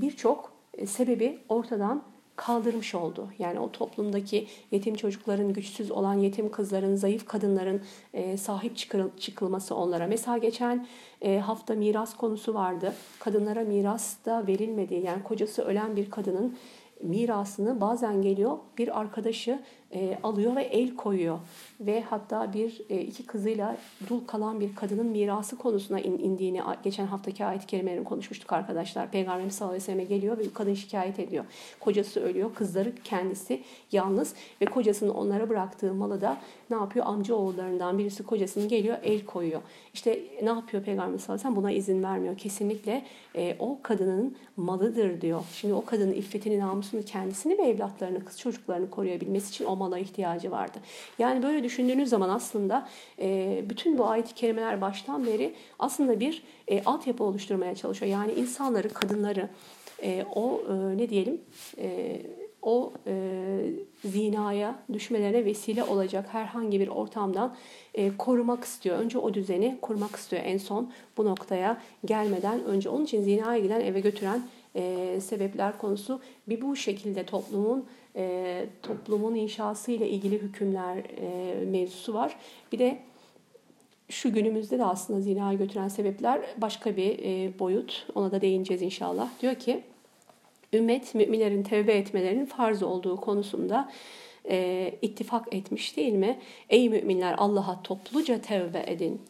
birçok 0.00 0.52
e, 0.74 0.86
sebebi 0.86 1.38
ortadan 1.48 2.02
kaldırmış 2.36 2.94
oldu. 2.94 3.28
Yani 3.38 3.60
o 3.60 3.72
toplumdaki 3.72 4.46
yetim 4.70 4.94
çocukların, 4.94 5.52
güçsüz 5.52 5.90
olan 5.90 6.14
yetim 6.14 6.50
kızların, 6.50 6.96
zayıf 6.96 7.26
kadınların 7.26 7.82
e, 8.14 8.36
sahip 8.36 8.76
çıkılması 9.18 9.74
onlara. 9.74 10.06
Mesela 10.06 10.38
geçen 10.38 10.86
hafta 11.40 11.74
miras 11.74 12.16
konusu 12.16 12.54
vardı. 12.54 12.94
Kadınlara 13.18 13.64
miras 13.64 14.24
da 14.24 14.46
verilmediği 14.46 15.04
yani 15.04 15.22
kocası 15.22 15.62
ölen 15.62 15.96
bir 15.96 16.10
kadının 16.10 16.56
mirasını 17.02 17.80
bazen 17.80 18.22
geliyor 18.22 18.58
bir 18.78 19.00
arkadaşı 19.00 19.62
e, 19.94 20.18
alıyor 20.22 20.56
ve 20.56 20.62
el 20.62 20.96
koyuyor 20.96 21.38
ve 21.80 22.02
hatta 22.02 22.52
bir 22.52 22.82
e, 22.90 23.00
iki 23.00 23.26
kızıyla 23.26 23.76
dul 24.08 24.20
kalan 24.26 24.60
bir 24.60 24.74
kadının 24.74 25.06
mirası 25.06 25.58
konusuna 25.58 26.00
in, 26.00 26.18
indiğini 26.18 26.60
geçen 26.84 27.06
haftaki 27.06 27.44
ayet-i 27.44 27.66
kerimelerini 27.66 28.04
konuşmuştuk 28.04 28.52
arkadaşlar. 28.52 29.10
Peygamberimiz 29.10 29.54
sallallahu 29.54 29.82
aleyhi 29.82 29.98
ve 29.98 30.04
geliyor 30.04 30.38
ve 30.38 30.42
kadın 30.54 30.74
şikayet 30.74 31.18
ediyor. 31.18 31.44
Kocası 31.80 32.20
ölüyor, 32.20 32.54
kızları 32.54 32.92
kendisi 33.04 33.62
yalnız 33.92 34.34
ve 34.60 34.64
kocasının 34.64 35.14
onlara 35.14 35.48
bıraktığı 35.48 35.94
malı 35.94 36.20
da 36.20 36.38
ne 36.70 36.76
yapıyor? 36.76 37.06
Amca 37.06 37.34
oğullarından 37.34 37.98
birisi 37.98 38.22
kocasının 38.22 38.68
geliyor 38.68 38.96
el 39.02 39.24
koyuyor. 39.24 39.60
İşte 39.94 40.20
ne 40.42 40.48
yapıyor 40.48 40.82
Peygamber 40.82 41.18
sallallahu 41.18 41.22
aleyhi 41.24 41.34
ve 41.34 41.42
sellem? 41.42 41.56
Buna 41.56 41.72
izin 41.72 42.02
vermiyor. 42.02 42.38
Kesinlikle 42.38 43.04
e, 43.36 43.56
o 43.58 43.78
kadının 43.82 44.36
malıdır 44.56 45.20
diyor. 45.20 45.42
Şimdi 45.54 45.74
o 45.74 45.84
kadının 45.84 46.12
iffetini, 46.12 46.58
namusunu 46.58 47.02
kendisini 47.02 47.58
ve 47.58 47.62
evlatlarını, 47.62 48.24
kız 48.24 48.38
çocuklarını 48.38 48.90
koruyabilmesi 48.90 49.48
için 49.48 49.64
o 49.64 49.81
mala 49.82 49.98
ihtiyacı 49.98 50.50
vardı. 50.50 50.78
Yani 51.18 51.42
böyle 51.42 51.64
düşündüğünüz 51.64 52.08
zaman 52.08 52.28
aslında 52.28 52.88
e, 53.18 53.60
bütün 53.68 53.98
bu 53.98 54.06
ayet-i 54.06 54.34
kerimeler 54.34 54.80
baştan 54.80 55.26
beri 55.26 55.54
aslında 55.78 56.20
bir 56.20 56.42
e, 56.68 56.84
altyapı 56.84 57.24
oluşturmaya 57.24 57.74
çalışıyor. 57.74 58.12
Yani 58.12 58.32
insanları, 58.32 58.88
kadınları 58.88 59.48
e, 60.02 60.24
o 60.34 60.62
e, 60.68 60.98
ne 60.98 61.08
diyelim 61.08 61.40
e, 61.78 62.18
o 62.62 62.92
e, 63.06 63.14
zinaya 64.04 64.78
düşmelerine 64.92 65.44
vesile 65.44 65.84
olacak 65.84 66.28
herhangi 66.32 66.80
bir 66.80 66.88
ortamdan 66.88 67.54
e, 67.94 68.16
korumak 68.16 68.64
istiyor. 68.64 68.98
Önce 68.98 69.18
o 69.18 69.34
düzeni 69.34 69.78
kurmak 69.82 70.16
istiyor 70.16 70.42
en 70.44 70.58
son 70.58 70.92
bu 71.16 71.24
noktaya 71.24 71.82
gelmeden 72.04 72.64
önce. 72.64 72.88
Onun 72.88 73.04
için 73.04 73.22
zinaya 73.22 73.58
giden 73.58 73.80
eve 73.80 74.00
götüren 74.00 74.42
e, 74.76 75.18
sebepler 75.20 75.78
konusu 75.78 76.20
bir 76.48 76.60
bu 76.62 76.76
şekilde 76.76 77.24
toplumun 77.24 77.84
e, 78.16 78.66
toplumun 78.82 79.34
inşası 79.34 79.92
ile 79.92 80.08
ilgili 80.08 80.42
hükümler 80.42 80.96
e, 80.96 81.64
mevzusu 81.64 82.14
var. 82.14 82.36
Bir 82.72 82.78
de 82.78 82.98
şu 84.08 84.32
günümüzde 84.32 84.78
de 84.78 84.84
aslında 84.84 85.20
zinaya 85.20 85.58
götüren 85.58 85.88
sebepler 85.88 86.40
başka 86.56 86.96
bir 86.96 87.18
e, 87.18 87.58
boyut. 87.58 88.06
Ona 88.14 88.32
da 88.32 88.40
değineceğiz 88.40 88.82
inşallah. 88.82 89.30
Diyor 89.42 89.54
ki 89.54 89.82
ümmet 90.72 91.14
müminlerin 91.14 91.62
tevbe 91.62 91.92
etmelerinin 91.92 92.46
farz 92.46 92.82
olduğu 92.82 93.16
konusunda 93.16 93.90
e, 94.48 94.94
ittifak 95.02 95.54
etmiş 95.54 95.96
değil 95.96 96.12
mi? 96.12 96.38
Ey 96.70 96.88
müminler 96.88 97.34
Allah'a 97.38 97.82
topluca 97.82 98.40
tevbe 98.40 98.84
edin. 98.86 99.20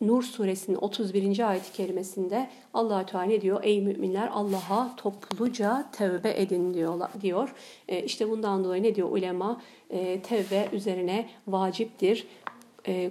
Nur 0.00 0.22
suresinin 0.22 0.76
31. 0.76 1.48
ayet-i 1.48 1.72
kerimesinde 1.72 2.48
allah 2.74 3.06
Teala 3.06 3.24
ne 3.24 3.40
diyor? 3.40 3.64
Ey 3.64 3.80
müminler 3.80 4.28
Allah'a 4.32 4.96
topluca 4.96 5.88
tevbe 5.92 6.34
edin 6.36 6.74
diyor. 7.20 7.54
E, 7.88 8.02
işte 8.02 8.30
bundan 8.30 8.64
dolayı 8.64 8.82
ne 8.82 8.94
diyor 8.94 9.10
ulema? 9.10 9.60
E, 9.90 10.22
tevbe 10.22 10.68
üzerine 10.72 11.28
vaciptir. 11.46 12.26
E, 12.88 13.10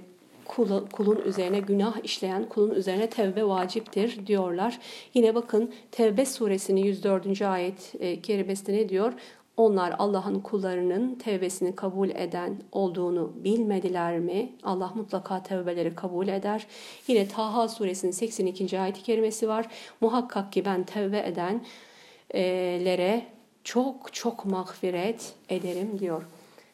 kulun 0.92 1.22
üzerine 1.26 1.60
günah 1.60 2.04
işleyen 2.04 2.50
kulun 2.50 2.76
üzerine 2.76 3.10
tevbe 3.10 3.48
vaciptir 3.48 4.28
diyorlar. 4.28 4.80
Yine 5.14 5.36
bakın 5.36 5.74
Tevbe 5.92 6.26
suresinin 6.26 6.84
104. 6.84 7.42
ayet 7.42 7.96
e, 8.00 8.22
kerimesinde 8.22 8.74
ne 8.74 8.90
diyor? 8.90 9.14
Onlar 9.60 9.96
Allah'ın 10.00 10.40
kullarının 10.40 11.16
tevbesini 11.16 11.76
kabul 11.76 12.10
eden 12.10 12.58
olduğunu 12.72 13.32
bilmediler 13.36 14.20
mi? 14.20 14.54
Allah 14.64 14.92
mutlaka 14.96 15.44
tevbeleri 15.44 15.96
kabul 15.96 16.28
eder. 16.28 16.68
Yine 17.08 17.28
Taha 17.28 17.68
suresinin 17.68 18.12
82. 18.12 18.80
ayet 18.80 19.04
kerimesi 19.04 19.48
var. 19.48 19.66
Muhakkak 20.02 20.54
ki 20.54 20.66
ben 20.66 20.84
tevbe 20.84 21.20
edenlere 21.20 23.26
çok 23.64 24.14
çok 24.14 24.46
mağfiret 24.46 25.34
ederim 25.50 26.00
diyor. 26.00 26.24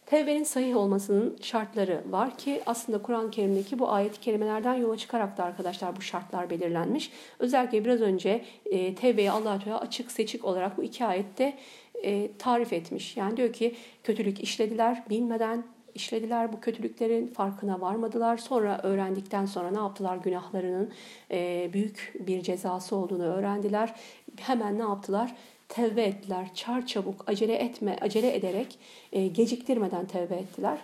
Tevbenin 0.06 0.44
sahih 0.44 0.78
olmasının 0.78 1.38
şartları 1.42 2.04
var 2.10 2.38
ki 2.38 2.62
aslında 2.66 3.02
Kur'an-ı 3.02 3.32
Kerim'deki 3.32 3.80
bu 3.80 3.92
ayet-i 3.92 4.20
kerimelerden 4.20 4.74
yola 4.74 4.98
çıkarak 4.98 5.38
da 5.38 5.44
arkadaşlar 5.44 5.96
bu 5.96 6.02
şartlar 6.02 6.50
belirlenmiş. 6.50 7.12
Özellikle 7.40 7.86
biraz 7.86 8.02
önce 8.02 8.46
e, 8.66 8.96
tevbeyi 8.96 9.32
allah 9.32 9.60
Teala 9.60 9.80
açık 9.80 10.12
seçik 10.12 10.46
olarak 10.46 10.78
bu 10.78 10.84
iki 10.84 11.06
ayette 11.06 11.58
e, 12.04 12.32
tarif 12.38 12.74
etmiş. 12.74 13.18
Yani 13.18 13.38
diyor 13.38 13.54
ki 13.54 13.76
kötülük 14.04 14.40
işlediler 14.40 15.04
bilmeden 15.10 15.64
işlediler 15.96 16.54
bu 16.54 16.60
kötülüklerin 16.60 17.28
farkına 17.28 17.82
varmadılar. 17.82 18.38
Sonra 18.38 18.80
öğrendikten 18.84 19.46
sonra 19.46 19.72
ne 19.72 19.78
yaptılar 19.78 20.18
günahlarının 20.18 20.92
e, 21.32 21.70
büyük 21.74 22.14
bir 22.20 22.42
cezası 22.42 22.96
olduğunu 22.96 23.24
öğrendiler. 23.24 23.96
Hemen 24.38 24.80
ne 24.80 24.84
yaptılar? 24.84 25.36
tevbe 25.70 26.04
ettiler. 26.04 26.54
Çar 26.54 26.86
çabuk 26.86 27.24
acele 27.28 27.56
etme, 27.56 27.98
acele 28.02 28.36
ederek 28.36 28.80
e, 29.14 29.28
geciktirmeden 29.28 30.06
tevbe 30.06 30.36
ettiler. 30.36 30.78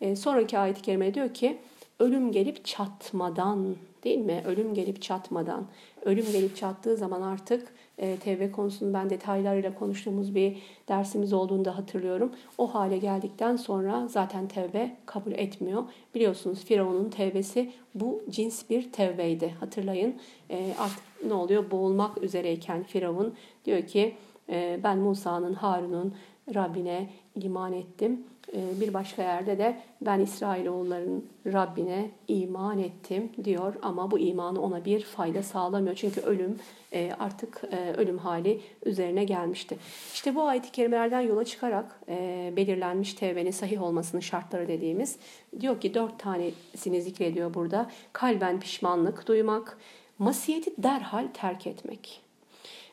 E, 0.00 0.16
sonraki 0.16 0.58
ayet-i 0.58 0.82
kerime 0.82 1.14
diyor 1.14 1.34
ki 1.34 1.58
ölüm 1.98 2.32
gelip 2.32 2.64
çatmadan 2.64 3.76
değil 4.04 4.18
mi? 4.18 4.42
Ölüm 4.46 4.74
gelip 4.74 5.02
çatmadan. 5.02 5.66
Ölüm 6.04 6.32
gelip 6.32 6.56
çattığı 6.56 6.96
zaman 6.96 7.22
artık 7.22 7.72
e, 7.98 8.52
konusunu 8.52 8.94
ben 8.94 9.10
detaylarıyla 9.10 9.74
konuştuğumuz 9.74 10.34
bir 10.34 10.56
dersimiz 10.88 11.32
olduğunu 11.32 11.64
da 11.64 11.78
hatırlıyorum. 11.78 12.32
O 12.58 12.74
hale 12.74 12.98
geldikten 12.98 13.56
sonra 13.56 14.08
zaten 14.08 14.48
tevbe 14.48 14.96
kabul 15.06 15.32
etmiyor. 15.32 15.82
Biliyorsunuz 16.14 16.64
Firavun'un 16.64 17.10
tevbesi 17.10 17.70
bu 17.94 18.22
cins 18.30 18.70
bir 18.70 18.92
tevbeydi. 18.92 19.54
Hatırlayın 19.60 20.14
e, 20.50 20.74
artık 20.78 21.02
ne 21.26 21.34
oluyor? 21.34 21.70
Boğulmak 21.70 22.22
üzereyken 22.22 22.82
Firavun 22.82 23.34
diyor 23.64 23.82
ki 23.82 24.14
ee, 24.50 24.80
ben 24.82 24.98
Musa'nın, 24.98 25.54
Harun'un 25.54 26.14
Rabbine 26.54 27.10
iman 27.40 27.72
ettim. 27.72 28.24
Ee, 28.52 28.80
bir 28.80 28.94
başka 28.94 29.22
yerde 29.22 29.58
de 29.58 29.80
ben 30.00 30.20
İsrailoğulların 30.20 31.24
Rabbine 31.46 32.10
iman 32.28 32.78
ettim 32.78 33.32
diyor 33.44 33.74
ama 33.82 34.10
bu 34.10 34.18
imanı 34.18 34.62
ona 34.62 34.84
bir 34.84 35.00
fayda 35.00 35.42
sağlamıyor. 35.42 35.96
Çünkü 35.96 36.20
ölüm 36.20 36.58
e, 36.92 37.12
artık 37.18 37.62
e, 37.72 37.92
ölüm 37.92 38.18
hali 38.18 38.60
üzerine 38.84 39.24
gelmişti. 39.24 39.78
İşte 40.14 40.34
bu 40.34 40.42
ayet-i 40.42 40.72
kerimelerden 40.72 41.20
yola 41.20 41.44
çıkarak 41.44 42.00
e, 42.08 42.52
belirlenmiş 42.56 43.14
tevbenin 43.14 43.50
sahih 43.50 43.82
olmasının 43.82 44.20
şartları 44.20 44.68
dediğimiz 44.68 45.16
diyor 45.60 45.80
ki 45.80 45.94
dört 45.94 46.18
tanesini 46.18 47.02
zikrediyor 47.02 47.54
burada. 47.54 47.90
Kalben 48.12 48.60
pişmanlık 48.60 49.28
duymak, 49.28 49.78
masiyeti 50.18 50.82
derhal 50.82 51.28
terk 51.34 51.66
etmek 51.66 52.27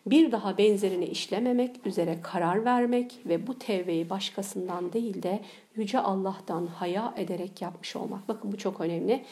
bir 0.05 0.31
daha 0.31 0.57
benzerini 0.57 1.05
işlememek 1.05 1.87
üzere 1.87 2.17
karar 2.23 2.65
vermek 2.65 3.19
ve 3.25 3.47
bu 3.47 3.59
tevbeyi 3.59 4.09
başkasından 4.09 4.93
değil 4.93 5.23
de 5.23 5.39
Yüce 5.75 5.99
Allah'tan 5.99 6.67
haya 6.67 7.13
ederek 7.17 7.61
yapmış 7.61 7.95
olmak. 7.95 8.27
Bakın 8.27 8.51
bu 8.51 8.57
çok 8.57 8.81
önemli. 8.81 9.23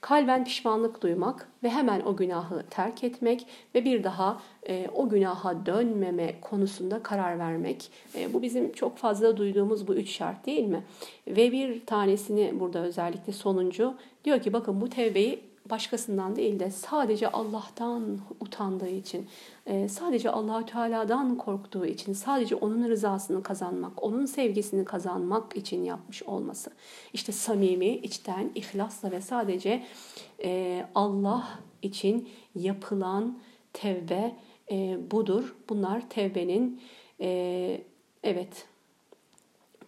Kalben 0.00 0.44
pişmanlık 0.44 1.02
duymak 1.02 1.48
ve 1.62 1.70
hemen 1.70 2.00
o 2.00 2.16
günahı 2.16 2.64
terk 2.70 3.04
etmek 3.04 3.46
ve 3.74 3.84
bir 3.84 4.04
daha 4.04 4.42
e, 4.68 4.88
o 4.94 5.08
günaha 5.08 5.66
dönmeme 5.66 6.40
konusunda 6.40 7.02
karar 7.02 7.38
vermek. 7.38 7.90
E, 8.14 8.32
bu 8.32 8.42
bizim 8.42 8.72
çok 8.72 8.96
fazla 8.96 9.36
duyduğumuz 9.36 9.88
bu 9.88 9.94
üç 9.94 10.10
şart 10.10 10.46
değil 10.46 10.64
mi? 10.64 10.82
Ve 11.26 11.52
bir 11.52 11.86
tanesini 11.86 12.60
burada 12.60 12.78
özellikle 12.78 13.32
sonuncu 13.32 13.94
diyor 14.24 14.40
ki 14.40 14.52
bakın 14.52 14.80
bu 14.80 14.88
tevbeyi 14.88 15.49
başkasından 15.70 16.36
değil 16.36 16.60
de 16.60 16.70
sadece 16.70 17.28
Allah'tan 17.28 18.18
utandığı 18.40 18.88
için, 18.88 19.28
e, 19.66 19.88
sadece 19.88 20.30
Allahü 20.30 20.66
Teala'dan 20.66 21.36
korktuğu 21.36 21.86
için, 21.86 22.12
sadece 22.12 22.54
onun 22.54 22.88
rızasını 22.88 23.42
kazanmak, 23.42 24.02
onun 24.02 24.26
sevgisini 24.26 24.84
kazanmak 24.84 25.56
için 25.56 25.84
yapmış 25.84 26.22
olması. 26.22 26.70
İşte 27.12 27.32
samimi, 27.32 27.88
içten, 27.88 28.50
ihlasla 28.54 29.10
ve 29.10 29.20
sadece 29.20 29.84
e, 30.44 30.86
Allah 30.94 31.48
için 31.82 32.28
yapılan 32.54 33.38
tevbe 33.72 34.36
e, 34.70 34.98
budur. 35.10 35.56
Bunlar 35.68 36.08
tevbenin 36.08 36.80
evet 38.22 38.66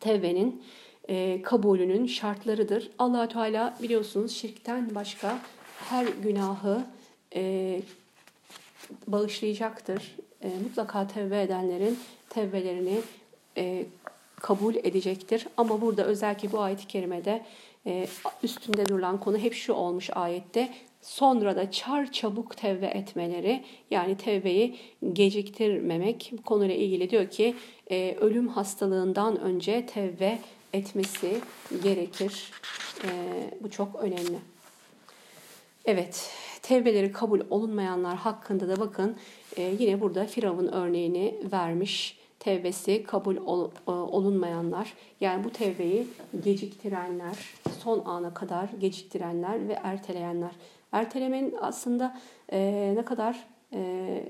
tevbenin 0.00 0.62
kabulünün 1.42 2.06
şartlarıdır. 2.06 2.90
allah 2.98 3.28
Teala 3.28 3.78
biliyorsunuz 3.82 4.32
şirkten 4.32 4.94
başka 4.94 5.38
her 5.90 6.06
günahı 6.06 6.84
e, 7.34 7.80
bağışlayacaktır. 9.06 10.16
E, 10.42 10.48
mutlaka 10.48 11.06
tevbe 11.06 11.42
edenlerin 11.42 11.98
tevbelerini 12.28 13.00
e, 13.56 13.86
kabul 14.36 14.74
edecektir. 14.74 15.46
Ama 15.56 15.80
burada 15.80 16.04
özellikle 16.04 16.52
bu 16.52 16.60
ayet-i 16.60 16.86
kerimede 16.86 17.42
e, 17.86 18.06
üstünde 18.42 18.88
durulan 18.88 19.20
konu 19.20 19.38
hep 19.38 19.54
şu 19.54 19.72
olmuş 19.72 20.10
ayette. 20.12 20.72
Sonra 21.02 21.56
da 21.56 21.70
çar 21.70 22.12
çabuk 22.12 22.56
tevbe 22.56 22.86
etmeleri 22.86 23.64
yani 23.90 24.16
tevbeyi 24.16 24.76
geciktirmemek 25.12 26.32
bu 26.38 26.42
konuyla 26.42 26.74
ilgili 26.74 27.10
diyor 27.10 27.30
ki 27.30 27.54
e, 27.90 28.16
ölüm 28.20 28.48
hastalığından 28.48 29.40
önce 29.40 29.86
tevbe 29.86 30.38
etmesi 30.72 31.40
gerekir. 31.82 32.50
E, 33.04 33.08
bu 33.60 33.70
çok 33.70 33.94
önemli. 33.94 34.51
Evet, 35.84 36.30
tevbeleri 36.62 37.12
kabul 37.12 37.40
olunmayanlar 37.50 38.16
hakkında 38.16 38.68
da 38.68 38.80
bakın 38.80 39.16
e, 39.56 39.62
yine 39.62 40.00
burada 40.00 40.24
Firavun 40.26 40.66
örneğini 40.66 41.34
vermiş. 41.52 42.18
Tevbesi 42.38 43.02
kabul 43.02 43.36
e, 43.36 43.40
olunmayanlar 43.90 44.94
yani 45.20 45.44
bu 45.44 45.50
tevbeyi 45.50 46.06
geciktirenler, 46.44 47.36
son 47.80 48.02
ana 48.04 48.34
kadar 48.34 48.68
geciktirenler 48.80 49.68
ve 49.68 49.72
erteleyenler. 49.72 50.50
Ertelemenin 50.92 51.54
aslında 51.60 52.20
e, 52.52 52.92
ne 52.96 53.04
kadar 53.04 53.52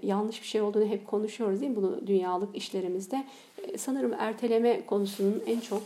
yanlış 0.03 0.43
bir 0.43 0.47
şey 0.47 0.61
olduğunu 0.61 0.87
hep 0.87 1.07
konuşuyoruz 1.07 1.61
değil 1.61 1.71
mi 1.71 1.77
bunu 1.77 2.07
dünyalık 2.07 2.57
işlerimizde. 2.57 3.25
Sanırım 3.77 4.13
erteleme 4.19 4.87
konusunun 4.87 5.43
en 5.47 5.61
çok 5.61 5.83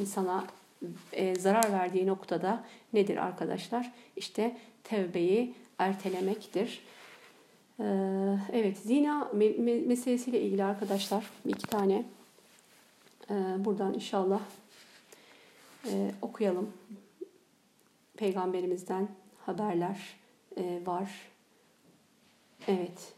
insana 0.00 0.44
zarar 1.38 1.72
verdiği 1.72 2.06
noktada 2.06 2.64
nedir 2.92 3.16
arkadaşlar? 3.16 3.92
İşte 4.16 4.56
tevbeyi 4.88 5.54
ertelemektir. 5.78 6.80
Ee, 7.80 7.84
evet, 8.52 8.78
zina 8.78 9.30
meselesiyle 9.86 10.40
ilgili 10.40 10.64
arkadaşlar 10.64 11.24
iki 11.44 11.66
tane 11.66 12.04
e, 13.30 13.34
buradan 13.58 13.94
inşallah 13.94 14.40
e, 15.90 16.10
okuyalım. 16.22 16.72
Peygamberimizden 18.16 19.08
haberler 19.46 20.16
e, 20.56 20.80
var. 20.86 21.10
Evet. 22.68 23.12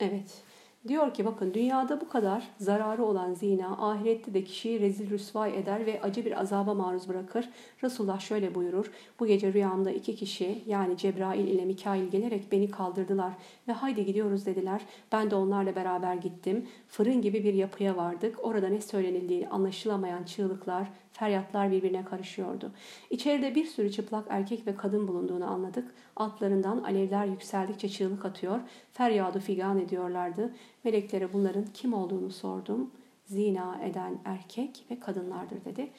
Evet. 0.00 0.45
Diyor 0.88 1.14
ki 1.14 1.24
bakın 1.24 1.54
dünyada 1.54 2.00
bu 2.00 2.08
kadar 2.08 2.48
zararı 2.58 3.04
olan 3.04 3.34
zina 3.34 3.90
ahirette 3.90 4.34
de 4.34 4.44
kişiyi 4.44 4.80
rezil 4.80 5.10
rüsvay 5.10 5.58
eder 5.58 5.86
ve 5.86 6.02
acı 6.02 6.24
bir 6.24 6.40
azaba 6.40 6.74
maruz 6.74 7.08
bırakır. 7.08 7.48
Resulullah 7.82 8.20
şöyle 8.20 8.54
buyurur. 8.54 8.90
Bu 9.20 9.26
gece 9.26 9.52
rüyamda 9.52 9.90
iki 9.90 10.16
kişi 10.16 10.62
yani 10.66 10.96
Cebrail 10.96 11.48
ile 11.48 11.64
Mikail 11.64 12.08
gelerek 12.08 12.52
beni 12.52 12.70
kaldırdılar 12.70 13.32
ve 13.68 13.72
haydi 13.72 14.04
gidiyoruz 14.04 14.46
dediler. 14.46 14.80
Ben 15.12 15.30
de 15.30 15.34
onlarla 15.34 15.76
beraber 15.76 16.14
gittim. 16.14 16.66
Fırın 16.88 17.22
gibi 17.22 17.44
bir 17.44 17.54
yapıya 17.54 17.96
vardık. 17.96 18.44
Orada 18.44 18.68
ne 18.68 18.80
söylenildiği 18.80 19.48
anlaşılamayan 19.48 20.24
çığlıklar, 20.24 20.88
feryatlar 21.18 21.70
birbirine 21.70 22.04
karışıyordu. 22.04 22.72
İçeride 23.10 23.54
bir 23.54 23.64
sürü 23.64 23.92
çıplak 23.92 24.26
erkek 24.30 24.66
ve 24.66 24.76
kadın 24.76 25.08
bulunduğunu 25.08 25.50
anladık. 25.50 25.94
Altlarından 26.16 26.78
alevler 26.78 27.26
yükseldikçe 27.26 27.88
çığlık 27.88 28.24
atıyor, 28.24 28.60
feryadı 28.92 29.40
figan 29.40 29.78
ediyorlardı. 29.78 30.54
Meleklere 30.84 31.32
bunların 31.32 31.64
kim 31.74 31.94
olduğunu 31.94 32.30
sordum. 32.30 32.90
Zina 33.24 33.80
eden 33.84 34.18
erkek 34.24 34.84
ve 34.90 35.00
kadınlardır 35.00 35.64
dedi. 35.64 35.90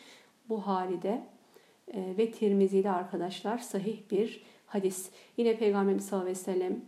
Bu 0.49 0.67
halide 0.67 1.23
e, 1.93 2.13
ve 2.17 2.31
Tirmizi'de 2.31 2.91
arkadaşlar 2.91 3.57
sahih 3.57 3.97
bir 4.11 4.43
hadis. 4.65 5.09
Yine 5.37 5.57
Peygamberimiz 5.57 6.05
sallallahu 6.05 6.29
aleyhi 6.29 6.39
ve 6.39 6.43
sellem 6.43 6.81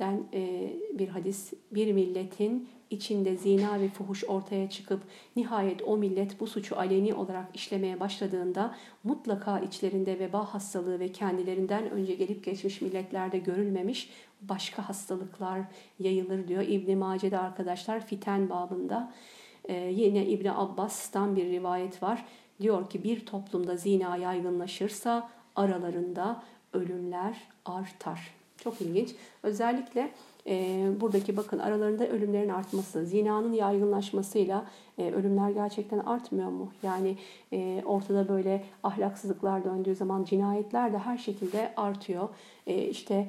den 0.00 0.24
e, 0.34 0.72
bir 0.92 1.08
hadis 1.08 1.52
bir 1.70 1.92
milletin 1.92 2.68
içinde 2.90 3.36
zina 3.36 3.80
ve 3.80 3.88
fuhuş 3.88 4.24
ortaya 4.24 4.70
çıkıp 4.70 5.00
nihayet 5.36 5.82
o 5.82 5.96
millet 5.96 6.40
bu 6.40 6.46
suçu 6.46 6.76
aleni 6.76 7.14
olarak 7.14 7.46
işlemeye 7.54 8.00
başladığında 8.00 8.74
mutlaka 9.04 9.60
içlerinde 9.60 10.18
veba 10.18 10.54
hastalığı 10.54 11.00
ve 11.00 11.08
kendilerinden 11.12 11.90
önce 11.90 12.14
gelip 12.14 12.44
geçmiş 12.44 12.80
milletlerde 12.80 13.38
görülmemiş 13.38 14.10
başka 14.42 14.88
hastalıklar 14.88 15.60
yayılır 15.98 16.48
diyor. 16.48 16.62
İbn 16.62 16.98
Mace'de 16.98 17.38
arkadaşlar 17.38 18.06
fiten 18.06 18.50
babında 18.50 19.12
ee, 19.68 19.74
yine 19.74 20.26
İbn 20.26 20.48
Abbas'tan 20.48 21.36
bir 21.36 21.44
rivayet 21.44 22.02
var. 22.02 22.24
Diyor 22.60 22.90
ki 22.90 23.04
bir 23.04 23.26
toplumda 23.26 23.76
zina 23.76 24.16
yaygınlaşırsa 24.16 25.30
aralarında 25.56 26.42
ölümler 26.72 27.36
artar. 27.64 28.39
Çok 28.64 28.80
ilginç. 28.80 29.14
Özellikle 29.42 30.10
e, 30.46 30.86
buradaki 31.00 31.36
bakın 31.36 31.58
aralarında 31.58 32.08
ölümlerin 32.08 32.48
artması, 32.48 33.06
zinanın 33.06 33.52
yaygınlaşmasıyla 33.52 34.64
e, 34.98 35.12
ölümler 35.12 35.50
gerçekten 35.50 35.98
artmıyor 35.98 36.48
mu? 36.48 36.72
Yani 36.82 37.16
e, 37.52 37.82
ortada 37.86 38.28
böyle 38.28 38.64
ahlaksızlıklar 38.82 39.64
döndüğü 39.64 39.94
zaman 39.94 40.24
cinayetler 40.24 40.92
de 40.92 40.98
her 40.98 41.18
şekilde 41.18 41.72
artıyor. 41.76 42.28
E, 42.66 42.82
işte 42.88 43.28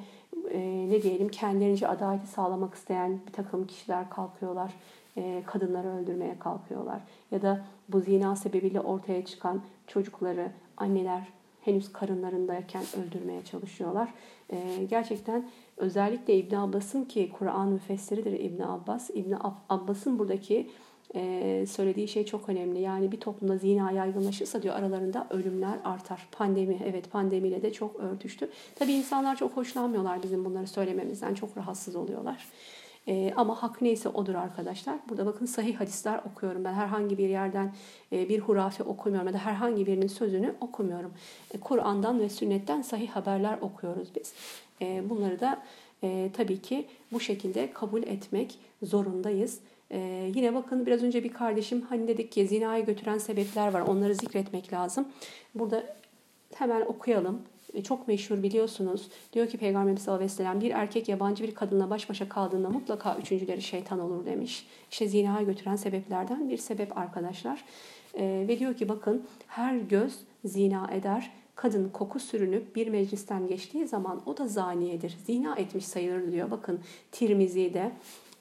e, 0.50 0.60
ne 0.90 1.02
diyelim 1.02 1.28
kendilerince 1.28 1.88
adaleti 1.88 2.26
sağlamak 2.26 2.74
isteyen 2.74 3.20
bir 3.26 3.32
takım 3.32 3.66
kişiler 3.66 4.10
kalkıyorlar. 4.10 4.72
E, 5.16 5.42
kadınları 5.46 5.88
öldürmeye 5.88 6.38
kalkıyorlar. 6.38 7.00
Ya 7.30 7.42
da 7.42 7.64
bu 7.88 8.00
zina 8.00 8.36
sebebiyle 8.36 8.80
ortaya 8.80 9.24
çıkan 9.24 9.62
çocukları 9.86 10.50
anneler 10.76 11.41
henüz 11.64 11.92
karınlarındayken 11.92 12.82
öldürmeye 13.02 13.44
çalışıyorlar. 13.44 14.08
E, 14.50 14.84
gerçekten 14.90 15.50
özellikle 15.76 16.36
İbn 16.36 16.54
Abbas'ın 16.54 17.04
ki 17.04 17.32
Kur'an 17.38 17.68
müfessiridir 17.68 18.32
İbn 18.32 18.62
Abbas. 18.62 19.10
İbn 19.10 19.34
Abbas'ın 19.68 20.18
buradaki 20.18 20.70
e, 21.14 21.64
söylediği 21.68 22.08
şey 22.08 22.26
çok 22.26 22.48
önemli. 22.48 22.80
Yani 22.80 23.12
bir 23.12 23.20
toplumda 23.20 23.58
zina 23.58 23.90
yaygınlaşırsa 23.90 24.62
diyor 24.62 24.74
aralarında 24.74 25.26
ölümler 25.30 25.78
artar. 25.84 26.28
Pandemi 26.32 26.80
evet 26.84 27.10
pandemiyle 27.10 27.62
de 27.62 27.72
çok 27.72 28.00
örtüştü. 28.00 28.50
Tabii 28.74 28.92
insanlar 28.92 29.36
çok 29.36 29.56
hoşlanmıyorlar 29.56 30.22
bizim 30.22 30.44
bunları 30.44 30.66
söylememizden. 30.66 31.34
Çok 31.34 31.56
rahatsız 31.56 31.96
oluyorlar. 31.96 32.48
E, 33.08 33.32
ama 33.36 33.62
hak 33.62 33.82
neyse 33.82 34.08
odur 34.08 34.34
arkadaşlar. 34.34 34.98
Burada 35.08 35.26
bakın 35.26 35.46
sahih 35.46 35.80
hadisler 35.80 36.20
okuyorum. 36.32 36.64
Ben 36.64 36.72
herhangi 36.72 37.18
bir 37.18 37.28
yerden 37.28 37.74
e, 38.12 38.28
bir 38.28 38.40
hurafe 38.40 38.84
okumuyorum 38.84 39.28
ya 39.28 39.34
da 39.34 39.38
herhangi 39.38 39.86
birinin 39.86 40.06
sözünü 40.06 40.54
okumuyorum. 40.60 41.12
E, 41.54 41.60
Kur'an'dan 41.60 42.20
ve 42.20 42.28
sünnetten 42.28 42.82
sahih 42.82 43.08
haberler 43.08 43.58
okuyoruz 43.60 44.08
biz. 44.16 44.32
E, 44.82 45.10
bunları 45.10 45.40
da 45.40 45.62
e, 46.02 46.30
tabii 46.32 46.62
ki 46.62 46.86
bu 47.12 47.20
şekilde 47.20 47.72
kabul 47.72 48.02
etmek 48.02 48.58
zorundayız. 48.82 49.60
Ee, 49.92 50.30
yine 50.34 50.54
bakın 50.54 50.86
biraz 50.86 51.02
önce 51.02 51.24
bir 51.24 51.32
kardeşim 51.32 51.82
hani 51.88 52.08
dedik 52.08 52.32
ki 52.32 52.46
zinaya 52.46 52.80
götüren 52.80 53.18
sebepler 53.18 53.72
var. 53.72 53.80
Onları 53.80 54.14
zikretmek 54.14 54.72
lazım. 54.72 55.08
Burada 55.54 55.96
hemen 56.54 56.80
okuyalım. 56.80 57.42
Çok 57.84 58.08
meşhur 58.08 58.42
biliyorsunuz. 58.42 59.08
Diyor 59.32 59.48
ki 59.48 59.58
Peygamberimiz 59.58 60.02
sallallahu 60.02 60.42
aleyhi 60.42 60.60
bir 60.60 60.70
erkek 60.70 61.08
yabancı 61.08 61.44
bir 61.44 61.54
kadınla 61.54 61.90
baş 61.90 62.10
başa 62.10 62.28
kaldığında 62.28 62.68
mutlaka 62.68 63.16
üçüncüleri 63.16 63.62
şeytan 63.62 64.00
olur 64.00 64.26
demiş. 64.26 64.66
İşte 64.90 65.08
zinaya 65.08 65.42
götüren 65.42 65.76
sebeplerden 65.76 66.48
bir 66.48 66.56
sebep 66.56 66.98
arkadaşlar. 66.98 67.64
E, 68.14 68.44
ve 68.48 68.58
diyor 68.58 68.74
ki 68.74 68.88
bakın 68.88 69.26
her 69.46 69.76
göz 69.76 70.18
zina 70.44 70.90
eder. 70.92 71.30
Kadın 71.54 71.88
koku 71.88 72.20
sürünüp 72.20 72.76
bir 72.76 72.88
meclisten 72.88 73.46
geçtiği 73.46 73.86
zaman 73.86 74.22
o 74.26 74.36
da 74.36 74.48
zaniyedir. 74.48 75.16
Zina 75.26 75.56
etmiş 75.56 75.86
sayılır 75.86 76.32
diyor. 76.32 76.50
Bakın 76.50 76.80
Tirmizi'de 77.12 77.92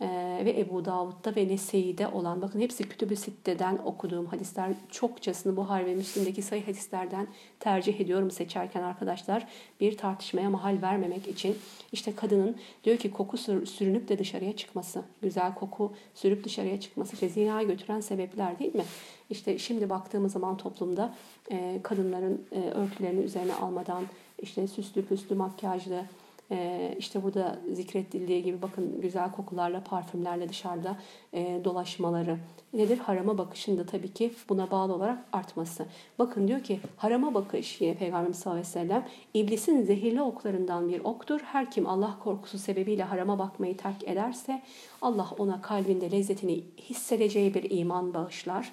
ee, 0.02 0.42
ve 0.46 0.60
Ebu 0.60 0.86
Davud'da 0.86 1.36
ve 1.36 1.48
Nese'de 1.48 2.08
olan 2.08 2.42
bakın 2.42 2.60
hepsi 2.60 2.84
Kütüb-ü 2.84 3.16
Sitte'den 3.16 3.78
okuduğum 3.86 4.26
hadisler 4.26 4.74
çokçasını 4.92 5.58
Buhari 5.58 5.86
ve 5.86 5.96
Müslim'deki 5.96 6.42
sayı 6.42 6.66
hadislerden 6.66 7.28
tercih 7.60 8.00
ediyorum 8.00 8.32
seçerken 8.32 8.84
arkadaşlar 8.84 9.48
bir 9.80 9.98
tartışmaya 9.98 10.50
mahal 10.50 10.82
vermemek 10.82 11.28
için 11.28 11.58
işte 11.92 12.16
kadının 12.16 12.56
diyor 12.84 12.98
ki 12.98 13.12
koku 13.12 13.38
sürünüp 13.38 14.10
de 14.10 14.20
dışarıya 14.20 14.56
çıkması 14.56 15.04
güzel 15.22 15.56
koku 15.56 15.94
sürüp 16.16 16.44
dışarıya 16.44 16.80
çıkması 16.80 17.14
işte 17.14 17.30
zinaya 17.30 17.64
götüren 17.64 18.00
sebepler 18.00 18.60
değil 18.60 18.76
mi? 18.76 18.86
İşte 19.30 19.58
şimdi 19.58 19.90
baktığımız 19.90 20.34
zaman 20.34 20.58
toplumda 20.58 21.16
e, 21.52 21.80
kadınların 21.84 22.46
e, 22.52 22.60
örtülerini 22.60 23.22
üzerine 23.22 23.54
almadan 23.54 24.04
işte 24.42 24.68
süslü 24.68 25.06
püslü 25.06 25.36
makyajlı 25.36 26.06
e, 26.52 26.96
işte 27.00 27.24
burada 27.24 27.60
zikrettiği 27.72 28.44
gibi 28.44 28.62
bakın 28.62 29.02
güzel 29.02 29.32
kokularla, 29.32 29.84
parfümlerle 29.84 30.50
dışarıda 30.50 30.98
e, 31.34 31.62
dolaşmaları. 31.64 32.38
Nedir? 32.74 32.98
Harama 32.98 33.38
bakışın 33.38 33.78
da 33.78 33.86
tabii 33.86 34.14
ki 34.14 34.34
buna 34.50 34.72
bağlı 34.72 34.94
olarak 34.94 35.26
artması. 35.34 35.86
Bakın 36.20 36.48
diyor 36.48 36.64
ki 36.64 36.80
harama 36.98 37.34
bakış 37.34 37.82
yine 37.82 37.96
Peygamberimiz 37.96 38.40
sallallahu 38.40 38.60
aleyhi 38.60 38.76
ve 38.76 38.80
sellem 38.80 39.08
iblisin 39.34 39.84
zehirli 39.84 40.22
oklarından 40.22 40.90
bir 40.90 41.00
oktur. 41.00 41.40
Her 41.40 41.72
kim 41.72 41.88
Allah 41.88 42.18
korkusu 42.24 42.58
sebebiyle 42.58 43.04
harama 43.04 43.40
bakmayı 43.40 43.78
terk 43.78 44.04
ederse 44.04 44.62
Allah 45.02 45.28
ona 45.40 45.62
kalbinde 45.62 46.12
lezzetini 46.12 46.64
hissedeceği 46.78 47.54
bir 47.54 47.72
iman 47.72 48.14
bağışlar 48.14 48.72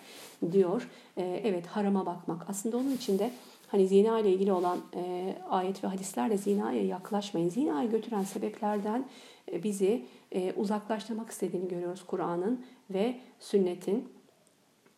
diyor. 0.52 0.88
E, 1.16 1.40
evet 1.44 1.66
harama 1.66 2.06
bakmak. 2.06 2.50
Aslında 2.50 2.76
onun 2.76 2.92
için 2.92 3.18
de 3.18 3.30
hani 3.68 3.88
zina 3.88 4.20
ile 4.20 4.32
ilgili 4.32 4.52
olan 4.52 4.78
e, 4.94 5.34
ayet 5.50 5.84
ve 5.84 5.88
hadislerle 5.88 6.36
zinaya 6.36 6.84
yaklaşmayın. 6.84 7.48
Zinaya 7.48 7.88
götüren 7.88 8.22
sebeplerden 8.22 9.08
e, 9.52 9.62
bizi 9.62 10.04
e, 10.32 10.52
uzaklaştırmak 10.52 11.30
istediğini 11.30 11.68
görüyoruz 11.68 12.06
Kur'an'ın 12.06 12.64
ve 12.90 13.20
sünnetin. 13.40 14.08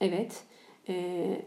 Evet, 0.01 0.45
e, 0.89 1.43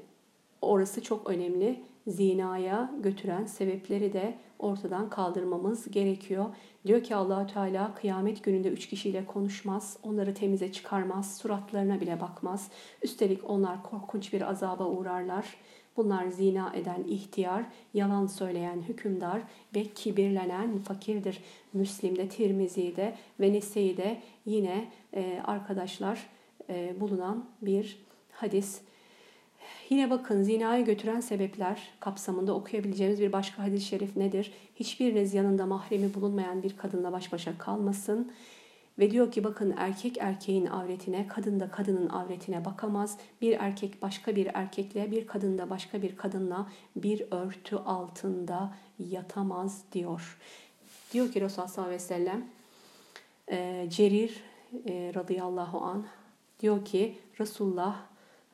orası 0.61 1.03
çok 1.03 1.29
önemli. 1.29 1.83
Zinaya 2.07 2.91
götüren 3.03 3.45
sebepleri 3.45 4.13
de 4.13 4.37
ortadan 4.59 5.09
kaldırmamız 5.09 5.91
gerekiyor. 5.91 6.45
Diyor 6.85 7.03
ki 7.03 7.15
allah 7.15 7.47
Teala 7.47 7.95
kıyamet 7.95 8.43
gününde 8.43 8.69
üç 8.69 8.89
kişiyle 8.89 9.25
konuşmaz, 9.25 9.97
onları 10.03 10.33
temize 10.33 10.71
çıkarmaz, 10.71 11.37
suratlarına 11.37 12.01
bile 12.01 12.21
bakmaz. 12.21 12.71
Üstelik 13.01 13.49
onlar 13.49 13.83
korkunç 13.83 14.33
bir 14.33 14.49
azaba 14.49 14.85
uğrarlar. 14.85 15.45
Bunlar 15.97 16.27
zina 16.27 16.73
eden 16.75 17.03
ihtiyar, 17.03 17.63
yalan 17.93 18.27
söyleyen 18.27 18.81
hükümdar 18.81 19.41
ve 19.75 19.83
kibirlenen 19.83 20.79
fakirdir. 20.79 21.39
Müslim'de, 21.73 22.29
Tirmizi'de 22.29 23.15
ve 23.39 23.53
Nese'de 23.53 24.21
yine 24.45 24.91
e, 25.13 25.41
arkadaşlar 25.45 26.29
e, 26.69 26.95
bulunan 26.99 27.45
bir 27.61 27.97
hadis. 28.31 28.81
Yine 29.89 30.09
bakın 30.09 30.43
zinaya 30.43 30.81
götüren 30.81 31.19
sebepler 31.19 31.89
kapsamında 31.99 32.55
okuyabileceğimiz 32.55 33.21
bir 33.21 33.31
başka 33.31 33.63
hadis-i 33.63 33.85
şerif 33.85 34.17
nedir? 34.17 34.53
Hiçbiriniz 34.75 35.33
yanında 35.33 35.65
mahremi 35.65 36.13
bulunmayan 36.13 36.63
bir 36.63 36.77
kadınla 36.77 37.11
baş 37.11 37.31
başa 37.31 37.57
kalmasın. 37.57 38.31
Ve 38.99 39.11
diyor 39.11 39.31
ki 39.31 39.43
bakın 39.43 39.73
erkek 39.77 40.17
erkeğin 40.17 40.65
avretine, 40.65 41.27
kadın 41.27 41.59
da 41.59 41.71
kadının 41.71 42.09
avretine 42.09 42.65
bakamaz. 42.65 43.17
Bir 43.41 43.57
erkek 43.59 44.01
başka 44.01 44.35
bir 44.35 44.49
erkekle, 44.53 45.11
bir 45.11 45.27
kadın 45.27 45.57
da 45.57 45.69
başka 45.69 46.01
bir 46.01 46.15
kadınla 46.15 46.69
bir 46.95 47.25
örtü 47.31 47.75
altında 47.75 48.75
yatamaz 48.99 49.83
diyor. 49.91 50.39
Diyor 51.13 51.31
ki 51.31 51.41
Resulullah 51.41 51.67
sallallahu 51.67 51.93
aleyhi 51.93 52.03
ve 52.03 52.07
sellem, 52.07 52.47
e, 53.51 53.89
Cerir 53.89 54.43
e, 54.87 55.11
radıyallahu 55.15 55.81
an 55.81 56.05
diyor 56.59 56.85
ki 56.85 57.17
Resulullah 57.39 58.12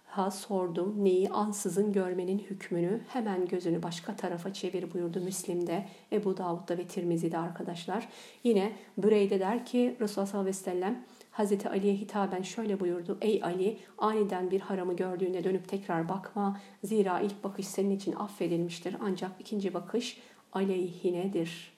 ha 0.10 0.32
sordum 0.32 1.03
neyi 1.03 1.30
ansızın 1.30 1.91
görmenin 1.91 2.39
hükmünü 2.39 3.01
hemen 3.07 3.45
gözünü 3.45 3.84
başka 3.84 4.16
tarafa 4.16 4.53
çevir 4.53 4.93
buyurdu 4.93 5.20
Müslim'de, 5.20 5.86
Ebu 6.12 6.38
Davud'da 6.38 6.78
ve 6.78 6.88
Tirmizi'de 6.88 7.38
arkadaşlar. 7.38 8.07
Yine 8.43 8.72
Büreyde 8.97 9.39
der 9.39 9.66
ki 9.66 9.95
Resulullah 10.01 10.28
sallallahu 10.28 10.49
aleyhi 10.49 10.57
ve 10.57 10.72
sellem 10.72 11.05
Hazreti 11.32 11.70
Ali'ye 11.70 11.93
hitaben 11.93 12.41
şöyle 12.41 12.80
buyurdu. 12.80 13.18
Ey 13.22 13.43
Ali 13.43 13.78
aniden 13.97 14.51
bir 14.51 14.60
haramı 14.60 14.95
gördüğünde 14.95 15.43
dönüp 15.43 15.68
tekrar 15.68 16.10
bakma. 16.10 16.60
Zira 16.84 17.20
ilk 17.20 17.43
bakış 17.43 17.68
senin 17.68 17.91
için 17.91 18.14
affedilmiştir 18.14 18.95
ancak 19.01 19.32
ikinci 19.39 19.74
bakış 19.74 20.18
aleyhinedir. 20.53 21.74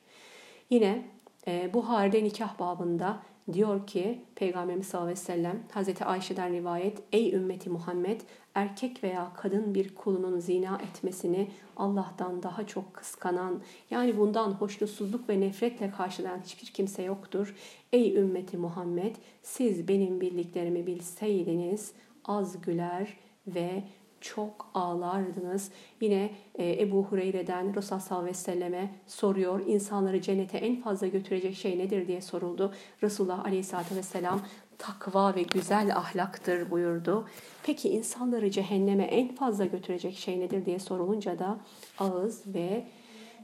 Yine 0.69 1.05
e, 1.47 1.73
Buhari'de 1.73 2.23
nikah 2.23 2.59
babında 2.59 3.19
diyor 3.53 3.87
ki 3.87 4.21
Peygamberimiz 4.35 4.87
sallallahu 4.87 5.11
aleyhi 5.11 5.21
ve 5.21 5.25
sellem 5.25 5.63
Hazreti 5.71 6.05
Ayşe'den 6.05 6.53
rivayet 6.53 7.03
Ey 7.11 7.33
ümmeti 7.33 7.69
Muhammed 7.69 8.21
erkek 8.55 9.03
veya 9.03 9.31
kadın 9.37 9.75
bir 9.75 9.95
kulunun 9.95 10.39
zina 10.39 10.81
etmesini 10.89 11.51
Allah'tan 11.77 12.43
daha 12.43 12.67
çok 12.67 12.93
kıskanan 12.93 13.61
yani 13.91 14.17
bundan 14.17 14.51
hoşnutsuzluk 14.51 15.29
ve 15.29 15.39
nefretle 15.39 15.91
karşılayan 15.91 16.39
hiçbir 16.45 16.67
kimse 16.67 17.03
yoktur. 17.03 17.55
Ey 17.93 18.17
ümmeti 18.17 18.57
Muhammed 18.57 19.15
siz 19.41 19.87
benim 19.87 20.21
bildiklerimi 20.21 20.87
bilseydiniz 20.87 21.93
az 22.25 22.61
güler 22.61 23.17
ve 23.47 23.83
çok 24.21 24.67
ağlardınız. 24.73 25.71
Yine 26.01 26.29
e, 26.55 26.83
Ebu 26.83 27.03
Hureyre'den 27.03 27.75
Resulullah 27.75 27.99
sallallahu 27.99 28.23
aleyhi 28.23 28.37
ve 28.37 28.41
selleme 28.41 28.93
soruyor. 29.07 29.65
İnsanları 29.65 30.21
cennete 30.21 30.57
en 30.57 30.81
fazla 30.81 31.07
götürecek 31.07 31.55
şey 31.55 31.79
nedir 31.79 32.07
diye 32.07 32.21
soruldu. 32.21 32.73
Resulullah 33.03 33.45
aleyhissalatü 33.45 33.95
vesselam 33.95 34.41
takva 34.77 35.35
ve 35.35 35.41
güzel 35.41 35.95
ahlaktır 35.95 36.71
buyurdu. 36.71 37.27
Peki 37.63 37.89
insanları 37.89 38.51
cehenneme 38.51 39.03
en 39.03 39.35
fazla 39.35 39.65
götürecek 39.65 40.17
şey 40.17 40.39
nedir 40.39 40.65
diye 40.65 40.79
sorulunca 40.79 41.39
da 41.39 41.57
ağız 41.99 42.43
ve 42.47 42.85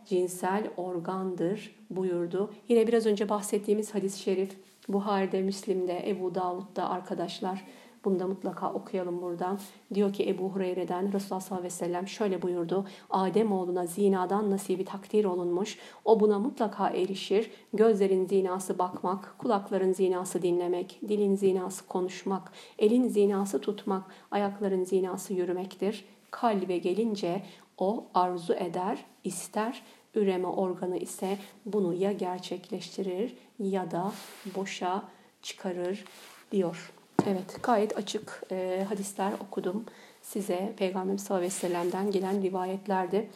cinsel 0.05 0.69
organdır 0.77 1.75
buyurdu. 1.89 2.51
Yine 2.69 2.87
biraz 2.87 3.05
önce 3.05 3.29
bahsettiğimiz 3.29 3.95
hadis-i 3.95 4.19
şerif 4.19 4.57
Buhari'de, 4.89 5.41
Müslim'de, 5.41 6.09
Ebu 6.09 6.35
Davud'da 6.35 6.89
arkadaşlar 6.89 7.65
bunu 8.07 8.19
da 8.19 8.27
mutlaka 8.27 8.73
okuyalım 8.73 9.21
buradan. 9.21 9.59
Diyor 9.93 10.13
ki 10.13 10.29
Ebu 10.29 10.49
Hureyre'den 10.49 11.13
Resulullah 11.13 11.41
sallallahu 11.41 11.65
aleyhi 11.65 11.73
ve 11.73 11.85
sellem 11.85 12.07
şöyle 12.07 12.41
buyurdu. 12.41 12.85
Adem 13.09 13.51
oğluna 13.51 13.85
zinadan 13.85 14.51
nasibi 14.51 14.85
takdir 14.85 15.25
olunmuş. 15.25 15.77
O 16.05 16.19
buna 16.19 16.39
mutlaka 16.39 16.89
erişir. 16.89 17.51
Gözlerin 17.73 18.25
zinası 18.25 18.79
bakmak, 18.79 19.35
kulakların 19.37 19.93
zinası 19.93 20.41
dinlemek, 20.41 20.99
dilin 21.07 21.35
zinası 21.35 21.87
konuşmak, 21.87 22.51
elin 22.79 23.07
zinası 23.07 23.61
tutmak, 23.61 24.03
ayakların 24.31 24.83
zinası 24.83 25.33
yürümektir. 25.33 26.05
Kalbe 26.31 26.77
gelince 26.77 27.41
o 27.77 28.05
arzu 28.13 28.53
eder, 28.53 29.05
ister 29.23 29.83
üreme 30.15 30.47
organı 30.47 30.97
ise 30.97 31.37
bunu 31.65 31.93
ya 31.93 32.11
gerçekleştirir 32.11 33.35
ya 33.59 33.91
da 33.91 34.11
boşa 34.55 35.03
çıkarır 35.41 36.05
diyor. 36.51 36.96
Evet 37.27 37.63
gayet 37.63 37.97
açık 37.97 38.43
e, 38.51 38.85
hadisler 38.89 39.33
okudum 39.33 39.85
size 40.21 40.73
Peygamber 40.77 41.17
sallallahu 41.17 41.45
aleyhi 41.45 41.53
ve 41.53 41.59
sellem'den 41.59 42.11
gelen 42.11 42.41
rivayetlerdi. 42.41 43.29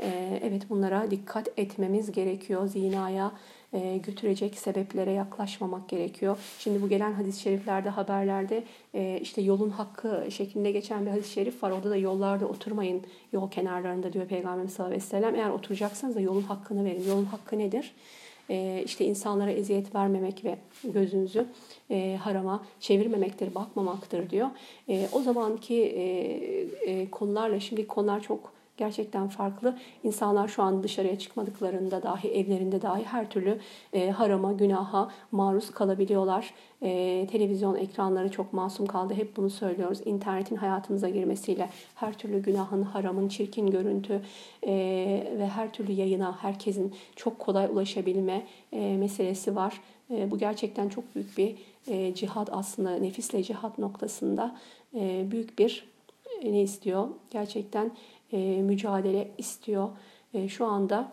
E, 0.00 0.40
evet 0.42 0.70
bunlara 0.70 1.10
dikkat 1.10 1.48
etmemiz 1.56 2.12
gerekiyor. 2.12 2.66
Zinaya 2.66 3.32
e, 3.72 3.96
götürecek 3.96 4.58
sebeplere 4.58 5.12
yaklaşmamak 5.12 5.88
gerekiyor. 5.88 6.38
Şimdi 6.58 6.82
bu 6.82 6.88
gelen 6.88 7.12
hadis-i 7.12 7.40
şeriflerde, 7.40 7.88
haberlerde 7.88 8.64
e, 8.94 9.20
işte 9.22 9.42
yolun 9.42 9.70
hakkı 9.70 10.26
şeklinde 10.30 10.70
geçen 10.70 11.06
bir 11.06 11.10
hadis-i 11.10 11.32
şerif 11.32 11.62
var. 11.62 11.70
Orada 11.70 11.90
da 11.90 11.96
yollarda 11.96 12.46
oturmayın 12.46 13.02
yol 13.32 13.50
kenarlarında 13.50 14.12
diyor 14.12 14.26
Peygamber 14.26 14.68
sallallahu 14.68 14.94
aleyhi 14.94 15.02
ve 15.02 15.08
sellem. 15.08 15.34
Eğer 15.34 15.50
oturacaksanız 15.50 16.16
da 16.16 16.20
yolun 16.20 16.42
hakkını 16.42 16.84
verin. 16.84 17.08
Yolun 17.08 17.24
hakkı 17.24 17.58
nedir? 17.58 17.94
E, 18.50 18.82
işte 18.84 19.04
insanlara 19.04 19.50
eziyet 19.50 19.94
vermemek 19.94 20.44
ve 20.44 20.58
gözünüzü 20.84 21.46
e, 21.90 22.16
harama 22.22 22.64
çevirmemektir, 22.80 23.54
bakmamaktır 23.54 24.30
diyor. 24.30 24.48
E, 24.88 25.08
o 25.12 25.20
zamanki 25.20 25.82
e, 25.82 26.02
e, 26.90 27.10
konularla 27.10 27.60
şimdi 27.60 27.86
konular 27.86 28.20
çok 28.20 28.56
gerçekten 28.76 29.28
farklı. 29.28 29.78
İnsanlar 30.04 30.48
şu 30.48 30.62
an 30.62 30.82
dışarıya 30.82 31.18
çıkmadıklarında 31.18 32.02
dahi, 32.02 32.28
evlerinde 32.28 32.82
dahi 32.82 33.04
her 33.04 33.30
türlü 33.30 33.58
e, 33.92 34.10
harama, 34.10 34.52
günaha 34.52 35.10
maruz 35.32 35.70
kalabiliyorlar. 35.70 36.54
E, 36.82 37.26
televizyon 37.30 37.74
ekranları 37.74 38.30
çok 38.30 38.52
masum 38.52 38.86
kaldı. 38.86 39.14
Hep 39.14 39.36
bunu 39.36 39.50
söylüyoruz. 39.50 39.98
İnternetin 40.04 40.56
hayatımıza 40.56 41.08
girmesiyle 41.08 41.70
her 41.94 42.18
türlü 42.18 42.42
günahın, 42.42 42.82
haramın, 42.82 43.28
çirkin 43.28 43.70
görüntü 43.70 44.22
e, 44.62 44.72
ve 45.38 45.48
her 45.48 45.72
türlü 45.72 45.92
yayına 45.92 46.38
herkesin 46.42 46.94
çok 47.16 47.38
kolay 47.38 47.66
ulaşabilme 47.66 48.46
e, 48.72 48.96
meselesi 48.96 49.56
var. 49.56 49.80
E, 50.10 50.30
bu 50.30 50.38
gerçekten 50.38 50.88
çok 50.88 51.14
büyük 51.14 51.38
bir 51.38 51.56
e, 51.88 52.14
cihad 52.14 52.48
aslında 52.50 52.90
nefisle 52.96 53.42
cihad 53.42 53.78
noktasında 53.78 54.56
e, 54.94 55.26
büyük 55.30 55.58
bir 55.58 55.88
e, 56.42 56.52
ne 56.52 56.62
istiyor? 56.62 57.08
Gerçekten 57.30 57.90
e, 58.32 58.62
mücadele 58.62 59.30
istiyor. 59.38 59.88
E, 60.34 60.48
şu 60.48 60.66
anda 60.66 61.12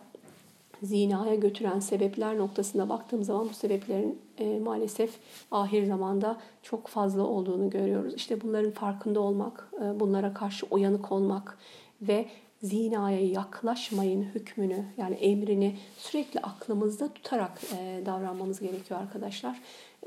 zinaya 0.84 1.36
götüren 1.36 1.80
sebepler 1.80 2.38
noktasında 2.38 2.90
baktığım 2.90 3.24
zaman 3.24 3.50
bu 3.50 3.54
sebeplerin 3.54 4.20
e, 4.38 4.60
maalesef 4.60 5.18
ahir 5.52 5.86
zamanda 5.86 6.38
çok 6.64 6.88
fazla 6.88 7.24
olduğunu 7.24 7.70
görüyoruz. 7.70 8.14
İşte 8.14 8.42
bunların 8.42 8.72
farkında 8.72 9.20
olmak, 9.20 9.72
e, 9.82 10.00
bunlara 10.00 10.34
karşı 10.34 10.66
uyanık 10.72 11.12
olmak 11.12 11.58
ve 12.02 12.26
zinaya 12.64 13.28
yaklaşmayın 13.28 14.24
hükmünü 14.24 14.86
yani 14.98 15.16
emrini 15.16 15.78
sürekli 15.98 16.40
aklımızda 16.40 17.14
tutarak 17.14 17.62
e, 17.78 18.02
davranmamız 18.06 18.60
gerekiyor 18.60 19.00
arkadaşlar. 19.00 19.62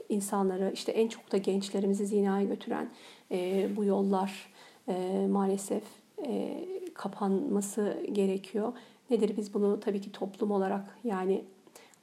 İnsanları 0.08 0.70
işte 0.74 0.92
en 0.92 1.08
çok 1.08 1.32
da 1.32 1.36
gençlerimizi 1.36 2.06
zinaya 2.06 2.46
götüren 2.46 2.90
e, 3.30 3.68
bu 3.76 3.84
yollar 3.84 4.52
e, 4.88 5.26
maalesef 5.30 5.82
e, 6.26 6.64
kapanması 6.94 8.02
gerekiyor. 8.12 8.72
Nedir 9.10 9.36
biz 9.36 9.54
bunu 9.54 9.80
tabii 9.80 10.00
ki 10.00 10.12
toplum 10.12 10.50
olarak 10.50 10.98
yani 11.04 11.44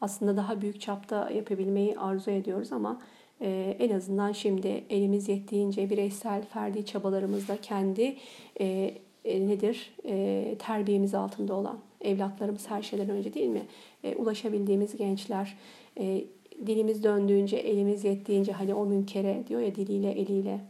aslında 0.02 0.38
daha 0.38 0.62
büyük 0.62 0.82
çapta 0.82 1.30
yapabilmeyi 1.30 2.00
arzu 2.00 2.32
ediyoruz 2.32 2.72
ama 2.72 3.02
e, 3.42 3.78
en 3.80 3.96
azından 3.96 4.32
şimdi 4.32 4.84
elimiz 4.90 5.30
yettiğince 5.30 5.90
bireysel 5.90 6.46
ferdi 6.46 6.86
çabalarımızla 6.86 7.58
kendi 7.58 8.16
e, 8.60 8.94
e, 9.26 9.48
nedir 9.48 9.94
e, 10.06 10.56
terbiyemiz 10.60 11.14
altında 11.14 11.54
olan 11.54 11.80
evlatlarımız 12.02 12.70
her 12.70 12.82
şeyden 12.82 13.10
önce 13.10 13.34
değil 13.34 13.50
mi? 13.50 13.62
E, 14.04 14.16
ulaşabildiğimiz 14.16 14.98
gençler 14.98 15.58
e, 16.00 16.24
dilimiz 16.68 17.04
döndüğünce 17.04 17.58
elimiz 17.58 18.04
yettiğince 18.04 18.52
hani 18.52 18.74
o 18.74 18.86
münkere 18.86 19.44
diyor 19.48 19.62
ya 19.62 19.76
diliyle 19.76 20.12
eliyle 20.12 20.62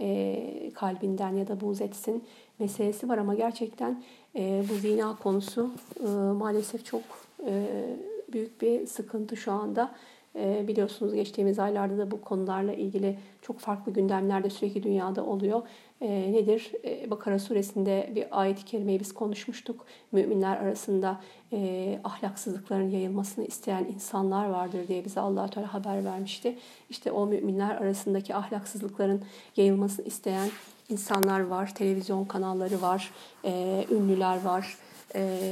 e, 0.00 0.70
kalbinden 0.74 1.36
ya 1.36 1.48
da 1.48 1.60
buz 1.60 1.80
etsin 1.80 2.24
meselesi 2.58 3.08
var 3.08 3.18
ama 3.18 3.34
gerçekten 3.34 4.02
e, 4.36 4.64
bu 4.70 4.74
zina 4.74 5.16
konusu 5.16 5.70
e, 6.00 6.08
maalesef 6.12 6.84
çok 6.84 7.02
e, 7.46 7.84
büyük 8.32 8.62
bir 8.62 8.86
sıkıntı 8.86 9.36
şu 9.36 9.52
anda. 9.52 9.94
E, 10.36 10.68
biliyorsunuz 10.68 11.14
geçtiğimiz 11.14 11.58
aylarda 11.58 11.98
da 11.98 12.10
bu 12.10 12.20
konularla 12.20 12.72
ilgili 12.72 13.18
çok 13.42 13.58
farklı 13.58 13.92
gündemler 13.92 14.44
de 14.44 14.50
sürekli 14.50 14.82
dünyada 14.82 15.24
oluyor. 15.24 15.62
E, 16.02 16.32
nedir? 16.32 16.72
E, 16.84 17.10
Bakara 17.10 17.38
suresinde 17.38 18.12
bir 18.14 18.40
ayet-i 18.40 18.64
kerimeyi 18.64 19.00
biz 19.00 19.14
konuşmuştuk. 19.14 19.86
Müminler 20.12 20.56
arasında 20.56 21.20
e, 21.52 22.00
ahlaksızlıkların 22.04 22.90
yayılmasını 22.90 23.44
isteyen 23.44 23.84
insanlar 23.84 24.48
vardır 24.48 24.88
diye 24.88 25.04
bize 25.04 25.20
allah 25.20 25.50
Teala 25.50 25.74
haber 25.74 26.04
vermişti. 26.04 26.58
İşte 26.90 27.12
o 27.12 27.26
müminler 27.26 27.76
arasındaki 27.76 28.34
ahlaksızlıkların 28.34 29.24
yayılmasını 29.56 30.06
isteyen 30.06 30.50
insanlar 30.88 31.40
var, 31.40 31.74
televizyon 31.74 32.24
kanalları 32.24 32.82
var, 32.82 33.10
ünlüler 33.90 34.42
var, 34.44 34.76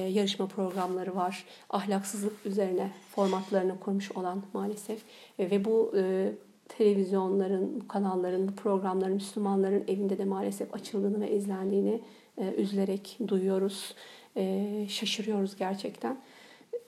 yarışma 0.08 0.46
programları 0.46 1.16
var. 1.16 1.44
Ahlaksızlık 1.70 2.46
üzerine 2.46 2.90
formatlarını 3.14 3.80
kurmuş 3.80 4.12
olan 4.12 4.42
maalesef 4.52 5.00
ve 5.38 5.64
bu 5.64 5.92
e, 5.96 6.32
televizyonların, 6.78 7.80
bu 7.80 7.88
kanalların, 7.88 8.48
bu 8.48 8.52
programların 8.52 9.14
Müslümanların 9.14 9.84
evinde 9.88 10.18
de 10.18 10.24
maalesef 10.24 10.74
açıldığını 10.74 11.20
ve 11.20 11.30
izlendiğini 11.30 12.00
e, 12.38 12.54
üzülerek 12.54 13.18
duyuyoruz. 13.28 13.94
E, 14.36 14.86
şaşırıyoruz 14.88 15.56
gerçekten. 15.56 16.18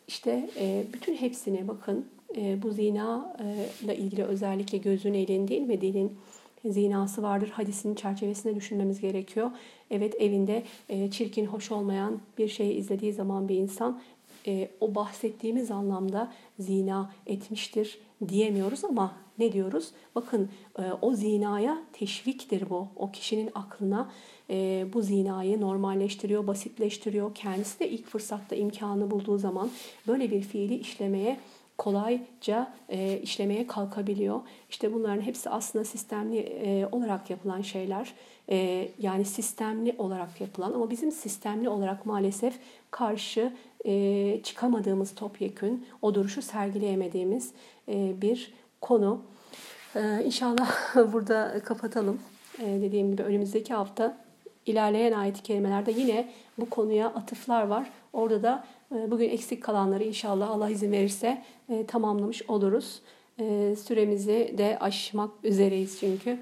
İşte 0.08 0.50
e, 0.60 0.84
bütün 0.92 1.14
hepsine 1.14 1.68
bakın 1.68 2.06
e, 2.36 2.62
bu 2.62 2.70
zina 2.70 3.36
e, 3.40 3.84
ile 3.84 3.96
ilgili 3.96 4.24
özellikle 4.24 4.78
gözün 4.78 5.14
elin 5.14 5.48
değil 5.48 5.62
mi 5.62 5.80
dilin 5.80 6.18
zinası 6.64 7.22
vardır. 7.22 7.48
Hadisinin 7.48 7.94
çerçevesinde 7.94 8.54
düşünmemiz 8.54 9.00
gerekiyor. 9.00 9.50
Evet 9.90 10.14
evinde 10.20 10.62
e, 10.88 11.10
çirkin, 11.10 11.46
hoş 11.46 11.72
olmayan 11.72 12.20
bir 12.38 12.48
şeyi 12.48 12.74
izlediği 12.74 13.12
zaman 13.12 13.48
bir 13.48 13.56
insan 13.56 14.00
e, 14.46 14.68
o 14.80 14.94
bahsettiğimiz 14.94 15.70
anlamda 15.70 16.32
zina 16.58 17.12
etmiştir 17.26 17.98
diyemiyoruz 18.28 18.84
ama 18.84 19.21
ne 19.38 19.52
diyoruz? 19.52 19.90
Bakın 20.14 20.48
e, 20.78 20.82
o 21.02 21.14
zinaya 21.14 21.82
teşviktir 21.92 22.70
bu. 22.70 22.88
O 22.96 23.10
kişinin 23.10 23.50
aklına 23.54 24.10
e, 24.50 24.86
bu 24.92 25.02
zinayı 25.02 25.60
normalleştiriyor, 25.60 26.46
basitleştiriyor. 26.46 27.34
Kendisi 27.34 27.80
de 27.80 27.90
ilk 27.90 28.06
fırsatta 28.06 28.56
imkanı 28.56 29.10
bulduğu 29.10 29.38
zaman 29.38 29.70
böyle 30.08 30.30
bir 30.30 30.42
fiili 30.42 30.74
işlemeye 30.74 31.38
kolayca 31.78 32.74
e, 32.88 33.18
işlemeye 33.22 33.66
kalkabiliyor. 33.66 34.40
İşte 34.70 34.94
bunların 34.94 35.22
hepsi 35.22 35.50
aslında 35.50 35.84
sistemli 35.84 36.38
e, 36.38 36.86
olarak 36.92 37.30
yapılan 37.30 37.60
şeyler. 37.60 38.14
E, 38.50 38.88
yani 38.98 39.24
sistemli 39.24 39.94
olarak 39.98 40.40
yapılan 40.40 40.72
ama 40.72 40.90
bizim 40.90 41.12
sistemli 41.12 41.68
olarak 41.68 42.06
maalesef 42.06 42.58
karşı 42.90 43.52
e, 43.86 44.40
çıkamadığımız 44.42 45.14
topyekün, 45.14 45.86
o 46.02 46.14
duruşu 46.14 46.42
sergileyemediğimiz 46.42 47.52
e, 47.88 48.22
bir 48.22 48.52
konu. 48.82 49.22
E, 49.96 50.22
inşallah 50.24 50.96
burada 51.12 51.60
kapatalım. 51.64 52.20
E, 52.58 52.64
dediğim 52.82 53.10
gibi 53.10 53.22
önümüzdeki 53.22 53.74
hafta 53.74 54.16
ilerleyen 54.66 55.12
ayet-i 55.12 55.42
kerimelerde 55.42 55.92
yine 55.92 56.28
bu 56.58 56.70
konuya 56.70 57.06
atıflar 57.06 57.66
var. 57.66 57.90
Orada 58.12 58.42
da 58.42 58.64
e, 58.94 59.10
bugün 59.10 59.28
eksik 59.30 59.62
kalanları 59.62 60.04
inşallah 60.04 60.50
Allah 60.50 60.70
izin 60.70 60.92
verirse 60.92 61.42
e, 61.68 61.86
tamamlamış 61.86 62.42
oluruz. 62.48 63.02
E, 63.40 63.76
süremizi 63.76 64.54
de 64.58 64.78
aşmak 64.80 65.30
üzereyiz 65.44 66.00
çünkü. 66.00 66.38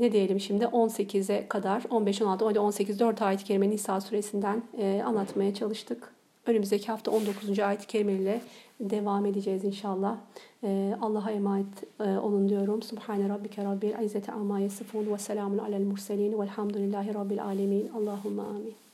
ne 0.00 0.12
diyelim 0.12 0.40
şimdi 0.40 0.64
18'e 0.64 1.48
kadar 1.48 1.82
15, 1.90 2.22
16, 2.22 2.44
17, 2.44 2.60
18 2.60 3.00
4 3.00 3.22
ayet-i 3.22 3.44
kerime 3.44 3.70
Nisa 3.70 4.00
suresinden 4.00 4.62
anlatmaya 5.04 5.54
çalıştık. 5.54 6.14
Önümüzdeki 6.46 6.86
hafta 6.86 7.10
19. 7.10 7.58
ayet-i 7.58 7.86
kerime 7.86 8.12
ile 8.12 8.40
devam 8.80 9.26
edeceğiz 9.26 9.64
inşallah. 9.64 10.16
E, 10.64 10.96
Allah'a 11.00 11.30
emanet 11.30 12.00
e, 12.00 12.18
olun 12.18 12.48
diyorum. 12.48 12.82
Subhane 12.82 13.28
rabbike 13.28 13.64
rabbil 13.64 14.04
izzeti 14.04 14.32
amma 14.32 14.60
yasifun 14.60 15.12
ve 15.12 15.18
selamun 15.18 15.58
alel 15.58 15.84
murselin 15.84 16.40
velhamdülillahi 16.40 17.14
rabbil 17.14 17.44
alemin. 17.44 17.88
Allahümme 17.88 18.42
amin. 18.42 18.85